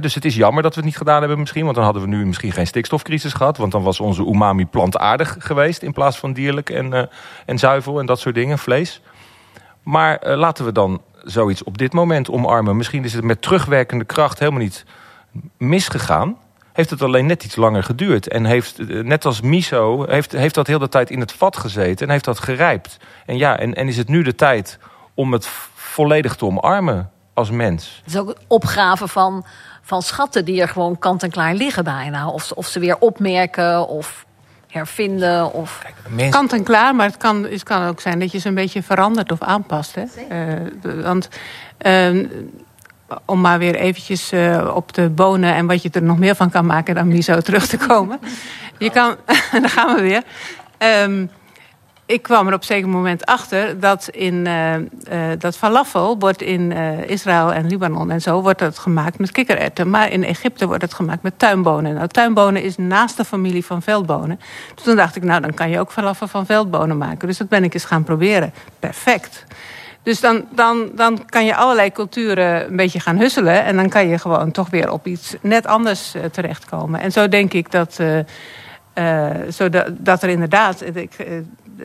dus 0.00 0.14
het 0.14 0.24
is 0.24 0.36
jammer 0.36 0.62
dat 0.62 0.74
we 0.74 0.80
het 0.80 0.88
niet 0.88 0.98
gedaan 0.98 1.20
hebben 1.20 1.38
misschien. 1.38 1.64
Want 1.64 1.74
dan 1.74 1.84
hadden 1.84 2.02
we 2.02 2.08
nu 2.08 2.26
misschien 2.26 2.52
geen 2.52 2.66
stikstofcrisis 2.66 3.32
gehad. 3.32 3.56
Want 3.56 3.72
dan 3.72 3.82
was 3.82 4.00
onze 4.00 4.26
umami 4.26 4.66
plantaardig 4.66 5.36
geweest. 5.38 5.82
In 5.82 5.92
plaats 5.92 6.18
van 6.18 6.32
dierlijk 6.32 6.70
en, 6.70 6.92
uh, 6.92 7.02
en 7.46 7.58
zuivel 7.58 8.00
en 8.00 8.06
dat 8.06 8.20
soort 8.20 8.34
dingen, 8.34 8.58
vlees. 8.58 9.02
Maar 9.82 10.26
uh, 10.26 10.36
laten 10.36 10.64
we 10.64 10.72
dan 10.72 11.02
zoiets 11.22 11.62
op 11.62 11.78
dit 11.78 11.92
moment 11.92 12.30
omarmen. 12.30 12.76
Misschien 12.76 13.04
is 13.04 13.12
het 13.12 13.24
met 13.24 13.42
terugwerkende 13.42 14.04
kracht 14.04 14.38
helemaal 14.38 14.60
niet 14.60 14.84
misgegaan 15.56 16.36
heeft 16.78 16.90
het 16.90 17.02
alleen 17.02 17.26
net 17.26 17.44
iets 17.44 17.56
langer 17.56 17.82
geduurd. 17.82 18.28
En 18.28 18.44
heeft, 18.44 18.78
eh, 18.78 18.86
net 18.86 19.24
als 19.24 19.40
miso, 19.40 20.04
heeft, 20.08 20.32
heeft 20.32 20.54
dat 20.54 20.66
heel 20.66 20.78
de 20.78 20.88
tijd 20.88 21.10
in 21.10 21.20
het 21.20 21.32
vat 21.32 21.56
gezeten 21.56 22.06
en 22.06 22.12
heeft 22.12 22.24
dat 22.24 22.38
gerijpt. 22.38 22.96
En 23.26 23.36
ja, 23.36 23.58
en, 23.58 23.74
en 23.74 23.88
is 23.88 23.96
het 23.96 24.08
nu 24.08 24.22
de 24.22 24.34
tijd 24.34 24.78
om 25.14 25.32
het 25.32 25.46
volledig 25.74 26.36
te 26.36 26.44
omarmen 26.44 27.10
als 27.34 27.50
mens. 27.50 28.02
Het 28.04 28.14
is 28.14 28.20
ook 28.20 28.34
opgave 28.46 29.08
van, 29.08 29.44
van 29.82 30.02
schatten 30.02 30.44
die 30.44 30.60
er 30.60 30.68
gewoon 30.68 30.98
kant 30.98 31.22
en 31.22 31.30
klaar 31.30 31.54
liggen 31.54 31.84
bijna. 31.84 32.28
Of, 32.28 32.52
of 32.52 32.66
ze 32.66 32.78
weer 32.78 32.98
opmerken 32.98 33.88
of 33.88 34.26
hervinden. 34.68 35.52
Of... 35.52 35.84
Kijk, 36.16 36.30
Kant 36.30 36.52
en 36.52 36.62
klaar, 36.62 36.94
maar 36.94 37.06
het 37.06 37.16
kan, 37.16 37.44
het 37.44 37.62
kan 37.62 37.86
ook 37.86 38.00
zijn 38.00 38.18
dat 38.18 38.32
je 38.32 38.38
ze 38.38 38.48
een 38.48 38.54
beetje 38.54 38.82
verandert 38.82 39.32
of 39.32 39.42
aanpast. 39.42 39.94
Hè? 39.94 40.04
Uh, 40.82 41.02
want 41.02 41.28
uh, 41.86 42.28
om 43.24 43.40
maar 43.40 43.58
weer 43.58 43.74
eventjes 43.74 44.32
uh, 44.32 44.70
op 44.74 44.94
de 44.94 45.08
bonen 45.08 45.54
en 45.54 45.66
wat 45.66 45.82
je 45.82 45.90
er 45.92 46.02
nog 46.02 46.18
meer 46.18 46.34
van 46.34 46.50
kan 46.50 46.66
maken 46.66 46.94
dan 46.94 47.08
miso 47.08 47.40
terug 47.40 47.66
te 47.66 47.76
komen. 47.76 48.18
Je 48.78 48.90
kan, 48.90 49.16
daar 49.60 49.68
gaan 49.68 49.94
we 49.94 50.02
weer. 50.02 50.22
Um, 51.02 51.30
ik 52.06 52.22
kwam 52.22 52.46
er 52.46 52.54
op 52.54 52.60
een 52.60 52.66
zeker 52.66 52.88
moment 52.88 53.26
achter 53.26 53.80
dat 53.80 54.08
in 54.08 54.34
uh, 54.34 54.74
uh, 54.74 54.82
dat 55.38 55.56
falafel 55.56 56.18
wordt 56.18 56.42
in 56.42 56.72
Israël 57.06 57.52
en 57.52 57.66
Libanon 57.66 58.10
en 58.10 58.20
zo 58.20 58.42
wordt 58.42 58.60
het 58.60 58.78
gemaakt 58.78 59.18
met 59.18 59.30
kikkererwten. 59.30 59.90
Maar 59.90 60.10
in 60.10 60.24
Egypte 60.24 60.66
wordt 60.66 60.82
het 60.82 60.94
gemaakt 60.94 61.22
met 61.22 61.38
tuinbonen. 61.38 61.94
Nou, 61.94 62.08
tuinbonen 62.08 62.62
is 62.62 62.76
naast 62.76 63.16
de 63.16 63.24
familie 63.24 63.64
van 63.64 63.82
veldbonen. 63.82 64.40
Dus 64.74 64.84
toen 64.84 64.96
dacht 64.96 65.16
ik, 65.16 65.22
nou 65.22 65.40
dan 65.40 65.54
kan 65.54 65.70
je 65.70 65.80
ook 65.80 65.92
falafel 65.92 66.28
van 66.28 66.46
veldbonen 66.46 66.98
maken. 66.98 67.28
Dus 67.28 67.38
dat 67.38 67.48
ben 67.48 67.64
ik 67.64 67.74
eens 67.74 67.84
gaan 67.84 68.04
proberen. 68.04 68.52
Perfect. 68.78 69.44
Dus 70.08 70.20
dan, 70.20 70.44
dan, 70.50 70.90
dan 70.94 71.24
kan 71.26 71.44
je 71.44 71.54
allerlei 71.54 71.92
culturen 71.92 72.66
een 72.66 72.76
beetje 72.76 73.00
gaan 73.00 73.18
husselen. 73.18 73.64
En 73.64 73.76
dan 73.76 73.88
kan 73.88 74.08
je 74.08 74.18
gewoon 74.18 74.50
toch 74.50 74.70
weer 74.70 74.92
op 74.92 75.06
iets 75.06 75.36
net 75.40 75.66
anders 75.66 76.14
uh, 76.14 76.24
terechtkomen. 76.24 77.00
En 77.00 77.12
zo 77.12 77.28
denk 77.28 77.52
ik 77.52 77.70
dat 77.70 77.98
uh, 78.98 79.30
zodat 79.48 79.86
dat 79.98 80.22
er 80.22 80.28
inderdaad, 80.28 80.82
ik, 80.96 81.16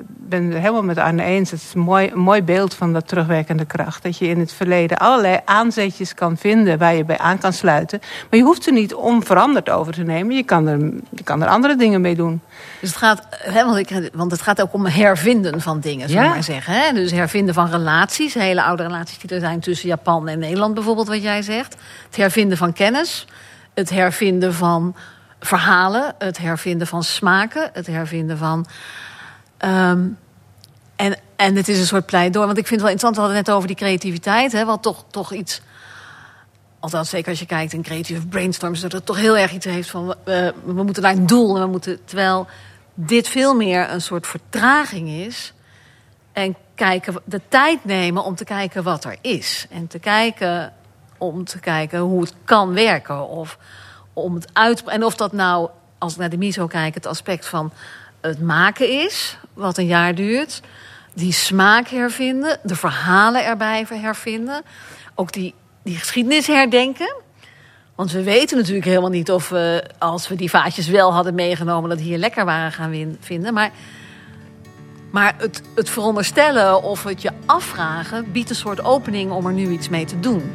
ben 0.01 0.43
het 0.43 0.57
helemaal 0.57 0.83
met 0.83 0.97
Arne 0.97 1.23
eens. 1.23 1.51
Het 1.51 1.61
is 1.61 1.73
een 1.73 1.81
mooi, 1.81 2.09
een 2.11 2.19
mooi 2.19 2.43
beeld 2.43 2.73
van 2.73 2.93
dat 2.93 3.07
terugwerkende 3.07 3.65
kracht. 3.65 4.03
Dat 4.03 4.17
je 4.17 4.27
in 4.27 4.39
het 4.39 4.53
verleden 4.53 4.97
allerlei 4.97 5.39
aanzetjes 5.45 6.13
kan 6.13 6.37
vinden 6.37 6.77
waar 6.77 6.95
je 6.95 7.05
bij 7.05 7.17
aan 7.17 7.37
kan 7.37 7.53
sluiten. 7.53 7.99
Maar 8.29 8.39
je 8.39 8.45
hoeft 8.45 8.65
er 8.65 8.73
niet 8.73 8.93
onveranderd 8.93 9.69
over 9.69 9.93
te 9.93 10.03
nemen. 10.03 10.35
Je 10.35 10.43
kan 10.43 10.67
er, 10.67 10.79
je 11.09 11.23
kan 11.23 11.41
er 11.41 11.47
andere 11.47 11.75
dingen 11.75 12.01
mee 12.01 12.15
doen. 12.15 12.41
Dus 12.79 12.89
het 12.89 12.97
gaat, 12.97 13.27
hè, 13.29 13.65
want, 13.65 13.77
ik, 13.77 14.09
want 14.13 14.31
het 14.31 14.41
gaat 14.41 14.61
ook 14.61 14.73
om 14.73 14.85
hervinden 14.85 15.61
van 15.61 15.79
dingen, 15.79 16.09
zullen 16.09 16.23
we 16.23 16.29
maar 16.29 16.43
zeggen. 16.43 16.73
Hè? 16.73 16.93
Dus 16.93 17.11
hervinden 17.11 17.53
van 17.53 17.69
relaties, 17.69 18.33
hele 18.33 18.63
oude 18.63 18.83
relaties 18.83 19.17
die 19.17 19.29
er 19.29 19.39
zijn 19.39 19.59
tussen 19.59 19.87
Japan 19.87 20.27
en 20.27 20.39
Nederland 20.39 20.73
bijvoorbeeld, 20.73 21.07
wat 21.07 21.21
jij 21.21 21.41
zegt. 21.41 21.75
Het 22.05 22.15
hervinden 22.15 22.57
van 22.57 22.73
kennis, 22.73 23.27
het 23.73 23.89
hervinden 23.89 24.53
van 24.53 24.95
verhalen, 25.45 26.15
het 26.17 26.37
hervinden 26.37 26.87
van 26.87 27.03
smaken, 27.03 27.69
het 27.73 27.87
hervinden 27.87 28.37
van 28.37 28.67
Ehm, 29.63 30.07
en, 30.95 31.17
en 31.35 31.55
het 31.55 31.67
is 31.67 31.79
een 31.79 31.85
soort 31.85 32.05
pleidooi. 32.05 32.45
Want 32.45 32.57
ik 32.57 32.67
vind 32.67 32.81
het 32.81 32.89
wel 32.89 32.89
interessant, 32.89 33.15
we 33.15 33.21
hadden 33.21 33.37
het 33.37 33.47
net 33.47 33.55
over 33.55 33.67
die 33.67 33.77
creativiteit. 33.77 34.51
Hè, 34.51 34.65
wat 34.65 34.81
toch, 34.81 35.05
toch 35.09 35.33
iets... 35.33 35.61
Althans, 36.79 37.09
zeker 37.09 37.29
als 37.29 37.39
je 37.39 37.45
kijkt 37.45 37.73
in 37.73 37.81
creatieve 37.81 38.27
brainstorms... 38.27 38.81
dat 38.81 38.91
het 38.91 39.05
toch 39.05 39.17
heel 39.17 39.37
erg 39.37 39.51
iets 39.51 39.65
heeft 39.65 39.89
van... 39.89 40.15
we 40.25 40.73
moeten 40.73 41.03
naar 41.03 41.11
een 41.11 41.27
doel 41.27 41.55
en 41.55 41.61
we 41.61 41.67
moeten... 41.67 42.05
Terwijl 42.05 42.47
dit 42.93 43.27
veel 43.27 43.55
meer 43.55 43.89
een 43.89 44.01
soort 44.01 44.27
vertraging 44.27 45.09
is... 45.09 45.53
En 46.31 46.55
kijken, 46.75 47.21
de 47.25 47.41
tijd 47.47 47.85
nemen 47.85 48.23
om 48.23 48.35
te 48.35 48.43
kijken 48.43 48.83
wat 48.83 49.03
er 49.03 49.17
is. 49.21 49.67
En 49.69 49.87
te 49.87 49.99
kijken 49.99 50.73
om 51.17 51.45
te 51.45 51.59
kijken 51.59 51.99
hoe 51.99 52.21
het 52.21 52.33
kan 52.43 52.73
werken. 52.73 53.27
Of 53.27 53.57
om 54.13 54.35
het 54.35 54.47
uit. 54.53 54.83
En 54.83 55.03
of 55.03 55.15
dat 55.15 55.31
nou, 55.31 55.69
als 55.97 56.13
ik 56.13 56.19
naar 56.19 56.29
de 56.29 56.37
MISO 56.37 56.67
kijk, 56.67 56.93
het 56.93 57.05
aspect 57.05 57.45
van 57.45 57.71
het 58.21 58.41
maken 58.41 58.89
is, 58.89 59.37
wat 59.53 59.77
een 59.77 59.85
jaar 59.85 60.15
duurt. 60.15 60.61
Die 61.13 61.33
smaak 61.33 61.87
hervinden, 61.87 62.59
de 62.63 62.75
verhalen 62.75 63.45
erbij 63.45 63.85
hervinden. 63.89 64.61
Ook 65.15 65.31
die, 65.31 65.53
die 65.83 65.97
geschiedenis 65.97 66.47
herdenken. 66.47 67.15
Want 67.95 68.11
we 68.11 68.23
weten 68.23 68.57
natuurlijk 68.57 68.85
helemaal 68.85 69.09
niet 69.09 69.31
of 69.31 69.49
we, 69.49 69.83
als 69.97 70.27
we 70.27 70.35
die 70.35 70.49
vaatjes 70.49 70.87
wel 70.87 71.13
hadden 71.13 71.35
meegenomen, 71.35 71.89
dat 71.89 71.99
hier 71.99 72.17
lekker 72.17 72.45
waren 72.45 72.71
gaan 72.71 73.17
vinden. 73.19 73.53
Maar, 73.53 73.71
maar 75.11 75.35
het, 75.37 75.61
het 75.75 75.89
veronderstellen 75.89 76.83
of 76.83 77.03
het 77.03 77.21
je 77.21 77.31
afvragen 77.45 78.31
biedt 78.31 78.49
een 78.49 78.55
soort 78.55 78.83
opening 78.83 79.31
om 79.31 79.45
er 79.45 79.53
nu 79.53 79.69
iets 79.69 79.89
mee 79.89 80.05
te 80.05 80.19
doen. 80.19 80.51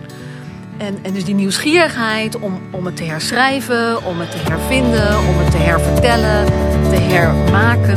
En, 0.79 0.99
en 1.03 1.13
dus 1.13 1.25
die 1.25 1.35
nieuwsgierigheid 1.35 2.39
om, 2.39 2.61
om 2.71 2.87
het 2.87 2.97
te 2.97 3.05
herschrijven, 3.05 4.05
om 4.05 4.21
het 4.21 4.31
te 4.31 4.39
hervinden, 4.39 5.19
om 5.19 5.39
het 5.39 5.51
te 5.51 5.57
hervertellen, 5.57 6.47
te 6.91 7.01
hermaken. 7.01 7.97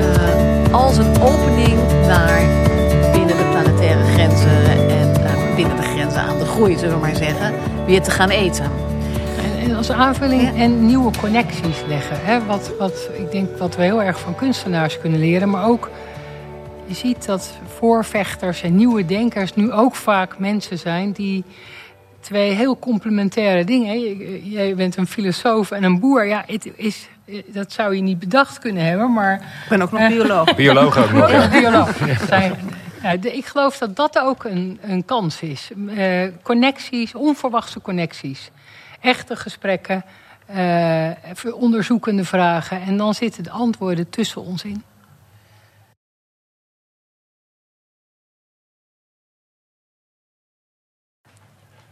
Uh, 0.00 0.74
als 0.74 0.96
een 0.96 1.20
opening 1.20 1.78
naar 2.06 2.40
binnen 3.12 3.36
de 3.36 3.48
planetaire 3.50 4.04
grenzen 4.04 4.64
en 4.88 5.20
uh, 5.20 5.54
binnen 5.54 5.76
de 5.76 5.82
grenzen 5.82 6.20
aan 6.20 6.38
de 6.38 6.44
groei, 6.44 6.78
zullen 6.78 6.94
we 6.94 7.00
maar 7.00 7.16
zeggen, 7.16 7.54
weer 7.86 8.02
te 8.02 8.10
gaan 8.10 8.30
eten. 8.30 8.70
En, 9.42 9.68
en 9.68 9.76
als 9.76 9.90
aanvulling 9.90 10.56
en 10.56 10.86
nieuwe 10.86 11.10
connecties 11.20 11.82
leggen. 11.88 12.16
Hè? 12.20 12.44
Wat, 12.44 12.72
wat, 12.78 13.10
ik 13.18 13.30
denk 13.30 13.58
wat 13.58 13.76
we 13.76 13.82
heel 13.82 14.02
erg 14.02 14.20
van 14.20 14.34
kunstenaars 14.34 15.00
kunnen 15.00 15.18
leren, 15.18 15.50
maar 15.50 15.68
ook 15.68 15.90
je 16.86 16.94
ziet 16.94 17.26
dat 17.26 17.52
voorvechters 17.78 18.62
en 18.62 18.76
nieuwe 18.76 19.04
denkers 19.04 19.54
nu 19.54 19.72
ook 19.72 19.94
vaak 19.94 20.38
mensen 20.38 20.78
zijn 20.78 21.12
die 21.12 21.44
twee 22.26 22.52
heel 22.52 22.78
complementaire 22.78 23.64
dingen. 23.64 24.00
Jij 24.50 24.74
bent 24.74 24.96
een 24.96 25.06
filosoof 25.06 25.70
en 25.70 25.84
een 25.84 26.00
boer. 26.00 26.26
Ja, 26.26 26.44
het 26.46 26.70
is, 26.76 27.08
dat 27.46 27.72
zou 27.72 27.94
je 27.94 28.02
niet 28.02 28.18
bedacht 28.18 28.58
kunnen 28.58 28.84
hebben, 28.84 29.12
maar... 29.12 29.34
Ik 29.34 29.68
ben 29.68 29.82
ook 29.82 29.92
nog 29.92 30.08
bioloog. 30.08 30.54
bioloog 30.64 30.98
ook 30.98 31.12
nog, 31.12 31.30
ja. 31.30 31.48
bioloog. 31.48 31.98
Ja, 33.02 33.10
ik 33.22 33.46
geloof 33.46 33.78
dat 33.78 33.96
dat 33.96 34.18
ook 34.18 34.44
een, 34.44 34.78
een 34.82 35.04
kans 35.04 35.40
is. 35.40 35.70
Uh, 35.76 36.26
connecties, 36.42 37.14
onverwachte 37.14 37.80
connecties. 37.80 38.50
Echte 39.00 39.36
gesprekken, 39.36 40.04
uh, 40.56 41.10
onderzoekende 41.54 42.24
vragen. 42.24 42.82
En 42.82 42.96
dan 42.96 43.14
zitten 43.14 43.42
de 43.42 43.50
antwoorden 43.50 44.10
tussen 44.10 44.42
ons 44.42 44.64
in. 44.64 44.82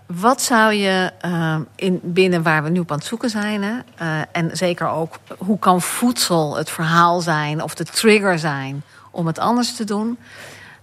Wat 0.07 0.43
zou 0.43 0.73
je 0.73 1.13
uh, 1.25 1.57
in, 1.75 2.01
binnen 2.03 2.43
waar 2.43 2.63
we 2.63 2.69
nu 2.69 2.81
op 2.81 2.91
aan 2.91 2.99
het 2.99 3.07
zoeken 3.07 3.31
zijn, 3.31 3.63
hè, 3.63 3.73
uh, 3.73 4.23
en 4.33 4.57
zeker 4.57 4.89
ook 4.89 5.19
hoe 5.39 5.59
kan 5.59 5.81
voedsel 5.81 6.57
het 6.57 6.71
verhaal 6.71 7.21
zijn 7.21 7.63
of 7.63 7.75
de 7.75 7.85
trigger 7.85 8.39
zijn 8.39 8.83
om 9.11 9.27
het 9.27 9.39
anders 9.39 9.77
te 9.77 9.85
doen, 9.85 10.19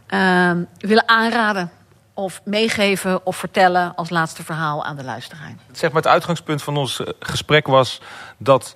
uh, 0.09 0.51
willen 0.78 1.07
aanraden 1.07 1.72
of 2.13 2.41
meegeven 2.43 3.26
of 3.26 3.36
vertellen 3.36 3.95
als 3.95 4.09
laatste 4.09 4.43
verhaal 4.43 4.86
aan 4.86 4.95
de 4.95 5.03
luisteraar? 5.03 5.55
Zeg 5.72 5.91
maar, 5.91 6.01
het 6.01 6.11
uitgangspunt 6.11 6.63
van 6.63 6.78
ons 6.78 7.03
gesprek 7.19 7.67
was 7.67 8.01
dat, 8.38 8.76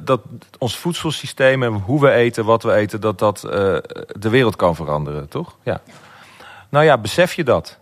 dat 0.00 0.20
ons 0.58 0.78
voedselsysteem 0.78 1.62
en 1.62 1.72
hoe 1.72 2.00
we 2.00 2.10
eten, 2.10 2.44
wat 2.44 2.62
we 2.62 2.72
eten, 2.72 3.00
dat 3.00 3.18
dat 3.18 3.40
de 3.40 4.28
wereld 4.28 4.56
kan 4.56 4.74
veranderen, 4.74 5.28
toch? 5.28 5.56
Ja. 5.62 5.80
Nou 6.68 6.84
ja, 6.84 6.98
besef 6.98 7.34
je 7.34 7.44
dat? 7.44 7.78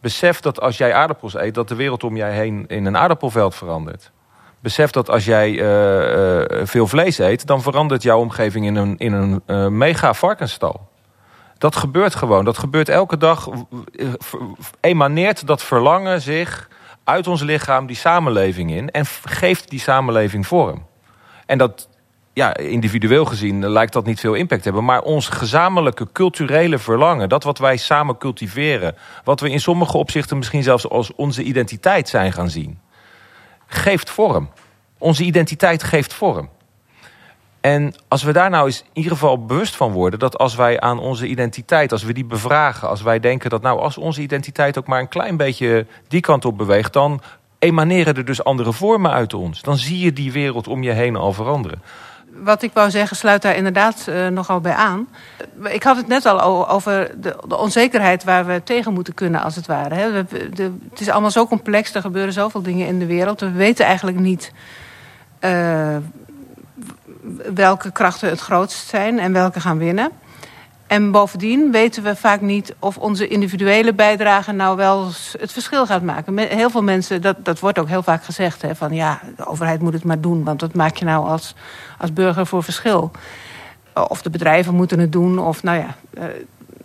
Besef 0.00 0.40
dat 0.40 0.60
als 0.60 0.76
jij 0.76 0.94
aardappels 0.94 1.34
eet, 1.34 1.54
dat 1.54 1.68
de 1.68 1.74
wereld 1.74 2.04
om 2.04 2.16
jij 2.16 2.32
heen 2.32 2.64
in 2.66 2.86
een 2.86 2.96
aardappelveld 2.96 3.54
verandert. 3.54 4.10
Besef 4.60 4.90
dat 4.90 5.10
als 5.10 5.24
jij 5.24 5.50
uh, 5.50 6.40
uh, 6.40 6.44
veel 6.62 6.86
vlees 6.86 7.18
eet, 7.18 7.46
dan 7.46 7.62
verandert 7.62 8.02
jouw 8.02 8.18
omgeving 8.18 8.66
in 8.66 8.76
een, 8.76 8.96
in 8.98 9.12
een 9.12 9.42
uh, 9.46 9.66
mega 9.66 10.14
varkensstal. 10.14 10.88
Dat 11.58 11.76
gebeurt 11.76 12.14
gewoon. 12.14 12.44
Dat 12.44 12.58
gebeurt 12.58 12.88
elke 12.88 13.16
dag. 13.16 13.48
Emaneert 14.80 15.46
dat 15.46 15.62
verlangen 15.62 16.20
zich 16.20 16.68
uit 17.04 17.26
ons 17.26 17.42
lichaam 17.42 17.86
die 17.86 17.96
samenleving 17.96 18.70
in 18.70 18.90
en 18.90 19.06
geeft 19.24 19.70
die 19.70 19.80
samenleving 19.80 20.46
vorm. 20.46 20.86
En 21.46 21.58
dat, 21.58 21.88
ja, 22.36 22.56
individueel 22.56 23.24
gezien 23.24 23.68
lijkt 23.68 23.92
dat 23.92 24.06
niet 24.06 24.20
veel 24.20 24.34
impact 24.34 24.62
te 24.62 24.68
hebben. 24.68 24.86
Maar 24.86 25.02
ons 25.02 25.28
gezamenlijke 25.28 26.06
culturele 26.12 26.78
verlangen, 26.78 27.28
dat 27.28 27.44
wat 27.44 27.58
wij 27.58 27.76
samen 27.76 28.18
cultiveren, 28.18 28.96
wat 29.24 29.40
we 29.40 29.50
in 29.50 29.60
sommige 29.60 29.96
opzichten 29.96 30.36
misschien 30.36 30.62
zelfs 30.62 30.88
als 30.88 31.14
onze 31.14 31.42
identiteit 31.42 32.08
zijn 32.08 32.32
gaan 32.32 32.50
zien, 32.50 32.78
geeft 33.66 34.10
vorm. 34.10 34.50
Onze 34.98 35.24
identiteit 35.24 35.82
geeft 35.82 36.12
vorm. 36.12 36.48
En 37.60 37.94
als 38.08 38.22
we 38.22 38.32
daar 38.32 38.50
nou 38.50 38.66
eens 38.66 38.80
in 38.80 38.86
ieder 38.92 39.12
geval 39.12 39.44
bewust 39.44 39.76
van 39.76 39.92
worden... 39.92 40.18
dat 40.18 40.38
als 40.38 40.54
wij 40.54 40.80
aan 40.80 40.98
onze 40.98 41.26
identiteit, 41.26 41.92
als 41.92 42.02
we 42.02 42.12
die 42.12 42.24
bevragen... 42.24 42.88
als 42.88 43.02
wij 43.02 43.20
denken 43.20 43.50
dat 43.50 43.62
nou 43.62 43.80
als 43.80 43.98
onze 43.98 44.20
identiteit 44.20 44.78
ook 44.78 44.86
maar 44.86 45.00
een 45.00 45.08
klein 45.08 45.36
beetje 45.36 45.86
die 46.08 46.20
kant 46.20 46.44
op 46.44 46.58
beweegt... 46.58 46.92
dan 46.92 47.20
emaneren 47.58 48.14
er 48.14 48.24
dus 48.24 48.44
andere 48.44 48.72
vormen 48.72 49.10
uit 49.10 49.34
ons. 49.34 49.62
Dan 49.62 49.76
zie 49.76 49.98
je 49.98 50.12
die 50.12 50.32
wereld 50.32 50.68
om 50.68 50.82
je 50.82 50.92
heen 50.92 51.16
al 51.16 51.32
veranderen 51.32 51.82
wat 52.42 52.62
ik 52.62 52.70
wou 52.72 52.90
zeggen 52.90 53.16
sluit 53.16 53.42
daar 53.42 53.56
inderdaad 53.56 54.06
uh, 54.08 54.26
nogal 54.26 54.60
bij 54.60 54.74
aan. 54.74 55.08
Ik 55.62 55.82
had 55.82 55.96
het 55.96 56.06
net 56.06 56.26
al 56.26 56.68
over 56.68 57.10
de, 57.20 57.36
de, 57.48 57.56
onzekerheid 57.56 58.24
waar 58.24 58.46
we 58.46 58.60
tegen 58.64 58.92
moeten 58.92 59.14
kunnen, 59.14 59.42
als 59.42 59.56
het 59.56 59.66
ware. 59.66 59.94
Hè. 59.94 60.10
We, 60.12 60.26
het 60.90 61.00
is 61.00 61.08
allemaal 61.08 61.30
zo 61.30 61.46
complex, 61.46 61.94
er 61.94 62.00
gebeuren 62.00 62.32
zoveel 62.32 62.62
dingen 62.62 62.86
in 62.86 62.98
de 62.98 63.06
wereld. 63.06 63.40
We 63.40 63.50
weten 63.50 63.84
eigenlijk 63.84 64.18
niet 64.18 64.52
uh, 65.40 65.96
welke 67.54 67.90
krachten 67.90 68.28
het 68.28 68.40
grootst 68.40 68.88
zijn 68.88 69.18
en 69.18 69.32
welke 69.32 69.60
gaan 69.60 69.78
winnen. 69.78 70.10
En 70.86 71.10
bovendien 71.10 71.70
weten 71.72 72.02
we 72.02 72.16
vaak 72.16 72.40
niet 72.40 72.74
of 72.78 72.98
onze 72.98 73.28
individuele 73.28 73.94
bijdrage 73.94 74.52
nou 74.52 74.76
wel 74.76 75.06
het 75.38 75.52
verschil 75.52 75.86
gaat 75.86 76.02
maken. 76.02 76.38
Heel 76.38 76.70
veel 76.70 76.82
mensen, 76.82 77.22
dat, 77.22 77.44
dat 77.44 77.60
wordt 77.60 77.78
ook 77.78 77.88
heel 77.88 78.02
vaak 78.02 78.24
gezegd, 78.24 78.62
hè, 78.62 78.74
van 78.74 78.92
ja, 78.94 79.20
de 79.36 79.46
overheid 79.46 79.80
moet 79.80 79.92
het 79.92 80.04
maar 80.04 80.20
doen, 80.20 80.44
want 80.44 80.60
wat 80.60 80.74
maak 80.74 80.96
je 80.96 81.04
nou 81.04 81.28
als, 81.28 81.54
als 81.98 82.12
burger 82.12 82.46
voor 82.46 82.62
verschil? 82.62 83.10
Of 84.08 84.22
de 84.22 84.30
bedrijven 84.30 84.74
moeten 84.74 84.98
het 84.98 85.12
doen, 85.12 85.38
of 85.38 85.62
nou 85.62 85.78
ja, 85.78 85.94
eh, 86.14 86.24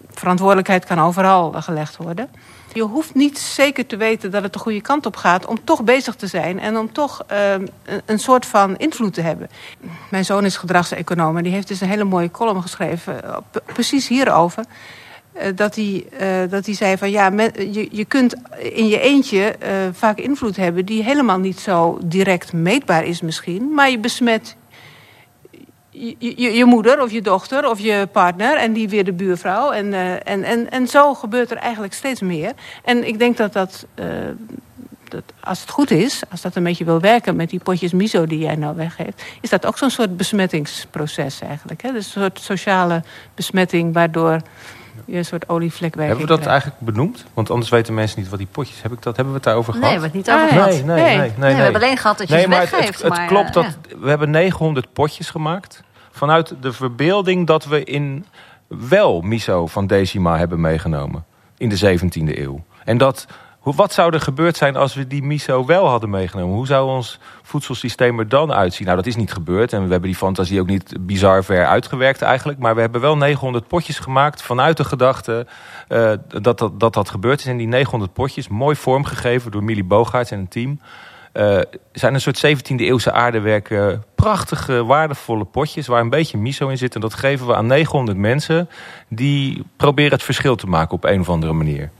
verantwoordelijkheid 0.09 0.85
kan 0.85 0.99
overal 0.99 1.51
gelegd 1.51 1.97
worden. 1.97 2.29
Je 2.73 2.81
hoeft 2.81 3.13
niet 3.13 3.39
zeker 3.39 3.85
te 3.85 3.97
weten 3.97 4.31
dat 4.31 4.43
het 4.43 4.53
de 4.53 4.59
goede 4.59 4.81
kant 4.81 5.05
op 5.05 5.15
gaat... 5.15 5.45
om 5.45 5.63
toch 5.63 5.83
bezig 5.83 6.15
te 6.15 6.27
zijn 6.27 6.59
en 6.59 6.77
om 6.77 6.91
toch 6.91 7.25
uh, 7.31 7.53
een 8.05 8.19
soort 8.19 8.45
van 8.45 8.77
invloed 8.77 9.13
te 9.13 9.21
hebben. 9.21 9.49
Mijn 10.09 10.25
zoon 10.25 10.45
is 10.45 10.57
gedragseconoom 10.57 11.37
en 11.37 11.43
die 11.43 11.51
heeft 11.51 11.67
dus 11.67 11.81
een 11.81 11.87
hele 11.87 12.03
mooie 12.03 12.31
column 12.31 12.61
geschreven... 12.61 13.21
Uh, 13.25 13.37
precies 13.65 14.07
hierover. 14.07 14.65
Uh, 15.35 15.43
dat, 15.55 15.75
hij, 15.75 16.05
uh, 16.21 16.51
dat 16.51 16.65
hij 16.65 16.75
zei 16.75 16.97
van 16.97 17.11
ja, 17.11 17.31
je, 17.53 17.87
je 17.91 18.05
kunt 18.05 18.35
in 18.59 18.87
je 18.87 18.99
eentje 18.99 19.55
vaak 19.93 20.17
invloed 20.17 20.55
hebben... 20.55 20.85
die 20.85 21.03
helemaal 21.03 21.39
niet 21.39 21.59
zo 21.59 21.99
direct 22.03 22.53
meetbaar 22.53 23.03
is 23.03 23.21
misschien... 23.21 23.73
maar 23.73 23.89
je 23.89 23.99
besmet 23.99 24.55
je, 25.91 26.15
je, 26.17 26.53
je, 26.53 26.65
moeder 26.65 27.01
of 27.01 27.11
je 27.11 27.21
dochter 27.21 27.69
of 27.69 27.79
je 27.79 28.07
partner 28.11 28.57
en 28.57 28.73
die 28.73 28.89
weer 28.89 29.03
de 29.03 29.13
buurvrouw. 29.13 29.71
En, 29.71 29.85
uh, 29.85 30.11
en, 30.13 30.43
en, 30.43 30.71
en 30.71 30.87
zo 30.87 31.13
gebeurt 31.13 31.51
er 31.51 31.57
eigenlijk 31.57 31.93
steeds 31.93 32.21
meer. 32.21 32.53
En 32.83 33.07
ik 33.07 33.19
denk 33.19 33.37
dat 33.37 33.53
dat 33.53 33.85
uh, 33.95 34.05
dat, 35.11 35.23
als 35.39 35.61
het 35.61 35.69
goed 35.69 35.91
is, 35.91 36.21
als 36.29 36.41
dat 36.41 36.55
een 36.55 36.63
beetje 36.63 36.85
wil 36.85 36.99
werken 36.99 37.35
met 37.35 37.49
die 37.49 37.59
potjes 37.59 37.91
miso 37.91 38.25
die 38.25 38.39
jij 38.39 38.55
nou 38.55 38.75
weggeeft, 38.75 39.23
is 39.41 39.49
dat 39.49 39.65
ook 39.65 39.77
zo'n 39.77 39.89
soort 39.89 40.17
besmettingsproces 40.17 41.41
eigenlijk. 41.41 41.81
Hè? 41.81 41.91
Dus 41.91 42.05
een 42.05 42.21
soort 42.21 42.39
sociale 42.39 43.03
besmetting 43.35 43.93
waardoor 43.93 44.41
je 45.05 45.17
een 45.17 45.25
soort 45.25 45.49
olievlekwerking 45.49 46.17
Hebben 46.17 46.35
we 46.35 46.41
dat 46.41 46.41
krijgt. 46.45 46.61
eigenlijk 46.63 46.91
benoemd? 46.95 47.25
Want 47.33 47.49
anders 47.49 47.69
weten 47.69 47.93
mensen 47.93 48.19
niet 48.19 48.29
wat 48.29 48.37
die 48.39 48.47
potjes... 48.51 48.81
Heb 48.81 48.91
ik 48.91 49.01
dat, 49.01 49.15
hebben 49.15 49.33
we 49.33 49.39
het 49.39 49.43
daarover 49.47 49.73
Nee, 49.73 49.81
gehad? 49.81 49.95
we 49.95 50.01
hebben 50.01 50.19
het 50.19 50.27
niet 50.27 50.35
over 50.35 50.55
gehad. 50.55 50.69
nee, 50.69 50.83
nee, 50.83 51.05
Nee. 51.05 51.17
nee, 51.17 51.29
nee, 51.29 51.31
Nee, 51.37 51.55
we 51.55 51.61
hebben 51.61 51.81
alleen 51.81 51.97
gehad 51.97 52.17
dat 52.17 52.27
je 52.27 52.33
Nee, 52.33 52.43
ze 52.43 52.49
maar 52.49 52.59
weggeeft. 52.59 52.87
het, 52.87 53.01
het 53.01 53.09
maar, 53.09 53.27
klopt 53.27 53.47
eh, 53.47 53.53
dat 53.53 53.65
ja. 53.89 53.97
we 53.99 54.09
hebben 54.09 54.29
900 54.29 54.93
potjes 54.93 55.29
gemaakt 55.29 55.83
vanuit 56.11 56.53
de 56.61 56.73
verbeelding 56.73 57.47
dat 57.47 57.65
we 57.65 57.83
in 57.83 58.25
wel 58.67 59.21
miso 59.21 59.67
van 59.67 59.87
Decima 59.87 60.37
hebben 60.37 60.61
meegenomen 60.61 61.25
in 61.57 61.69
de 61.69 61.97
17e 61.99 62.37
eeuw. 62.37 62.63
En 62.85 62.97
dat 62.97 63.25
wat 63.63 63.93
zou 63.93 64.13
er 64.13 64.21
gebeurd 64.21 64.57
zijn 64.57 64.75
als 64.75 64.93
we 64.93 65.07
die 65.07 65.23
miso 65.23 65.65
wel 65.65 65.87
hadden 65.87 66.09
meegenomen? 66.09 66.55
Hoe 66.55 66.65
zou 66.65 66.89
ons 66.89 67.19
voedselsysteem 67.41 68.19
er 68.19 68.29
dan 68.29 68.53
uitzien? 68.53 68.85
Nou, 68.85 68.97
dat 68.97 69.05
is 69.05 69.15
niet 69.15 69.33
gebeurd 69.33 69.73
en 69.73 69.83
we 69.83 69.91
hebben 69.91 70.09
die 70.09 70.17
fantasie 70.17 70.59
ook 70.59 70.67
niet 70.67 70.95
bizar 70.99 71.43
ver 71.43 71.65
uitgewerkt 71.65 72.21
eigenlijk. 72.21 72.59
Maar 72.59 72.75
we 72.75 72.81
hebben 72.81 73.01
wel 73.01 73.17
900 73.17 73.67
potjes 73.67 73.99
gemaakt 73.99 74.41
vanuit 74.41 74.77
de 74.77 74.83
gedachte 74.83 75.47
eh, 75.87 76.11
dat, 76.41 76.57
dat, 76.57 76.79
dat 76.79 76.93
dat 76.93 77.09
gebeurd 77.09 77.39
is. 77.39 77.45
En 77.45 77.57
die 77.57 77.67
900 77.67 78.13
potjes, 78.13 78.47
mooi 78.47 78.75
vormgegeven 78.75 79.51
door 79.51 79.63
Millie 79.63 79.83
Bogaerts 79.83 80.31
en 80.31 80.39
een 80.39 80.47
team... 80.47 80.79
eh, 81.31 81.59
zijn 81.91 82.13
een 82.13 82.21
soort 82.21 82.45
17e 82.47 82.75
eeuwse 82.75 83.11
aardewerken. 83.11 84.03
Prachtige, 84.15 84.85
waardevolle 84.85 85.45
potjes 85.45 85.87
waar 85.87 86.01
een 86.01 86.09
beetje 86.09 86.37
miso 86.37 86.67
in 86.67 86.77
zit. 86.77 86.95
En 86.95 87.01
dat 87.01 87.13
geven 87.13 87.47
we 87.47 87.55
aan 87.55 87.65
900 87.65 88.17
mensen 88.17 88.69
die 89.07 89.63
proberen 89.77 90.11
het 90.11 90.23
verschil 90.23 90.55
te 90.55 90.67
maken 90.67 90.93
op 90.93 91.03
een 91.03 91.19
of 91.19 91.29
andere 91.29 91.53
manier. 91.53 91.91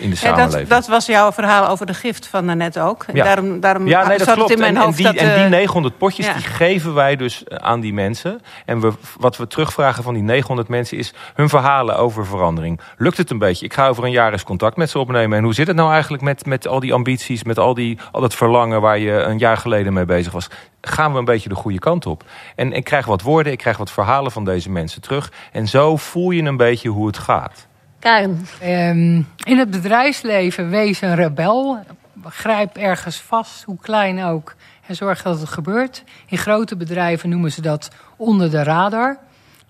In 0.00 0.10
de 0.10 0.16
Ja, 0.16 0.20
samenleving. 0.20 0.68
dat, 0.68 0.78
dat 0.78 0.86
was 0.86 1.06
jouw 1.06 1.32
verhaal 1.32 1.68
over 1.68 1.86
de 1.86 1.94
gift 1.94 2.26
van 2.26 2.46
daarnet 2.46 2.78
ook. 2.78 3.04
Ja. 3.12 3.24
Daarom, 3.24 3.60
daarom 3.60 3.86
Ja, 3.86 4.06
nee, 4.06 4.18
dat 4.18 4.26
zat 4.26 4.36
klopt. 4.36 4.50
het 4.50 4.58
in 4.58 4.64
mijn 4.64 4.76
en, 4.76 4.82
hoofd 4.82 4.98
en, 4.98 5.04
die, 5.04 5.12
dat... 5.12 5.22
en 5.22 5.34
die 5.34 5.44
eh, 5.44 5.50
900 5.50 5.98
potjes 5.98 6.26
ja. 6.26 6.32
die 6.32 6.42
geven 6.42 6.94
wij 6.94 7.16
dus 7.16 7.44
eh, 7.44 7.56
aan 7.56 7.80
die 7.80 7.92
mensen. 7.92 8.40
En 8.64 8.80
we, 8.80 8.92
wat 9.18 9.36
we 9.36 9.46
terugvragen 9.46 10.02
van 10.02 10.14
die 10.14 10.22
900 10.22 10.68
mensen 10.68 10.98
is 10.98 11.14
hun 11.34 11.48
verhalen 11.48 11.96
over 11.96 12.26
verandering. 12.26 12.80
Lukt 12.96 13.16
het 13.16 13.30
een 13.30 13.38
beetje? 13.38 13.64
Ik 13.64 13.74
ga 13.74 13.88
over 13.88 14.04
een 14.04 14.10
jaar 14.10 14.32
eens 14.32 14.44
contact 14.44 14.76
met 14.76 14.90
ze 14.90 14.98
opnemen. 14.98 15.38
En 15.38 15.44
hoe 15.44 15.54
zit 15.54 15.66
het 15.66 15.76
nou 15.76 15.92
eigenlijk 15.92 16.22
met, 16.22 16.46
met 16.46 16.66
al 16.66 16.80
die 16.80 16.92
ambities, 16.92 17.44
met 17.44 17.58
al, 17.58 17.74
die, 17.74 17.98
al 18.12 18.20
dat 18.20 18.34
verlangen 18.34 18.80
waar 18.80 18.98
je 18.98 19.12
een 19.12 19.38
jaar 19.38 19.56
geleden 19.56 19.92
mee 19.92 20.04
bezig 20.04 20.32
was? 20.32 20.48
Gaan 20.80 21.12
we 21.12 21.18
een 21.18 21.24
beetje 21.24 21.48
de 21.48 21.54
goede 21.54 21.78
kant 21.78 22.06
op? 22.06 22.24
En 22.56 22.72
ik 22.72 22.84
krijg 22.84 23.06
wat 23.06 23.22
woorden, 23.22 23.52
ik 23.52 23.58
krijg 23.58 23.76
wat 23.76 23.90
verhalen 23.90 24.32
van 24.32 24.44
deze 24.44 24.70
mensen 24.70 25.02
terug. 25.02 25.32
En 25.52 25.68
zo 25.68 25.96
voel 25.96 26.30
je 26.30 26.42
een 26.42 26.56
beetje 26.56 26.88
hoe 26.88 27.06
het 27.06 27.18
gaat. 27.18 27.68
Karen, 28.00 28.46
Ehm, 28.60 29.22
in 29.44 29.58
het 29.58 29.70
bedrijfsleven 29.70 30.70
wees 30.70 31.00
een 31.00 31.14
rebel. 31.14 31.78
Grijp 32.24 32.76
ergens 32.76 33.20
vast, 33.20 33.62
hoe 33.62 33.78
klein 33.80 34.22
ook. 34.22 34.54
En 34.86 34.96
zorg 34.96 35.22
dat 35.22 35.40
het 35.40 35.48
gebeurt. 35.48 36.04
In 36.26 36.38
grote 36.38 36.76
bedrijven 36.76 37.28
noemen 37.28 37.52
ze 37.52 37.62
dat 37.62 37.90
onder 38.16 38.50
de 38.50 38.62
radar. 38.62 39.18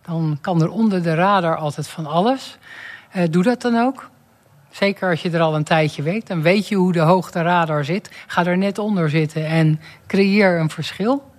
Dan 0.02 0.38
kan 0.40 0.62
er 0.62 0.70
onder 0.70 1.02
de 1.02 1.14
radar 1.14 1.56
altijd 1.56 1.88
van 1.88 2.06
alles. 2.06 2.58
Eh, 3.10 3.22
doe 3.30 3.42
dat 3.42 3.60
dan 3.60 3.76
ook. 3.78 4.10
Zeker 4.70 5.10
als 5.10 5.22
je 5.22 5.30
er 5.30 5.40
al 5.40 5.54
een 5.54 5.64
tijdje 5.64 6.02
weet. 6.02 6.26
Dan 6.26 6.42
weet 6.42 6.68
je 6.68 6.74
hoe 6.74 6.92
de 6.92 7.00
hoogte 7.00 7.42
radar 7.42 7.84
zit. 7.84 8.10
Ga 8.26 8.46
er 8.46 8.58
net 8.58 8.78
onder 8.78 9.10
zitten 9.10 9.46
en 9.46 9.80
creëer 10.06 10.60
een 10.60 10.70
verschil. 10.70 11.29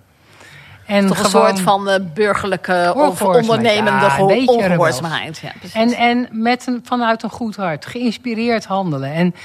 En 0.91 1.07
toch 1.07 1.23
een 1.23 1.29
soort 1.29 1.59
van 1.59 1.89
eh, 1.89 1.99
burgerlijke 2.13 2.93
of 2.95 3.21
ondernemende 3.21 4.05
Ja, 4.05 4.23
ongehoorzaamheid. 4.45 5.37
Ja. 5.37 5.51
En, 5.73 5.93
en 5.93 6.27
met 6.31 6.67
een, 6.67 6.81
vanuit 6.83 7.23
een 7.23 7.29
goed 7.29 7.55
hart, 7.55 7.85
geïnspireerd 7.85 8.65
handelen. 8.65 9.13
En 9.13 9.35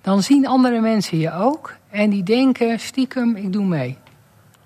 dan 0.00 0.22
zien 0.22 0.46
andere 0.46 0.80
mensen 0.80 1.18
je 1.18 1.32
ook. 1.32 1.74
En 1.90 2.10
die 2.10 2.22
denken, 2.22 2.80
stiekem, 2.80 3.36
ik 3.36 3.52
doe 3.52 3.64
mee. 3.64 3.98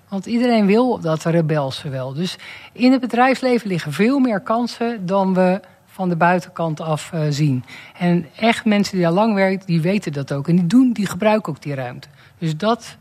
Want 0.07 0.25
iedereen 0.25 0.65
wil 0.65 0.99
dat 0.99 1.23
rebelse 1.23 1.89
wel. 1.89 2.13
Dus 2.13 2.37
in 2.73 2.91
het 2.91 3.01
bedrijfsleven 3.01 3.67
liggen 3.67 3.91
veel 3.91 4.19
meer 4.19 4.39
kansen 4.39 5.05
dan 5.05 5.33
we 5.33 5.59
van 5.85 6.09
de 6.09 6.15
buitenkant 6.15 6.81
af 6.81 7.11
eh, 7.13 7.21
zien. 7.29 7.63
En 7.97 8.25
echt 8.35 8.65
mensen 8.65 8.97
die 8.97 9.07
al 9.07 9.13
lang 9.13 9.33
werken, 9.33 9.65
die 9.65 9.81
weten 9.81 10.13
dat 10.13 10.33
ook. 10.33 10.47
En 10.47 10.55
die, 10.55 10.67
doen, 10.67 10.91
die 10.91 11.05
gebruiken 11.05 11.53
ook 11.53 11.61
die 11.61 11.75
ruimte. 11.75 12.07
Dus 12.37 12.57
dat, 12.57 12.97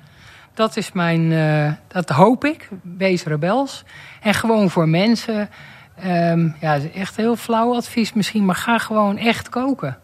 dat 0.60 0.76
is 0.76 0.92
mijn, 0.92 1.32
eh, 1.32 1.72
dat 1.88 2.08
hoop 2.08 2.44
ik. 2.44 2.68
Wees 2.82 3.24
rebels. 3.24 3.84
En 4.20 4.34
gewoon 4.34 4.70
voor 4.70 4.88
mensen. 4.88 5.48
ehm, 5.96 6.48
ja, 6.60 6.78
echt 6.94 7.16
heel 7.16 7.36
flauw 7.36 7.74
advies 7.74 8.12
misschien, 8.12 8.44
maar 8.44 8.54
ga 8.54 8.78
gewoon 8.78 9.16
echt 9.16 9.48
koken. 9.48 9.98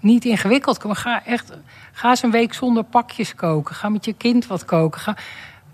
Niet 0.00 0.24
ingewikkeld, 0.24 0.84
maar 0.84 0.96
ga 0.96 1.24
echt. 1.24 1.52
Ga 1.92 2.08
eens 2.08 2.22
een 2.22 2.30
week 2.30 2.54
zonder 2.54 2.84
pakjes 2.84 3.34
koken. 3.34 3.74
Ga 3.74 3.88
met 3.88 4.04
je 4.04 4.12
kind 4.12 4.46
wat 4.46 4.64
koken. 4.64 5.00
Ga, 5.00 5.16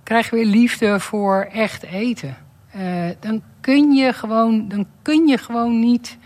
krijg 0.03 0.31
weer 0.31 0.47
liefde 0.47 1.01
voor 1.01 1.49
echt 1.53 1.83
eten. 1.83 2.37
Eh, 2.71 3.09
dan 3.21 3.43
kun 3.61 3.93
je 3.93 4.13
gewoon, 4.13 4.69
dan 4.69 4.87
kun 5.03 5.27
je 5.27 5.39
gewoon 5.39 5.79
niet 5.81 6.19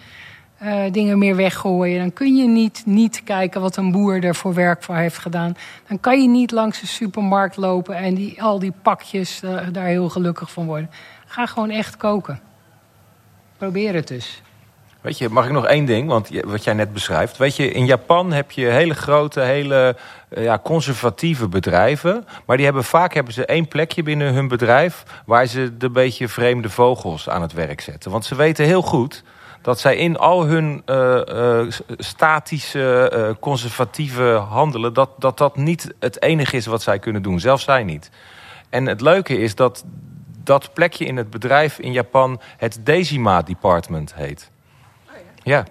eh, 0.60 0.92
dingen 0.92 1.18
meer 1.18 1.36
weggooien. 1.36 1.98
Dan 1.98 2.12
kun 2.12 2.36
je 2.36 2.48
niet, 2.48 2.82
niet 2.86 3.22
kijken 3.24 3.60
wat 3.60 3.76
een 3.76 3.92
boer 3.92 4.24
er 4.24 4.34
voor 4.34 4.54
werk 4.54 4.82
voor 4.82 4.96
heeft 4.96 5.18
gedaan. 5.18 5.56
Dan 5.88 6.00
kan 6.00 6.22
je 6.22 6.28
niet 6.28 6.50
langs 6.50 6.80
de 6.80 6.86
supermarkt 6.86 7.56
lopen 7.56 7.96
en 7.96 8.14
die, 8.14 8.42
al 8.42 8.58
die 8.58 8.72
pakjes 8.82 9.42
eh, 9.42 9.56
daar 9.72 9.86
heel 9.86 10.08
gelukkig 10.08 10.50
van 10.50 10.66
worden. 10.66 10.90
Ga 11.26 11.46
gewoon 11.46 11.70
echt 11.70 11.96
koken. 11.96 12.40
Probeer 13.58 13.94
het 13.94 14.08
dus. 14.08 14.42
Weet 15.00 15.18
je, 15.18 15.28
mag 15.28 15.44
ik 15.44 15.52
nog 15.52 15.66
één 15.66 15.84
ding? 15.84 16.08
Want 16.08 16.28
wat 16.44 16.64
jij 16.64 16.74
net 16.74 16.92
beschrijft. 16.92 17.36
Weet 17.36 17.56
je, 17.56 17.70
in 17.70 17.86
Japan 17.86 18.32
heb 18.32 18.50
je 18.50 18.66
hele 18.66 18.94
grote, 18.94 19.40
hele 19.40 19.96
eh, 20.28 20.44
ja, 20.44 20.58
conservatieve 20.58 21.48
bedrijven. 21.48 22.26
Maar 22.46 22.56
die 22.56 22.66
hebben 22.66 22.84
vaak 22.84 23.14
hebben 23.14 23.32
ze 23.32 23.44
één 23.46 23.68
plekje 23.68 24.02
binnen 24.02 24.34
hun 24.34 24.48
bedrijf... 24.48 25.04
waar 25.26 25.46
ze 25.46 25.76
de 25.76 25.90
beetje 25.90 26.28
vreemde 26.28 26.70
vogels 26.70 27.28
aan 27.28 27.42
het 27.42 27.52
werk 27.52 27.80
zetten. 27.80 28.10
Want 28.10 28.24
ze 28.24 28.34
weten 28.34 28.64
heel 28.64 28.82
goed 28.82 29.22
dat 29.62 29.80
zij 29.80 29.96
in 29.96 30.16
al 30.16 30.44
hun 30.44 30.82
eh, 30.84 31.60
eh, 31.60 31.72
statische, 31.98 33.10
eh, 33.10 33.30
conservatieve 33.40 34.22
handelen... 34.48 34.92
Dat, 34.92 35.10
dat 35.18 35.38
dat 35.38 35.56
niet 35.56 35.94
het 35.98 36.22
enige 36.22 36.56
is 36.56 36.66
wat 36.66 36.82
zij 36.82 36.98
kunnen 36.98 37.22
doen. 37.22 37.40
Zelfs 37.40 37.64
zij 37.64 37.84
niet. 37.84 38.10
En 38.68 38.86
het 38.86 39.00
leuke 39.00 39.38
is 39.38 39.54
dat 39.54 39.84
dat 40.44 40.72
plekje 40.72 41.04
in 41.04 41.16
het 41.16 41.30
bedrijf 41.30 41.78
in 41.78 41.92
Japan... 41.92 42.40
het 42.56 42.80
Decima 42.82 43.42
Department 43.42 44.14
heet. 44.14 44.50
Ja. 45.42 45.64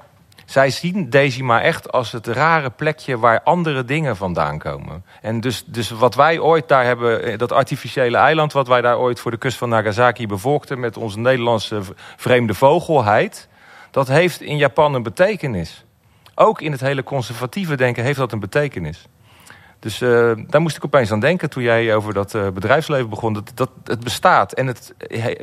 Zij 0.45 0.69
zien 0.69 1.09
Decima 1.09 1.61
echt 1.61 1.91
als 1.91 2.11
het 2.11 2.27
rare 2.27 2.69
plekje 2.69 3.17
waar 3.17 3.41
andere 3.43 3.85
dingen 3.85 4.15
vandaan 4.15 4.59
komen. 4.59 5.05
En 5.21 5.39
dus, 5.39 5.63
dus 5.65 5.89
wat 5.89 6.15
wij 6.15 6.39
ooit 6.39 6.67
daar 6.67 6.83
hebben, 6.83 7.37
dat 7.37 7.51
artificiële 7.51 8.17
eiland... 8.17 8.53
wat 8.53 8.67
wij 8.67 8.81
daar 8.81 8.97
ooit 8.97 9.19
voor 9.19 9.31
de 9.31 9.37
kust 9.37 9.57
van 9.57 9.69
Nagasaki 9.69 10.27
bevolkten... 10.27 10.79
met 10.79 10.97
onze 10.97 11.19
Nederlandse 11.19 11.81
vreemde 12.15 12.53
vogelheid... 12.53 13.48
dat 13.91 14.07
heeft 14.07 14.41
in 14.41 14.57
Japan 14.57 14.93
een 14.93 15.03
betekenis. 15.03 15.85
Ook 16.35 16.61
in 16.61 16.71
het 16.71 16.81
hele 16.81 17.03
conservatieve 17.03 17.75
denken 17.75 18.03
heeft 18.03 18.17
dat 18.17 18.31
een 18.31 18.39
betekenis. 18.39 19.07
Dus 19.79 20.01
eh, 20.01 20.31
daar 20.47 20.61
moest 20.61 20.75
ik 20.75 20.85
opeens 20.85 21.11
aan 21.11 21.19
denken 21.19 21.49
toen 21.49 21.63
jij 21.63 21.95
over 21.95 22.13
dat 22.13 22.35
eh, 22.35 22.47
bedrijfsleven 22.49 23.09
begon. 23.09 23.33
Dat, 23.33 23.51
dat 23.55 23.69
het 23.83 24.03
bestaat 24.03 24.53
en 24.53 24.67
het, 24.67 24.93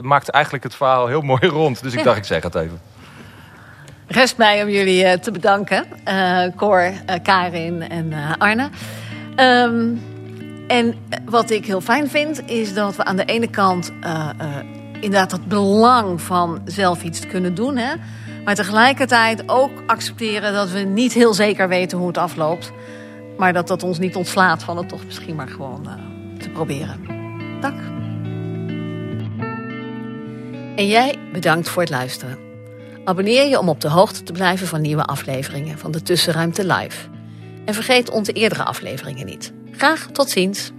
maakt 0.00 0.28
eigenlijk 0.28 0.64
het 0.64 0.74
verhaal 0.74 1.06
heel 1.06 1.20
mooi 1.32 1.46
rond. 1.46 1.82
Dus 1.82 1.94
ik 1.94 2.04
dacht, 2.04 2.16
ik 2.16 2.24
zeg 2.24 2.42
het 2.42 2.54
even. 2.54 2.80
Rest 4.06 4.36
mij 4.36 4.62
om 4.62 4.68
jullie 4.68 5.04
eh, 5.04 5.18
te 5.18 5.30
bedanken. 5.30 5.84
Cor, 6.56 6.92
Karin 7.22 7.82
en 7.82 8.38
Arne. 8.38 8.70
Ehm, 9.36 9.94
en 10.68 10.94
wat 11.24 11.50
ik 11.50 11.66
heel 11.66 11.80
fijn 11.80 12.08
vind, 12.08 12.50
is 12.50 12.74
dat 12.74 12.96
we 12.96 13.04
aan 13.04 13.16
de 13.16 13.24
ene 13.24 13.50
kant 13.50 13.92
inderdaad 14.92 15.32
het 15.32 15.46
belang 15.46 16.20
van 16.20 16.60
zelf 16.64 17.02
iets 17.02 17.26
kunnen 17.26 17.54
doen. 17.54 17.76
Hè? 17.76 17.94
Maar 18.46 18.54
tegelijkertijd 18.54 19.42
ook 19.46 19.82
accepteren 19.86 20.52
dat 20.52 20.70
we 20.70 20.78
niet 20.78 21.12
heel 21.12 21.34
zeker 21.34 21.68
weten 21.68 21.98
hoe 21.98 22.06
het 22.06 22.18
afloopt. 22.18 22.72
Maar 23.36 23.52
dat 23.52 23.68
dat 23.68 23.82
ons 23.82 23.98
niet 23.98 24.16
ontslaat 24.16 24.62
van 24.62 24.76
het 24.76 24.88
toch 24.88 25.04
misschien 25.04 25.34
maar 25.34 25.48
gewoon 25.48 25.86
eh, 25.88 25.94
te 26.38 26.48
proberen. 26.48 27.00
Dank. 27.60 27.80
En 30.76 30.86
jij 30.86 31.18
bedankt 31.32 31.68
voor 31.68 31.82
het 31.82 31.90
luisteren. 31.90 32.38
Abonneer 33.04 33.48
je 33.48 33.58
om 33.58 33.68
op 33.68 33.80
de 33.80 33.88
hoogte 33.88 34.22
te 34.22 34.32
blijven 34.32 34.66
van 34.66 34.80
nieuwe 34.80 35.04
afleveringen 35.04 35.78
van 35.78 35.90
de 35.90 36.02
Tussenruimte 36.02 36.66
Live. 36.66 37.08
En 37.64 37.74
vergeet 37.74 38.10
onze 38.10 38.32
eerdere 38.32 38.64
afleveringen 38.64 39.26
niet. 39.26 39.52
Graag 39.70 40.06
tot 40.12 40.30
ziens. 40.30 40.72